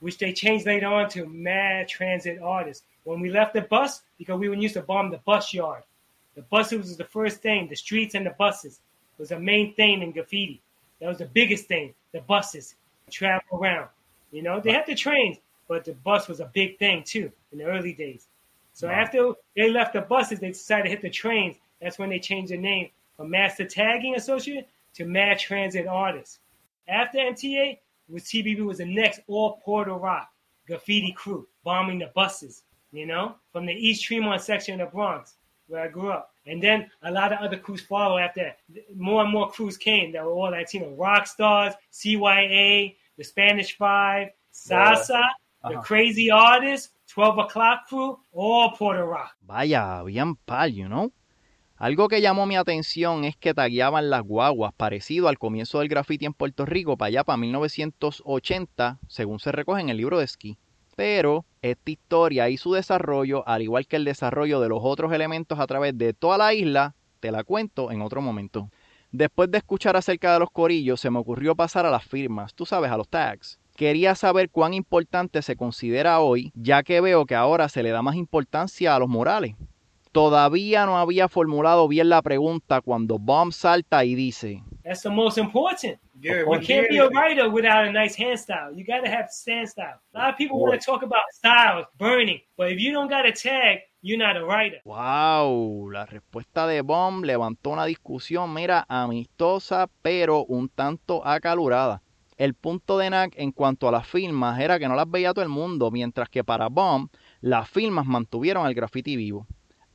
which 0.00 0.18
they 0.18 0.32
changed 0.32 0.66
later 0.66 0.86
on 0.86 1.08
to 1.08 1.24
mad 1.26 1.88
transit 1.88 2.38
artists. 2.42 2.84
When 3.04 3.20
we 3.20 3.30
left 3.30 3.54
the 3.54 3.62
bus 3.62 4.02
because 4.18 4.38
we 4.38 4.48
were 4.48 4.54
used 4.54 4.74
to 4.74 4.82
bomb 4.82 5.10
the 5.10 5.18
bus 5.24 5.54
yard. 5.54 5.82
The 6.34 6.42
buses 6.42 6.78
was 6.78 6.96
the 6.96 7.04
first 7.04 7.40
thing 7.40 7.68
the 7.68 7.76
streets 7.76 8.14
and 8.14 8.26
the 8.26 8.34
buses 8.38 8.80
was 9.18 9.28
the 9.30 9.38
main 9.38 9.72
thing 9.74 10.02
in 10.02 10.12
graffiti. 10.12 10.60
That 11.00 11.08
was 11.08 11.18
the 11.18 11.26
biggest 11.26 11.66
thing 11.66 11.94
the 12.12 12.20
buses 12.20 12.74
travel 13.10 13.58
around 13.58 13.88
you 14.34 14.42
know, 14.42 14.58
they 14.58 14.72
had 14.72 14.84
the 14.84 14.96
trains, 14.96 15.36
but 15.68 15.84
the 15.84 15.92
bus 15.92 16.26
was 16.26 16.40
a 16.40 16.50
big 16.52 16.76
thing 16.80 17.04
too 17.04 17.30
in 17.52 17.58
the 17.58 17.64
early 17.64 17.92
days. 17.92 18.26
So 18.72 18.88
after 18.88 19.32
they 19.54 19.70
left 19.70 19.92
the 19.92 20.00
buses, 20.00 20.40
they 20.40 20.48
decided 20.48 20.82
to 20.84 20.90
hit 20.90 21.02
the 21.02 21.08
trains. 21.08 21.54
That's 21.80 22.00
when 22.00 22.10
they 22.10 22.18
changed 22.18 22.50
the 22.50 22.56
name 22.56 22.90
from 23.16 23.30
Master 23.30 23.64
Tagging 23.64 24.16
Associate 24.16 24.66
to 24.94 25.04
Mad 25.04 25.38
Transit 25.38 25.86
Artists. 25.86 26.40
After 26.88 27.18
MTA, 27.18 27.78
was 28.08 28.24
TBB 28.24 28.66
was 28.66 28.78
the 28.78 28.84
next 28.84 29.20
all 29.28 29.60
Puerto 29.64 29.94
Rock 29.94 30.32
graffiti 30.66 31.12
crew 31.12 31.46
bombing 31.62 32.00
the 32.00 32.10
buses. 32.12 32.64
You 32.90 33.06
know, 33.06 33.36
from 33.52 33.66
the 33.66 33.72
East 33.72 34.02
Tremont 34.02 34.42
section 34.42 34.80
of 34.80 34.88
the 34.88 34.92
Bronx 34.92 35.34
where 35.68 35.82
I 35.82 35.88
grew 35.88 36.10
up. 36.10 36.33
And 36.46 36.62
then 36.62 36.90
a 37.02 37.10
lot 37.10 37.32
of 37.32 37.38
other 37.40 37.56
crews 37.58 37.80
follow 37.80 38.18
after 38.18 38.42
that. 38.44 38.58
More 38.94 39.22
and 39.22 39.32
more 39.32 39.50
crews 39.50 39.76
came 39.76 40.12
that 40.12 40.24
were 40.24 40.32
all 40.32 40.50
Latino 40.50 40.90
rock 40.94 41.26
stars, 41.26 41.74
CYA, 41.90 42.96
the 43.16 43.24
Spanish 43.24 43.76
Five, 43.76 44.28
Sasa, 44.50 45.20
the 45.62 45.76
Uh-huh. 45.76 45.82
Crazy 45.82 46.30
Artists, 46.30 46.92
12 47.14 47.38
O'Clock 47.38 47.86
Crew, 47.88 48.18
all 48.32 48.72
Puerto 48.76 49.06
Rock. 49.06 49.34
Vaya, 49.40 49.98
habían 49.98 50.36
par, 50.36 50.68
you 50.68 50.86
know. 50.86 51.10
Algo 51.76 52.08
que 52.08 52.20
llamó 52.20 52.46
mi 52.46 52.56
atención 52.56 53.24
es 53.24 53.36
que 53.36 53.54
tagueaban 53.54 54.10
las 54.10 54.22
guaguas, 54.22 54.72
parecido 54.74 55.28
al 55.28 55.38
comienzo 55.38 55.80
del 55.80 55.88
graffiti 55.88 56.26
en 56.26 56.34
Puerto 56.34 56.66
Rico, 56.66 56.96
para 56.96 57.08
allá, 57.08 57.24
para 57.24 57.36
1980, 57.38 59.00
según 59.08 59.38
se 59.40 59.52
recoge 59.52 59.80
en 59.80 59.88
el 59.88 59.96
libro 59.96 60.18
de 60.18 60.24
esquí. 60.24 60.58
Pero 60.96 61.44
esta 61.62 61.90
historia 61.90 62.48
y 62.48 62.56
su 62.56 62.72
desarrollo, 62.72 63.46
al 63.48 63.62
igual 63.62 63.86
que 63.86 63.96
el 63.96 64.04
desarrollo 64.04 64.60
de 64.60 64.68
los 64.68 64.80
otros 64.82 65.12
elementos 65.12 65.58
a 65.58 65.66
través 65.66 65.96
de 65.96 66.12
toda 66.12 66.38
la 66.38 66.54
isla, 66.54 66.94
te 67.20 67.32
la 67.32 67.42
cuento 67.42 67.90
en 67.90 68.02
otro 68.02 68.20
momento. 68.20 68.70
Después 69.10 69.50
de 69.50 69.58
escuchar 69.58 69.96
acerca 69.96 70.32
de 70.32 70.40
los 70.40 70.50
corillos, 70.50 71.00
se 71.00 71.10
me 71.10 71.18
ocurrió 71.18 71.54
pasar 71.54 71.86
a 71.86 71.90
las 71.90 72.04
firmas, 72.04 72.52
tú 72.54 72.66
sabes, 72.66 72.90
a 72.90 72.96
los 72.96 73.08
tags. 73.08 73.58
Quería 73.76 74.14
saber 74.14 74.50
cuán 74.50 74.74
importante 74.74 75.40
se 75.42 75.56
considera 75.56 76.20
hoy, 76.20 76.52
ya 76.54 76.82
que 76.82 77.00
veo 77.00 77.24
que 77.24 77.34
ahora 77.34 77.68
se 77.68 77.82
le 77.82 77.90
da 77.90 78.02
más 78.02 78.16
importancia 78.16 78.94
a 78.94 78.98
los 78.98 79.08
morales. 79.08 79.54
Todavía 80.14 80.86
no 80.86 80.96
había 80.96 81.28
formulado 81.28 81.88
bien 81.88 82.08
la 82.08 82.22
pregunta 82.22 82.80
cuando 82.80 83.18
Bomb 83.18 83.50
salta 83.52 84.04
y 84.04 84.14
dice, 84.14 84.62
That's 84.84 85.02
the 85.02 85.10
most 85.10 85.38
important. 85.38 85.98
Yeah, 86.20 86.42
You 86.42 86.60
can't 86.60 86.88
be 86.88 86.98
a 86.98 87.08
writer 87.08 87.50
without 87.50 87.88
a 87.88 87.90
nice 87.90 88.14
hand 88.16 88.38
style. 88.38 88.70
You 88.72 88.84
got 88.86 89.02
to 89.04 89.10
have 89.10 89.26
stand 89.30 89.66
style. 89.68 89.98
A 90.14 90.18
lot 90.18 90.30
of 90.30 90.36
people 90.36 90.60
want 90.60 90.80
to 90.80 90.86
talk 90.86 91.02
about 91.02 91.24
styles, 91.32 91.86
burning, 91.98 92.40
but 92.56 92.70
if 92.70 92.78
you 92.78 92.92
don't 92.92 93.10
got 93.10 93.26
a 93.26 93.32
tag, 93.32 93.80
you're 94.02 94.16
not 94.16 94.36
a 94.36 94.44
writer. 94.44 94.80
wow, 94.84 95.90
la 95.90 96.06
respuesta 96.06 96.68
de 96.68 96.82
Bomb 96.82 97.24
levantó 97.24 97.70
una 97.70 97.84
discusión, 97.84 98.54
mira, 98.54 98.86
amistosa, 98.88 99.88
pero 100.00 100.44
un 100.44 100.68
tanto 100.68 101.26
acalorada. 101.26 102.02
El 102.36 102.54
punto 102.54 102.98
de 102.98 103.10
Nack 103.10 103.32
en 103.36 103.50
cuanto 103.50 103.88
a 103.88 103.92
las 103.92 104.06
firmas 104.06 104.60
era 104.60 104.78
que 104.78 104.86
no 104.86 104.94
las 104.94 105.10
veía 105.10 105.34
todo 105.34 105.42
el 105.42 105.48
mundo, 105.50 105.90
mientras 105.90 106.28
que 106.28 106.44
para 106.44 106.68
Bomb 106.68 107.10
las 107.40 107.68
firmas 107.68 108.06
mantuvieron 108.06 108.64
el 108.68 108.74
graffiti 108.74 109.16
vivo. 109.16 109.48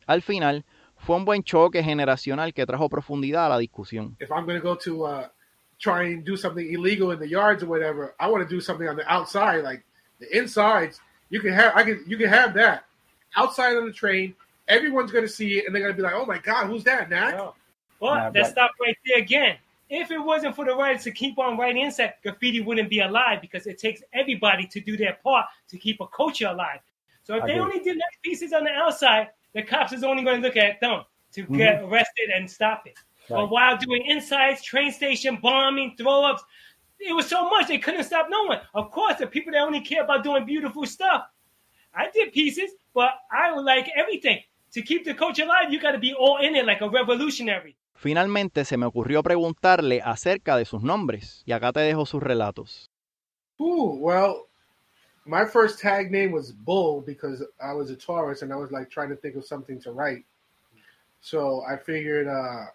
Al 0.10 0.22
final, 0.24 0.66
fue 0.98 1.16
un 1.16 1.24
buen 1.24 1.44
choque 1.44 1.84
generacional 1.84 2.52
que 2.52 2.66
trajo 2.66 2.90
profundidad 2.90 3.46
a 3.46 3.50
la 3.50 3.58
discusión. 3.60 4.16
If 4.20 4.32
I'm 4.32 4.46
going 4.46 4.60
to 4.60 4.64
go 4.64 4.76
to 4.76 5.06
uh, 5.06 5.28
try 5.80 6.08
and 6.14 6.26
do 6.26 6.36
something 6.36 6.66
illegal 6.74 7.12
in 7.12 7.20
the 7.20 7.28
yards 7.28 7.62
or 7.62 7.68
whatever, 7.68 8.16
I 8.20 8.28
want 8.28 8.44
to 8.44 8.50
do 8.50 8.60
something 8.60 8.88
on 8.88 8.96
the 8.96 9.06
outside. 9.08 9.64
Like 9.64 9.84
the 10.20 10.28
insides, 10.36 11.00
You 11.30 11.40
can 11.42 11.54
have 11.54 11.74
I 11.76 11.84
can 11.84 12.04
you 12.08 12.18
can 12.18 12.28
have 12.28 12.56
that 12.56 12.86
outside 13.38 13.78
on 13.78 13.86
the 13.86 13.94
train. 13.94 14.34
Everyone's 14.68 15.12
gonna 15.12 15.28
see 15.28 15.60
it 15.60 15.68
and 15.68 15.76
they're 15.76 15.84
gonna 15.84 15.94
be 15.94 16.02
like, 16.02 16.16
"Oh 16.16 16.26
my 16.26 16.40
God, 16.40 16.66
who's 16.66 16.84
that, 16.86 17.08
Knack?" 17.08 17.36
No. 17.36 17.54
But 18.00 18.16
Yeah, 18.16 18.24
let's 18.34 18.50
but- 18.50 18.52
stop 18.52 18.72
right 18.82 18.98
there 19.06 19.20
again. 19.20 19.58
If 19.92 20.10
it 20.10 20.18
wasn't 20.18 20.56
for 20.56 20.66
the 20.66 20.76
writers 20.76 21.04
to 21.04 21.12
keep 21.12 21.38
on 21.38 21.56
writing 21.58 21.84
inside, 21.84 22.14
graffiti 22.24 22.62
wouldn't 22.62 22.90
be 22.90 23.00
alive 23.02 23.42
because 23.42 23.68
it 23.68 23.78
takes 23.78 24.02
everybody 24.12 24.66
to 24.68 24.80
do 24.82 24.98
their 24.98 25.18
part 25.24 25.46
to 25.70 25.78
keep 25.78 26.00
a 26.02 26.08
culture 26.08 26.48
alive. 26.48 26.80
So 27.24 27.36
if 27.36 27.44
they 27.46 27.54
Agreed. 27.54 27.62
only 27.62 27.80
did 27.80 27.98
nice 27.98 28.18
pieces 28.24 28.54
on 28.54 28.64
the 28.64 28.72
outside, 28.72 29.30
the 29.54 29.64
cops 29.64 29.94
is 29.94 30.04
only 30.04 30.24
going 30.24 30.42
to 30.42 30.48
look 30.48 30.58
at 30.58 30.80
them 30.80 31.04
to 31.34 31.44
get 31.44 31.84
arrested 31.84 32.30
and 32.36 32.50
stop 32.50 32.84
it. 32.86 32.96
Mm-hmm. 32.96 33.34
Right. 33.34 33.42
But 33.42 33.50
while 33.50 33.78
doing 33.78 34.06
insides, 34.08 34.64
train 34.64 34.92
station 34.92 35.38
bombing, 35.42 35.96
throw 35.98 36.26
ups, 36.26 36.44
it 37.00 37.16
was 37.16 37.28
so 37.28 37.50
much 37.50 37.68
they 37.68 37.78
couldn't 37.78 38.04
stop 38.04 38.28
no 38.30 38.44
one. 38.46 38.60
Of 38.74 38.92
course, 38.92 39.18
the 39.18 39.28
people 39.28 39.54
that 39.54 39.62
only 39.62 39.82
care 39.82 40.04
about 40.04 40.24
doing 40.24 40.46
beautiful 40.46 40.86
stuff. 40.86 41.24
I 41.94 42.10
did 42.14 42.34
pieces, 42.34 42.72
but 42.94 43.12
I 43.32 43.52
would 43.54 43.66
like 43.66 43.90
everything. 43.96 44.40
To 44.74 44.82
keep 44.82 45.06
the 45.06 45.16
culture 45.16 45.44
alive, 45.44 45.72
you 45.72 45.80
got 45.80 45.94
to 45.94 46.00
be 46.00 46.14
all 46.14 46.38
in 46.38 46.56
it 46.56 46.66
like 46.66 46.82
a 46.82 46.90
revolutionary. 46.90 47.76
Finalmente 47.96 48.64
se 48.64 48.78
me 48.78 48.86
ocurrió 48.86 49.24
preguntarle 49.24 50.02
acerca 50.04 50.56
de 50.56 50.66
sus 50.66 50.84
nombres, 50.84 51.44
y 51.46 51.52
acá 51.52 51.74
te 51.74 51.82
dejo 51.82 52.06
sus 52.06 52.22
relatos. 52.22 52.90
Ooh, 53.60 53.98
well, 54.00 54.49
my 55.30 55.46
first 55.46 55.78
tag 55.80 56.12
name 56.12 56.32
was 56.32 56.52
Bull 56.52 57.02
because 57.02 57.44
I 57.64 57.74
was 57.74 57.92
a 57.92 57.96
Taurus 57.96 58.42
and 58.42 58.52
I 58.52 58.56
was 58.56 58.72
like 58.72 58.90
trying 58.90 59.10
to 59.10 59.16
think 59.16 59.36
of 59.36 59.46
something 59.46 59.80
to 59.82 59.92
write. 59.92 60.26
So 61.22 61.64
I 61.70 61.78
figured 61.78 62.28
uh, 62.28 62.66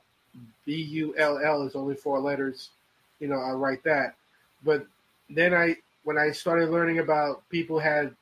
B 0.65 0.77
U 0.77 1.15
L 1.19 1.39
L 1.39 1.63
is 1.63 1.75
only 1.75 1.97
four 1.97 2.21
letters. 2.21 2.71
You 3.19 3.27
know, 3.27 3.41
I'll 3.41 3.57
write 3.57 3.83
that. 3.85 4.15
But 4.63 4.87
then 5.29 5.53
I, 5.53 5.77
when 6.05 6.17
I 6.17 6.31
started 6.31 6.71
learning 6.71 7.01
about 7.01 7.49
people 7.49 7.81
had 7.81 8.15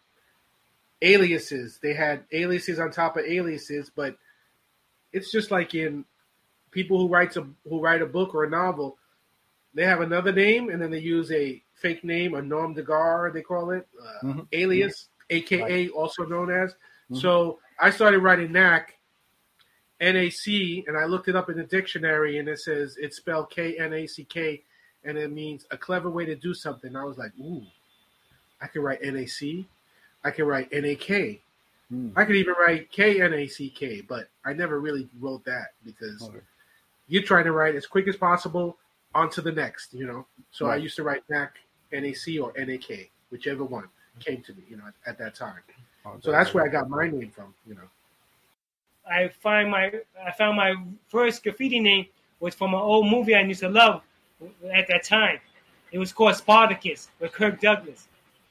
aliases, 1.03 1.79
they 1.83 1.93
had 1.93 2.25
aliases 2.33 2.79
on 2.79 2.91
top 2.91 3.19
of 3.19 3.27
aliases, 3.27 3.91
but 3.95 4.17
it's 5.13 5.31
just 5.31 5.51
like 5.51 5.75
in 5.75 6.07
people 6.71 6.99
who 6.99 7.09
writes 7.09 7.37
a 7.37 7.47
who 7.69 7.81
write 7.81 8.01
a 8.01 8.07
book 8.07 8.35
or 8.35 8.45
a 8.45 8.51
novel, 8.51 8.97
they 9.75 9.85
have 9.85 10.01
another 10.01 10.33
name 10.33 10.71
and 10.71 10.81
then 10.81 10.91
they 10.91 11.01
use 11.01 11.31
a 11.33 11.61
fake 11.83 12.05
name, 12.05 12.35
a 12.35 12.41
nom 12.41 12.73
de 12.73 12.83
guerre, 12.83 13.31
they 13.35 13.43
call 13.43 13.73
it, 13.73 13.87
uh, 14.01 14.27
Mhm. 14.27 14.47
alias, 14.53 15.09
aka 15.31 15.89
also 15.91 16.25
known 16.25 16.51
as. 16.51 16.75
Mhm. 17.11 17.21
So 17.21 17.61
I 17.79 17.91
started 17.91 18.21
writing 18.21 18.53
NAC, 18.53 18.99
N 20.01 20.17
A 20.17 20.31
C, 20.31 20.85
and 20.87 20.97
I 20.97 21.05
looked 21.05 21.29
it 21.29 21.37
up 21.37 21.51
in 21.51 21.57
the 21.57 21.65
dictionary 21.65 22.39
and 22.39 22.49
it 22.49 22.61
says 22.61 22.97
it's 22.97 23.17
spelled 23.17 23.51
K 23.51 23.77
N 23.79 23.93
A 23.93 24.07
C 24.07 24.25
K, 24.25 24.63
and 25.05 25.19
it 25.19 25.31
means 25.31 25.67
a 25.71 25.77
clever 25.77 26.11
way 26.11 26.25
to 26.25 26.37
do 26.37 26.55
something. 26.55 26.97
I 26.97 27.05
was 27.05 27.19
like, 27.19 27.33
ooh, 27.39 27.67
I 28.61 28.69
can 28.69 28.83
write 28.83 29.03
NAC, 29.03 29.67
I 30.25 30.31
can 30.31 30.47
write 30.47 30.73
NAK, 30.73 31.43
I 32.17 32.25
could 32.25 32.37
even 32.37 32.55
write 32.59 32.91
K 32.91 33.21
N 33.21 33.35
A 33.35 33.47
C 33.47 33.71
K, 33.71 34.01
but 34.01 34.29
I 34.45 34.53
never 34.53 34.81
really 34.81 35.09
wrote 35.21 35.45
that 35.45 35.75
because 35.85 36.23
Okay. 36.23 36.41
you're 37.09 37.23
trying 37.23 37.45
to 37.45 37.53
write 37.53 37.75
as 37.75 37.87
quick 37.87 38.09
as 38.09 38.17
possible 38.17 38.79
on 39.15 39.29
to 39.31 39.41
the 39.43 39.53
next, 39.53 39.93
you 39.93 40.07
know. 40.07 40.27
So 40.51 40.67
I 40.67 40.77
used 40.77 40.97
to 40.97 41.03
write 41.03 41.23
NAC, 41.29 41.59
NAC, 41.93 42.41
or 42.41 42.53
NAK, 42.57 43.11
whichever 43.31 43.65
one 43.65 43.89
came 44.21 44.43
to 44.43 44.53
me, 44.55 44.63
you 44.69 44.77
know, 44.77 44.85
at, 44.87 44.95
at 45.07 45.19
that 45.19 45.35
time. 45.35 45.61
So 46.21 46.33
that's 46.33 46.53
where 46.53 46.65
I 46.65 46.69
got 46.69 46.89
my 46.89 47.07
name 47.09 47.31
from, 47.31 47.55
you 47.67 47.75
know. 47.75 47.89
I 49.09 49.29
find 49.29 49.71
my 49.71 49.93
I 50.25 50.31
found 50.33 50.57
my 50.57 50.75
first 51.09 51.43
graffiti 51.43 51.81
name 51.81 52.07
was 52.41 52.55
from 52.55 52.75
an 52.75 52.81
old 52.81 53.09
movie 53.09 53.35
I 53.35 53.41
used 53.43 53.61
to 53.61 53.69
love 53.69 54.03
at 54.73 54.87
that 54.89 55.05
time. 55.05 55.39
It 55.93 55.99
was 55.99 56.13
called 56.13 56.35
Spartacus 56.37 57.09
with 57.21 57.33
Kirk 57.33 57.61
Douglas, 57.61 58.09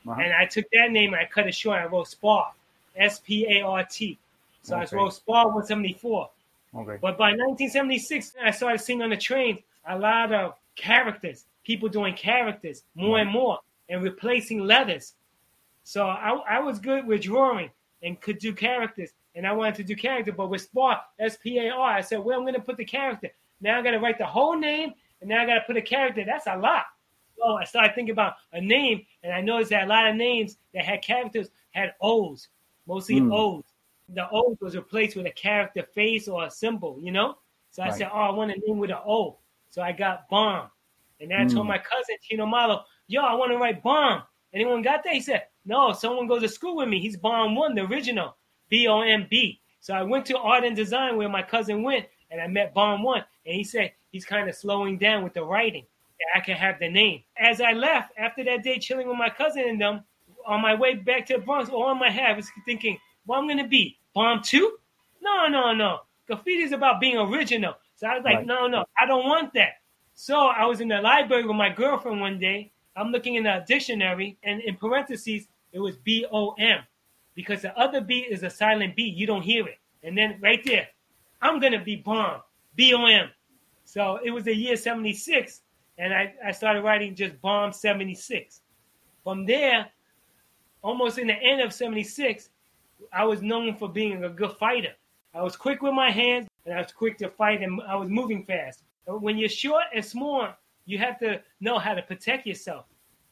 Uh-huh. 0.07 0.19
and 0.21 0.33
I 0.33 0.45
took 0.45 0.65
that 0.73 0.91
name 0.91 1.13
and 1.13 1.21
I 1.21 1.25
cut 1.25 1.47
it 1.47 1.55
short. 1.55 1.79
I 1.79 1.85
wrote 1.85 2.07
Spar, 2.07 2.53
S 2.95 3.19
P 3.19 3.45
A 3.57 3.61
R 3.65 3.83
T. 3.85 4.17
So 4.63 4.75
Okay. 4.77 4.95
I 4.95 4.95
wrote 4.99 5.13
Spar 5.13 5.45
174. 5.47 6.29
Okay. 6.75 6.97
But 7.01 7.17
by 7.17 7.31
1976, 7.31 8.35
I 8.43 8.51
started 8.51 8.79
seeing 8.79 9.01
on 9.01 9.09
the 9.09 9.17
train 9.17 9.59
a 9.87 9.97
lot 9.97 10.31
of 10.33 10.55
characters, 10.75 11.45
people 11.63 11.89
doing 11.89 12.13
characters 12.15 12.83
more 12.95 13.19
and 13.19 13.29
more, 13.29 13.59
and 13.89 14.03
replacing 14.03 14.59
letters. 14.59 15.13
So 15.83 16.05
I, 16.07 16.29
I 16.49 16.59
was 16.59 16.79
good 16.79 17.05
with 17.07 17.21
drawing 17.21 17.69
and 18.03 18.19
could 18.21 18.39
do 18.39 18.53
characters, 18.53 19.11
and 19.35 19.45
I 19.47 19.51
wanted 19.53 19.75
to 19.75 19.83
do 19.83 19.95
character. 19.95 20.31
But 20.31 20.49
with 20.49 20.61
Spar, 20.61 21.01
S 21.19 21.37
P 21.37 21.59
A 21.59 21.69
R, 21.71 21.91
I 21.97 22.01
said, 22.01 22.19
"Well, 22.19 22.37
I'm 22.37 22.43
going 22.43 22.55
to 22.55 22.61
put 22.61 22.77
the 22.77 22.85
character? 22.85 23.29
Now 23.61 23.79
I 23.79 23.81
got 23.81 23.91
to 23.91 23.99
write 23.99 24.17
the 24.17 24.25
whole 24.25 24.57
name, 24.57 24.93
and 25.19 25.29
now 25.29 25.41
I 25.41 25.45
got 25.45 25.55
to 25.55 25.61
put 25.67 25.77
a 25.77 25.81
character. 25.81 26.23
That's 26.25 26.47
a 26.47 26.57
lot." 26.57 26.85
So 27.37 27.55
I 27.55 27.63
started 27.63 27.95
thinking 27.95 28.11
about 28.13 28.35
a 28.53 28.61
name, 28.61 29.05
and 29.23 29.33
I 29.33 29.41
noticed 29.41 29.71
that 29.71 29.83
a 29.83 29.87
lot 29.87 30.07
of 30.07 30.15
names 30.15 30.57
that 30.73 30.85
had 30.85 31.01
characters 31.01 31.49
had 31.71 31.93
O's, 32.01 32.49
mostly 32.87 33.19
Hmm. 33.19 33.31
O's. 33.31 33.63
The 34.09 34.27
O 34.31 34.57
was 34.59 34.75
replaced 34.75 35.15
with 35.15 35.25
a 35.25 35.31
character 35.31 35.83
face 35.83 36.27
or 36.27 36.45
a 36.45 36.51
symbol, 36.51 36.99
you 37.01 37.11
know. 37.11 37.37
So 37.71 37.81
I 37.81 37.87
Right. 37.87 37.97
said, 37.97 38.09
"Oh, 38.13 38.19
I 38.19 38.29
want 38.31 38.51
a 38.51 38.59
name 38.59 38.77
with 38.77 38.91
an 38.91 38.97
O." 39.05 39.37
So 39.69 39.81
I 39.81 39.93
got 39.93 40.27
Bomb, 40.29 40.69
and 41.21 41.31
then 41.31 41.39
I 41.39 41.45
told 41.45 41.65
Hmm. 41.65 41.69
my 41.69 41.77
cousin 41.77 42.17
Chino 42.23 42.45
Malo, 42.45 42.83
"Yo, 43.07 43.21
I 43.21 43.33
want 43.35 43.51
to 43.51 43.57
write 43.57 43.81
Bomb." 43.83 44.23
Anyone 44.53 44.81
got 44.81 45.03
that? 45.05 45.13
He 45.13 45.21
said, 45.21 45.47
"No, 45.63 45.93
someone 45.93 46.27
goes 46.27 46.41
to 46.41 46.49
school 46.49 46.75
with 46.75 46.89
me. 46.89 46.99
He's 46.99 47.15
Bomb 47.15 47.55
One, 47.55 47.75
the 47.75 47.83
original, 47.85 48.35
B 48.69 48.87
O 48.87 49.01
M 49.01 49.27
B." 49.29 49.61
So 49.79 49.93
I 49.93 50.03
went 50.03 50.25
to 50.27 50.37
art 50.37 50.63
and 50.65 50.75
design 50.75 51.15
where 51.17 51.29
my 51.29 51.41
cousin 51.41 51.83
went, 51.83 52.07
and 52.29 52.41
I 52.41 52.47
met 52.47 52.73
Bomb 52.73 53.01
One, 53.03 53.23
and 53.45 53.55
he 53.55 53.63
said 53.63 53.93
he's 54.11 54.25
kind 54.25 54.49
of 54.49 54.55
slowing 54.55 54.97
down 54.97 55.23
with 55.23 55.33
the 55.33 55.43
writing. 55.43 55.85
I 56.35 56.39
can 56.39 56.55
have 56.55 56.77
the 56.77 56.87
name. 56.87 57.23
As 57.37 57.61
I 57.61 57.71
left 57.71 58.13
after 58.15 58.43
that 58.43 58.61
day, 58.63 58.77
chilling 58.77 59.07
with 59.07 59.17
my 59.17 59.29
cousin 59.29 59.63
and 59.67 59.81
them, 59.81 60.03
on 60.45 60.61
my 60.61 60.75
way 60.75 60.93
back 60.93 61.25
to 61.27 61.33
the 61.33 61.39
Bronx, 61.39 61.69
all 61.69 61.91
in 61.91 61.97
my 61.97 62.11
head, 62.11 62.29
I 62.29 62.33
was 62.33 62.51
thinking, 62.65 62.99
"What 63.25 63.39
I'm 63.39 63.47
gonna 63.47 63.67
be? 63.67 63.97
Bomb 64.13 64.41
Two? 64.43 64.77
No, 65.19 65.47
no, 65.47 65.73
no. 65.73 66.01
Graffiti 66.27 66.61
is 66.61 66.73
about 66.73 66.99
being 66.99 67.17
original." 67.17 67.75
So 67.95 68.07
I 68.07 68.15
was 68.15 68.23
like, 68.23 68.37
Right. 68.37 68.45
"No, 68.45 68.67
no, 68.67 68.85
I 68.99 69.05
don't 69.07 69.25
want 69.27 69.53
that." 69.53 69.80
So 70.23 70.37
I 70.37 70.67
was 70.67 70.81
in 70.81 70.87
the 70.87 71.01
library 71.01 71.47
with 71.47 71.55
my 71.55 71.69
girlfriend 71.69 72.21
one 72.21 72.37
day. 72.37 72.71
I'm 72.95 73.11
looking 73.11 73.37
in 73.37 73.43
the 73.45 73.65
dictionary, 73.67 74.37
and 74.43 74.61
in 74.61 74.75
parentheses, 74.75 75.47
it 75.71 75.79
was 75.79 75.97
B 75.97 76.27
O 76.31 76.51
M, 76.59 76.81
because 77.33 77.63
the 77.63 77.75
other 77.75 78.01
B 78.01 78.27
is 78.29 78.43
a 78.43 78.49
silent 78.51 78.95
B. 78.95 79.01
You 79.01 79.25
don't 79.25 79.41
hear 79.41 79.67
it. 79.67 79.79
And 80.03 80.15
then 80.15 80.37
right 80.39 80.63
there, 80.63 80.87
I'm 81.41 81.59
gonna 81.59 81.83
be 81.83 81.95
bomb, 81.95 82.41
B 82.75 82.93
O 82.93 83.03
M. 83.07 83.31
So 83.83 84.19
it 84.23 84.29
was 84.29 84.43
the 84.43 84.55
year 84.55 84.75
'76, 84.75 85.61
and 85.97 86.13
I, 86.13 86.35
I 86.45 86.51
started 86.51 86.83
writing 86.83 87.15
just 87.15 87.41
bomb 87.41 87.73
'76. 87.73 88.61
From 89.23 89.47
there, 89.47 89.87
almost 90.83 91.17
in 91.17 91.25
the 91.25 91.33
end 91.33 91.61
of 91.61 91.73
'76, 91.73 92.51
I 93.11 93.23
was 93.23 93.41
known 93.41 93.75
for 93.75 93.89
being 93.89 94.23
a 94.23 94.29
good 94.29 94.51
fighter. 94.51 94.93
I 95.33 95.41
was 95.41 95.55
quick 95.55 95.81
with 95.81 95.95
my 95.95 96.11
hands, 96.11 96.47
and 96.67 96.75
I 96.75 96.77
was 96.77 96.91
quick 96.91 97.17
to 97.17 97.29
fight, 97.29 97.63
and 97.63 97.81
I 97.87 97.95
was 97.95 98.07
moving 98.07 98.43
fast. 98.43 98.83
When 99.07 99.37
you're 99.39 99.49
short 99.49 99.85
and 99.95 100.05
small, 100.05 100.49
you 100.85 100.99
have 100.99 101.17
to 101.19 101.41
know 101.59 101.79
how 101.79 101.95
to 101.95 102.03
protect 102.03 102.45
yourself. 102.45 102.85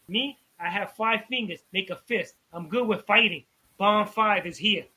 Me, 0.07 0.37
I 0.59 0.67
have 0.67 0.93
five 0.93 1.25
fingers, 1.29 1.63
make 1.71 1.91
a 1.91 1.95
fist. 1.95 2.35
I'm 2.51 2.67
good 2.67 2.87
with 2.87 3.05
fighting. 3.05 3.45
Bomb 3.77 4.07
five 4.07 4.47
is 4.47 4.57
here. 4.57 4.89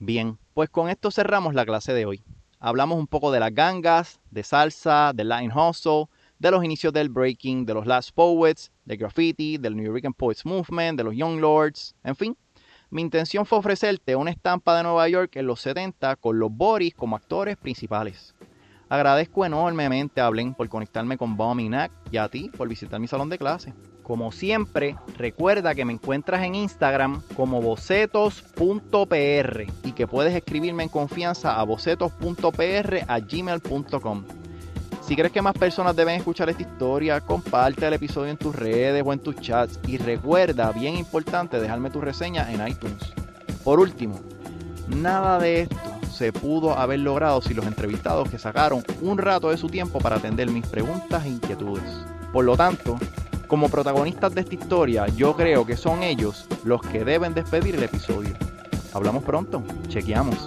Bien, 0.00 0.38
pues 0.54 0.70
con 0.70 0.88
esto 0.88 1.10
cerramos 1.10 1.54
la 1.54 1.66
clase 1.66 1.92
de 1.92 2.06
hoy. 2.06 2.24
Hablamos 2.58 2.98
un 2.98 3.06
poco 3.06 3.30
de 3.30 3.38
las 3.38 3.54
gangas, 3.54 4.18
de 4.30 4.42
salsa, 4.42 5.12
del 5.14 5.28
Latin 5.28 5.52
Hustle, 5.52 6.06
de 6.38 6.50
los 6.50 6.64
inicios 6.64 6.94
del 6.94 7.10
breaking, 7.10 7.66
de 7.66 7.74
los 7.74 7.86
Last 7.86 8.10
Poets, 8.14 8.72
de 8.86 8.96
graffiti, 8.96 9.58
del 9.58 9.76
New 9.76 9.84
York 9.84 10.16
Poets 10.16 10.46
Movement, 10.46 10.96
de 10.96 11.04
los 11.04 11.14
Young 11.14 11.40
Lords, 11.40 11.94
en 12.02 12.16
fin. 12.16 12.36
Mi 12.92 13.00
intención 13.00 13.46
fue 13.46 13.58
ofrecerte 13.58 14.14
una 14.16 14.30
estampa 14.30 14.76
de 14.76 14.82
Nueva 14.82 15.08
York 15.08 15.36
en 15.36 15.46
los 15.46 15.62
70 15.62 16.14
con 16.16 16.38
los 16.38 16.54
Boris 16.54 16.94
como 16.94 17.16
actores 17.16 17.56
principales. 17.56 18.34
Agradezco 18.90 19.46
enormemente 19.46 20.20
a 20.20 20.28
Blen 20.28 20.52
por 20.52 20.68
conectarme 20.68 21.16
con 21.16 21.38
Bomb 21.38 21.60
y 21.60 21.68
Knack 21.68 21.90
y 22.10 22.18
a 22.18 22.28
ti 22.28 22.50
por 22.54 22.68
visitar 22.68 23.00
mi 23.00 23.08
salón 23.08 23.30
de 23.30 23.38
clase. 23.38 23.72
Como 24.02 24.30
siempre, 24.30 24.96
recuerda 25.16 25.74
que 25.74 25.86
me 25.86 25.94
encuentras 25.94 26.42
en 26.42 26.54
Instagram 26.54 27.22
como 27.34 27.62
bocetos.pr 27.62 28.46
y 29.84 29.92
que 29.92 30.06
puedes 30.06 30.34
escribirme 30.34 30.82
en 30.82 30.90
confianza 30.90 31.58
a 31.58 31.62
bocetos.pr 31.62 33.04
a 33.08 33.20
gmail.com. 33.20 34.41
Si 35.06 35.16
crees 35.16 35.32
que 35.32 35.42
más 35.42 35.54
personas 35.54 35.96
deben 35.96 36.14
escuchar 36.14 36.48
esta 36.48 36.62
historia, 36.62 37.20
comparte 37.20 37.86
el 37.86 37.94
episodio 37.94 38.30
en 38.30 38.36
tus 38.36 38.54
redes 38.54 39.02
o 39.04 39.12
en 39.12 39.18
tus 39.18 39.36
chats 39.36 39.78
y 39.86 39.98
recuerda, 39.98 40.70
bien 40.70 40.96
importante, 40.96 41.60
dejarme 41.60 41.90
tu 41.90 42.00
reseña 42.00 42.50
en 42.52 42.66
iTunes. 42.66 43.12
Por 43.64 43.80
último, 43.80 44.20
nada 44.88 45.40
de 45.40 45.62
esto 45.62 45.76
se 46.12 46.32
pudo 46.32 46.78
haber 46.78 47.00
logrado 47.00 47.42
si 47.42 47.52
los 47.52 47.66
entrevistados 47.66 48.30
que 48.30 48.38
sacaron 48.38 48.84
un 49.00 49.18
rato 49.18 49.50
de 49.50 49.56
su 49.56 49.68
tiempo 49.68 49.98
para 49.98 50.16
atender 50.16 50.48
mis 50.50 50.66
preguntas 50.66 51.24
e 51.24 51.30
inquietudes. 51.30 51.82
Por 52.32 52.44
lo 52.44 52.56
tanto, 52.56 52.96
como 53.48 53.68
protagonistas 53.68 54.34
de 54.34 54.42
esta 54.42 54.54
historia, 54.54 55.08
yo 55.08 55.34
creo 55.34 55.66
que 55.66 55.76
son 55.76 56.04
ellos 56.04 56.46
los 56.64 56.80
que 56.80 57.04
deben 57.04 57.34
despedir 57.34 57.74
el 57.74 57.82
episodio. 57.82 58.34
Hablamos 58.94 59.24
pronto, 59.24 59.64
chequeamos. 59.88 60.38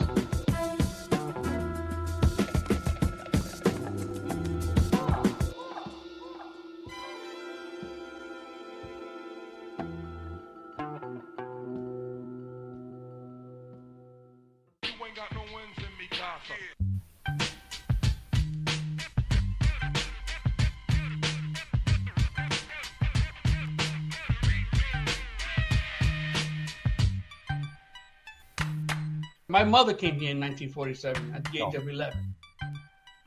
Mother 29.65 29.93
came 29.93 30.15
here 30.19 30.31
in 30.31 30.39
1947 30.39 31.33
at 31.35 31.43
the 31.45 31.57
age 31.59 31.73
Oh. 31.75 31.77
of 31.77 31.87
11. 31.87 32.17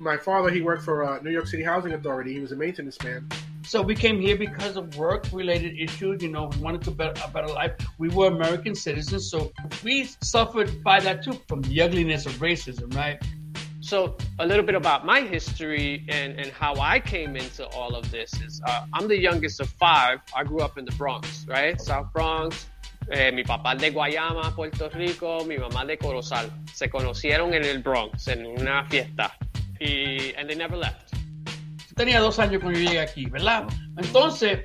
My 0.01 0.17
father, 0.17 0.49
he 0.51 0.61
worked 0.63 0.85
for 0.85 1.03
uh, 1.05 1.21
New 1.23 1.31
York 1.31 1.49
City 1.49 1.63
Housing 1.65 1.93
Authority. 1.93 2.33
He 2.33 2.39
was 2.41 2.53
a 2.53 2.57
maintenance 2.57 3.03
man. 3.03 3.29
So 3.65 3.83
we 3.83 3.95
came 3.97 4.21
here 4.21 4.37
because 4.37 4.77
of 4.77 4.97
work-related 4.97 5.77
issues. 5.79 6.23
You 6.23 6.31
know, 6.31 6.47
we 6.47 6.59
wanted 6.59 6.83
to 6.83 6.93
better 6.93 7.21
a 7.25 7.29
better 7.31 7.49
life. 7.49 7.73
We 7.99 8.09
were 8.09 8.29
American 8.29 8.75
citizens, 8.77 9.29
so 9.31 9.53
we 9.83 10.05
suffered 10.23 10.83
by 10.85 11.01
that 11.01 11.25
too, 11.25 11.39
from 11.49 11.63
the 11.63 11.83
ugliness 11.83 12.27
of 12.27 12.33
racism, 12.35 12.95
right? 12.95 13.21
So 13.81 14.17
a 14.39 14.47
little 14.47 14.65
bit 14.65 14.75
about 14.77 15.05
my 15.05 15.21
history 15.23 16.05
and, 16.09 16.39
and 16.39 16.51
how 16.53 16.75
I 16.77 17.01
came 17.01 17.37
into 17.37 17.67
all 17.69 17.95
of 17.97 18.09
this 18.11 18.33
is 18.41 18.61
uh, 18.67 18.87
I'm 18.93 19.09
the 19.09 19.19
youngest 19.19 19.61
of 19.61 19.69
five. 19.71 20.21
I 20.37 20.45
grew 20.45 20.61
up 20.61 20.79
in 20.79 20.85
the 20.85 20.93
Bronx, 20.93 21.45
right? 21.49 21.81
South 21.81 22.13
Bronx. 22.13 22.67
Eh, 23.11 23.33
mi 23.33 23.43
papá 23.43 23.73
es 23.73 23.81
de 23.81 23.91
Guayama, 23.91 24.55
Puerto 24.55 24.89
Rico, 24.91 25.45
mi 25.47 25.57
mamá 25.57 25.85
de 25.85 25.97
Corozal. 25.97 26.51
Se 26.73 26.91
conocieron 26.91 27.55
en 27.55 27.65
el 27.65 27.83
Bronx 27.83 28.29
en 28.29 28.47
una 28.47 28.85
fiesta. 28.85 29.37
Y 29.81 30.35
and 30.37 30.49
they 30.49 30.57
never 30.57 30.77
left. 30.77 31.13
Tenía 31.95 32.21
dos 32.21 32.39
años 32.39 32.61
cuando 32.63 32.79
llegué 32.79 33.01
aquí, 33.01 33.27
¿verdad? 33.27 33.65
Entonces, 33.97 34.61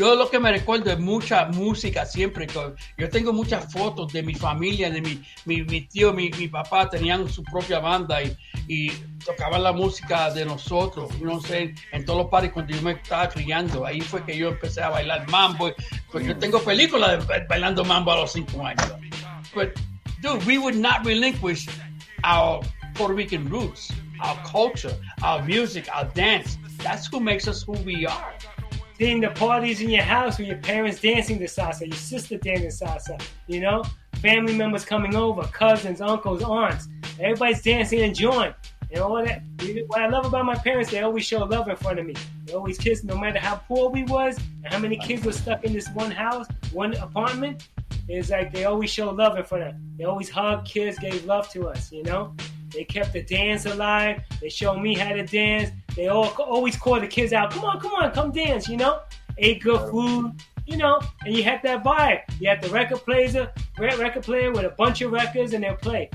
yo 0.00 0.14
lo 0.14 0.30
que 0.30 0.38
me 0.40 0.50
recuerdo 0.50 0.90
es 0.90 0.98
mucha 0.98 1.44
música 1.48 2.06
siempre. 2.06 2.46
Yo 2.96 3.10
tengo 3.10 3.34
muchas 3.34 3.70
fotos 3.70 4.10
de 4.14 4.22
mi 4.22 4.34
familia, 4.34 4.90
de 4.90 5.02
mi, 5.02 5.22
mi, 5.44 5.62
mi 5.64 5.82
tío, 5.82 6.14
mi, 6.14 6.30
mi 6.30 6.48
papá, 6.48 6.88
tenían 6.88 7.28
su 7.28 7.42
propia 7.44 7.80
banda 7.80 8.22
y, 8.22 8.34
y 8.66 8.88
tocaban 9.26 9.62
la 9.62 9.72
música 9.72 10.30
de 10.30 10.46
nosotros, 10.46 11.10
no 11.20 11.38
sé, 11.42 11.74
en 11.92 12.04
todos 12.06 12.20
los 12.22 12.30
paris 12.30 12.50
cuando 12.52 12.74
yo 12.74 12.80
me 12.80 12.92
estaba 12.92 13.28
criando. 13.28 13.84
Ahí 13.84 14.00
fue 14.00 14.24
que 14.24 14.34
yo 14.34 14.48
empecé 14.48 14.80
a 14.80 14.88
bailar 14.88 15.28
mambo. 15.28 15.70
Pues 16.10 16.26
yo 16.26 16.34
tengo 16.38 16.60
películas 16.60 17.10
de 17.10 17.16
ba- 17.26 17.44
bailando 17.46 17.84
mambo 17.84 18.12
a 18.12 18.16
los 18.22 18.32
cinco 18.32 18.64
años. 18.64 18.90
But, 19.54 19.78
dude, 20.22 20.42
we 20.46 20.56
would 20.56 20.76
not 20.76 21.04
relinquish 21.04 21.68
our 22.24 22.60
Puerto 22.94 23.12
Rican 23.12 23.50
roots, 23.50 23.92
our 24.22 24.36
culture, 24.50 24.96
our 25.22 25.42
music, 25.44 25.88
our 25.94 26.06
dance. 26.14 26.56
That's 26.82 27.06
who 27.12 27.20
makes 27.20 27.46
us 27.46 27.62
who 27.66 27.72
we 27.84 28.06
are. 28.06 28.32
Seeing 29.00 29.18
the 29.22 29.30
parties 29.30 29.80
in 29.80 29.88
your 29.88 30.02
house 30.02 30.36
with 30.36 30.46
your 30.46 30.58
parents 30.58 31.00
dancing 31.00 31.38
the 31.38 31.46
salsa, 31.46 31.86
your 31.86 31.96
sister 31.96 32.36
dancing 32.36 32.68
salsa, 32.68 33.18
you 33.46 33.58
know, 33.58 33.82
family 34.16 34.54
members 34.54 34.84
coming 34.84 35.16
over, 35.16 35.42
cousins, 35.44 36.02
uncles, 36.02 36.42
aunts, 36.42 36.86
everybody's 37.18 37.62
dancing, 37.62 38.00
and 38.00 38.08
enjoying, 38.08 38.52
and 38.92 39.00
all 39.00 39.24
that. 39.24 39.40
What 39.86 40.02
I 40.02 40.08
love 40.08 40.26
about 40.26 40.44
my 40.44 40.54
parents, 40.54 40.90
they 40.90 41.00
always 41.00 41.24
show 41.24 41.38
love 41.38 41.66
in 41.68 41.76
front 41.76 41.98
of 41.98 42.04
me. 42.04 42.14
They 42.44 42.52
always 42.52 42.76
kiss, 42.76 43.02
no 43.02 43.16
matter 43.16 43.38
how 43.38 43.56
poor 43.66 43.88
we 43.88 44.02
was 44.02 44.36
and 44.64 44.70
how 44.70 44.78
many 44.78 44.98
kids 44.98 45.24
were 45.24 45.32
stuck 45.32 45.64
in 45.64 45.72
this 45.72 45.88
one 45.94 46.10
house, 46.10 46.46
one 46.70 46.92
apartment. 46.96 47.68
It's 48.06 48.28
like 48.28 48.52
they 48.52 48.66
always 48.66 48.90
show 48.90 49.08
love 49.08 49.38
in 49.38 49.44
front 49.44 49.64
of. 49.64 49.72
Them. 49.72 49.94
They 49.96 50.04
always 50.04 50.28
hug, 50.28 50.66
kiss, 50.66 50.98
gave 50.98 51.24
love 51.24 51.48
to 51.52 51.68
us, 51.68 51.90
you 51.90 52.02
know. 52.02 52.34
They 52.70 52.84
kept 52.84 53.14
the 53.14 53.22
dance 53.22 53.66
alive. 53.66 54.22
They 54.40 54.48
showed 54.48 54.78
me 54.78 54.94
how 54.94 55.12
to 55.12 55.24
dance. 55.24 55.70
They 56.00 56.08
all 56.08 56.28
always 56.38 56.76
call 56.78 56.98
the 56.98 57.06
kids 57.06 57.34
out. 57.34 57.50
Come 57.50 57.62
on, 57.62 57.78
come 57.78 57.92
on, 57.92 58.10
come 58.12 58.32
dance. 58.32 58.70
You 58.70 58.78
know, 58.78 59.00
ate 59.36 59.60
good 59.60 59.90
food. 59.90 60.32
You 60.66 60.78
know, 60.78 60.98
and 61.26 61.36
you 61.36 61.42
had 61.42 61.62
that 61.62 61.84
vibe. 61.84 62.22
You 62.40 62.48
had 62.48 62.62
the 62.62 62.70
record 62.70 63.00
player, 63.00 63.52
re- 63.78 63.94
record 63.96 64.22
player 64.22 64.50
with 64.50 64.64
a 64.64 64.70
bunch 64.70 65.02
of 65.02 65.12
records, 65.12 65.52
and 65.52 65.62
they'll 65.62 65.74
play. 65.74 66.08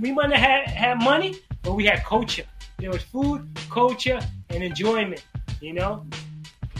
We 0.00 0.12
might 0.12 0.28
not 0.30 0.38
have 0.38 0.66
had 0.66 1.02
money, 1.02 1.34
but 1.64 1.72
we 1.72 1.86
had 1.86 2.04
culture. 2.04 2.44
There 2.78 2.90
was 2.90 3.02
food, 3.02 3.48
culture, 3.68 4.20
and 4.50 4.62
enjoyment. 4.62 5.24
You 5.60 5.72
know, 5.72 6.06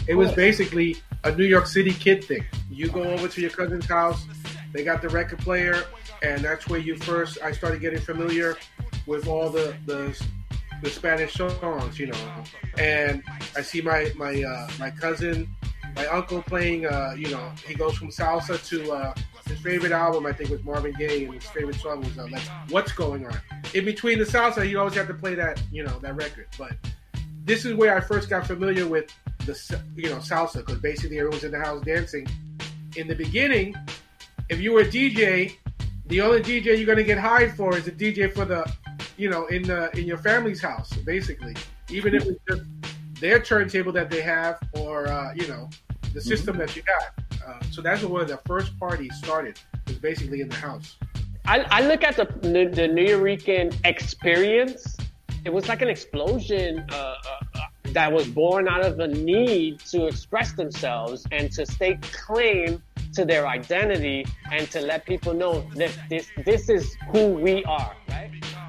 It 0.07 0.15
was 0.15 0.31
basically 0.31 0.95
a 1.25 1.35
New 1.35 1.43
York 1.43 1.67
City 1.67 1.91
kid 1.91 2.23
thing. 2.23 2.45
You 2.71 2.87
go 2.87 3.03
over 3.03 3.27
to 3.27 3.41
your 3.41 3.49
cousin's 3.49 3.87
house, 3.87 4.25
they 4.71 4.85
got 4.85 5.01
the 5.01 5.09
record 5.09 5.39
player, 5.39 5.83
and 6.23 6.41
that's 6.41 6.69
where 6.69 6.79
you 6.79 6.95
first. 6.95 7.39
I 7.43 7.51
started 7.51 7.81
getting 7.81 7.99
familiar 7.99 8.55
with 9.05 9.27
all 9.27 9.49
the 9.49 9.75
the, 9.85 10.17
the 10.81 10.89
Spanish 10.89 11.33
songs, 11.33 11.99
you 11.99 12.07
know. 12.07 12.43
And 12.77 13.23
I 13.55 13.61
see 13.61 13.81
my 13.81 14.11
my 14.15 14.43
uh, 14.43 14.69
my 14.79 14.91
cousin, 14.91 15.47
my 15.95 16.05
uncle 16.07 16.41
playing. 16.41 16.85
Uh, 16.85 17.15
you 17.17 17.29
know, 17.29 17.51
he 17.65 17.73
goes 17.73 17.95
from 17.97 18.09
salsa 18.09 18.63
to 18.69 18.91
uh, 18.91 19.13
his 19.47 19.59
favorite 19.59 19.91
album. 19.91 20.25
I 20.25 20.33
think 20.33 20.49
was 20.49 20.63
Marvin 20.63 20.93
Gaye, 20.97 21.25
and 21.25 21.33
his 21.33 21.45
favorite 21.45 21.77
song 21.77 22.01
was 22.01 22.17
uh, 22.17 22.27
Let's, 22.31 22.47
"What's 22.69 22.91
Going 22.91 23.25
On." 23.25 23.39
In 23.73 23.85
between 23.85 24.19
the 24.19 24.25
salsa, 24.25 24.65
he 24.65 24.75
always 24.75 24.95
had 24.95 25.07
to 25.07 25.13
play 25.13 25.35
that, 25.35 25.61
you 25.71 25.83
know, 25.83 25.99
that 25.99 26.15
record. 26.15 26.47
But 26.57 26.73
this 27.43 27.65
is 27.65 27.73
where 27.73 27.95
I 27.95 28.01
first 28.01 28.29
got 28.29 28.45
familiar 28.45 28.87
with 28.87 29.11
the 29.45 29.81
you 29.95 30.09
know 30.09 30.17
salsa 30.17 30.57
because 30.57 30.79
basically 30.79 31.17
everyone's 31.17 31.43
in 31.43 31.51
the 31.51 31.59
house 31.59 31.83
dancing. 31.83 32.27
In 32.95 33.07
the 33.07 33.15
beginning, 33.15 33.75
if 34.49 34.59
you 34.59 34.73
were 34.73 34.81
a 34.81 34.85
DJ, 34.85 35.55
the 36.07 36.21
only 36.21 36.41
DJ 36.41 36.77
you're 36.77 36.85
gonna 36.85 37.03
get 37.03 37.17
hired 37.17 37.55
for 37.55 37.77
is 37.77 37.87
a 37.87 37.91
DJ 37.91 38.33
for 38.33 38.45
the 38.45 38.69
you 39.17 39.29
know 39.29 39.47
in 39.47 39.63
the 39.63 39.89
in 39.97 40.05
your 40.05 40.17
family's 40.17 40.61
house 40.61 40.93
basically, 40.97 41.55
even 41.89 42.15
if 42.15 42.25
it's 42.25 42.39
just 42.47 42.63
their 43.19 43.39
turntable 43.39 43.91
that 43.91 44.09
they 44.09 44.21
have 44.21 44.59
or 44.73 45.07
uh, 45.07 45.33
you 45.35 45.47
know 45.47 45.69
the 46.13 46.21
system 46.21 46.57
that 46.57 46.75
you 46.75 46.83
got. 46.83 47.25
Uh, 47.45 47.61
so 47.71 47.81
that's 47.81 48.03
where 48.03 48.25
the 48.25 48.37
first 48.45 48.77
party 48.79 49.09
started. 49.09 49.59
Was 49.87 49.97
basically 49.97 50.41
in 50.41 50.49
the 50.49 50.55
house. 50.55 50.97
I, 51.45 51.65
I 51.69 51.81
look 51.81 52.03
at 52.03 52.15
the 52.15 52.25
the 52.73 52.87
New 52.87 53.07
Yorican 53.07 53.75
experience. 53.85 54.97
It 55.45 55.53
was 55.53 55.69
like 55.69 55.81
an 55.81 55.87
explosion 55.87 56.85
uh, 56.91 56.93
uh, 56.93 57.15
uh, 57.55 57.59
that 57.93 58.11
was 58.11 58.27
born 58.27 58.67
out 58.67 58.85
of 58.85 58.99
a 58.99 59.07
need 59.07 59.79
to 59.91 60.07
express 60.07 60.51
themselves 60.51 61.25
and 61.31 61.49
to 61.53 61.65
stake 61.65 62.01
claim 62.01 62.83
to 63.13 63.23
their 63.23 63.47
identity 63.47 64.25
and 64.51 64.69
to 64.71 64.81
let 64.81 65.05
people 65.05 65.33
know 65.33 65.61
that 65.75 65.91
this 66.09 66.27
this 66.45 66.69
is 66.69 66.95
who 67.11 67.27
we 67.27 67.63
are? 67.65 67.95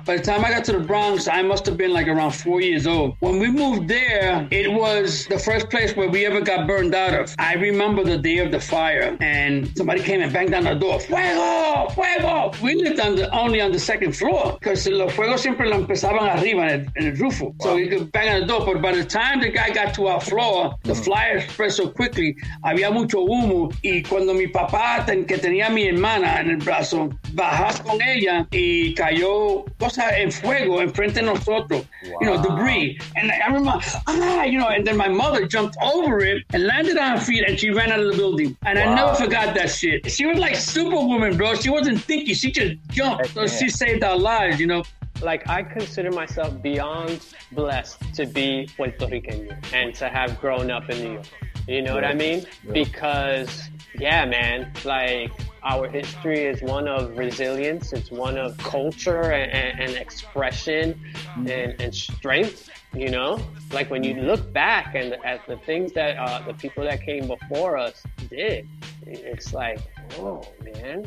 By 0.08 0.16
the 0.16 0.22
time 0.22 0.42
I 0.42 0.48
got 0.48 0.64
to 0.64 0.72
the 0.72 0.80
Bronx, 0.80 1.28
I 1.28 1.42
must 1.42 1.66
have 1.66 1.76
been 1.76 1.92
like 1.92 2.08
around 2.08 2.30
four 2.30 2.62
years 2.62 2.86
old. 2.86 3.16
When 3.20 3.38
we 3.38 3.50
moved 3.50 3.88
there, 3.88 4.48
it 4.50 4.72
was 4.72 5.26
the 5.26 5.38
first 5.38 5.68
place 5.68 5.94
where 5.94 6.08
we 6.08 6.24
ever 6.24 6.40
got 6.40 6.66
burned 6.66 6.94
out 6.94 7.12
of. 7.12 7.34
I 7.38 7.56
remember 7.56 8.02
the 8.02 8.16
day 8.16 8.38
of 8.38 8.50
the 8.50 8.58
fire, 8.58 9.18
and 9.20 9.68
somebody 9.76 10.00
came 10.00 10.22
and 10.22 10.32
banged 10.32 10.54
on 10.54 10.64
the 10.64 10.76
door. 10.76 10.98
Fuego! 11.00 11.88
Fuego! 11.90 12.52
We 12.62 12.76
lived 12.76 13.00
on 13.00 13.16
the, 13.16 13.28
only 13.36 13.60
on 13.60 13.70
the 13.70 13.78
second 13.78 14.16
floor 14.16 14.56
because 14.58 14.88
los 14.88 15.12
fuegos 15.12 15.40
siempre 15.40 15.68
lo 15.68 15.76
empezaban 15.76 16.26
arriba 16.26 16.62
en 16.62 16.70
el, 16.70 16.86
en 16.96 17.06
el 17.12 17.16
rufo. 17.18 17.54
So 17.60 17.76
you 17.76 17.90
could 17.90 18.10
bang 18.10 18.30
on 18.34 18.40
the 18.40 18.46
door. 18.46 18.64
But 18.64 18.80
by 18.80 18.92
the 18.92 19.04
time 19.04 19.42
the 19.42 19.50
guy 19.50 19.68
got 19.74 19.92
to 19.96 20.06
our 20.06 20.22
floor, 20.22 20.74
the 20.84 20.94
fire 20.94 21.46
spread 21.50 21.72
so 21.72 21.86
quickly, 21.90 22.34
había 22.64 22.90
mucho 22.90 23.18
humo. 23.26 23.70
Y 23.82 24.00
cuando 24.08 24.32
mi 24.32 24.46
papá, 24.46 25.04
ten- 25.04 25.26
que 25.26 25.36
tenía 25.36 25.68
mi 25.68 25.86
hermana 25.86 26.40
en 26.40 26.48
el 26.48 26.56
brazo, 26.56 27.10
bajó 27.34 27.84
con 27.84 28.00
ella 28.00 28.46
y 28.50 28.94
cayó 28.94 29.66
cosa 29.98 30.18
en 30.18 30.30
fuego 30.30 30.80
enfrente 30.80 31.14
de 31.14 31.22
nosotros. 31.22 31.84
You 32.20 32.26
know, 32.26 32.42
debris. 32.42 32.98
And 33.16 33.30
I 33.30 33.46
remember, 33.46 33.80
ah, 34.06 34.44
you 34.44 34.58
know, 34.58 34.68
and 34.68 34.86
then 34.86 34.96
my 34.96 35.08
mother 35.08 35.46
jumped 35.46 35.76
over 35.82 36.18
it 36.20 36.44
and 36.52 36.66
landed 36.66 36.96
on 36.96 37.18
her 37.18 37.20
feet 37.20 37.44
and 37.46 37.58
she 37.58 37.70
ran 37.70 37.90
out 37.92 38.00
of 38.00 38.10
the 38.10 38.16
building. 38.16 38.56
And 38.62 38.78
I 38.78 38.94
never 38.94 39.14
forgot 39.14 39.54
that 39.54 39.70
shit. 39.70 40.10
She 40.10 40.26
was 40.26 40.38
like 40.38 40.56
superwoman, 40.56 41.36
bro. 41.36 41.54
She 41.54 41.70
wasn't 41.70 42.00
thinking. 42.00 42.34
She 42.34 42.50
just 42.50 42.76
jumped. 42.88 43.34
So 43.34 43.46
she 43.46 43.68
saved 43.68 44.04
our 44.04 44.18
lives, 44.18 44.60
you 44.60 44.66
know. 44.66 44.84
like 45.22 45.48
I 45.48 45.62
consider 45.62 46.12
myself 46.12 46.62
beyond 46.62 47.20
blessed 47.52 48.14
to 48.14 48.26
be 48.26 48.68
Puerto 48.76 49.06
Rican 49.06 49.56
and 49.72 49.94
to 49.96 50.08
have 50.08 50.40
grown 50.40 50.70
up 50.70 50.88
in 50.90 50.98
New 51.02 51.12
York. 51.14 51.26
You 51.66 51.82
know 51.82 51.94
what 51.94 52.04
I 52.04 52.14
mean? 52.14 52.46
Because 52.72 53.68
yeah, 53.98 54.24
man, 54.24 54.72
like 54.84 55.32
our 55.62 55.88
history 55.88 56.44
is 56.44 56.62
one 56.62 56.88
of 56.88 57.16
resilience. 57.16 57.92
It's 57.92 58.10
one 58.10 58.38
of 58.38 58.56
culture 58.58 59.32
and, 59.32 59.80
and, 59.80 59.96
expression 59.96 61.00
and, 61.36 61.74
and 61.80 61.94
strength. 61.94 62.70
You 62.94 63.10
know, 63.10 63.40
like 63.72 63.90
when 63.90 64.02
you 64.02 64.14
look 64.14 64.52
back 64.52 64.94
and 64.94 65.14
at 65.24 65.46
the 65.46 65.56
things 65.58 65.92
that 65.92 66.16
uh, 66.16 66.42
the 66.46 66.54
people 66.54 66.84
that 66.84 67.02
came 67.02 67.26
before 67.26 67.76
us 67.76 68.02
did, 68.30 68.66
it's 69.06 69.52
like, 69.52 69.80
oh 70.18 70.42
man, 70.62 71.06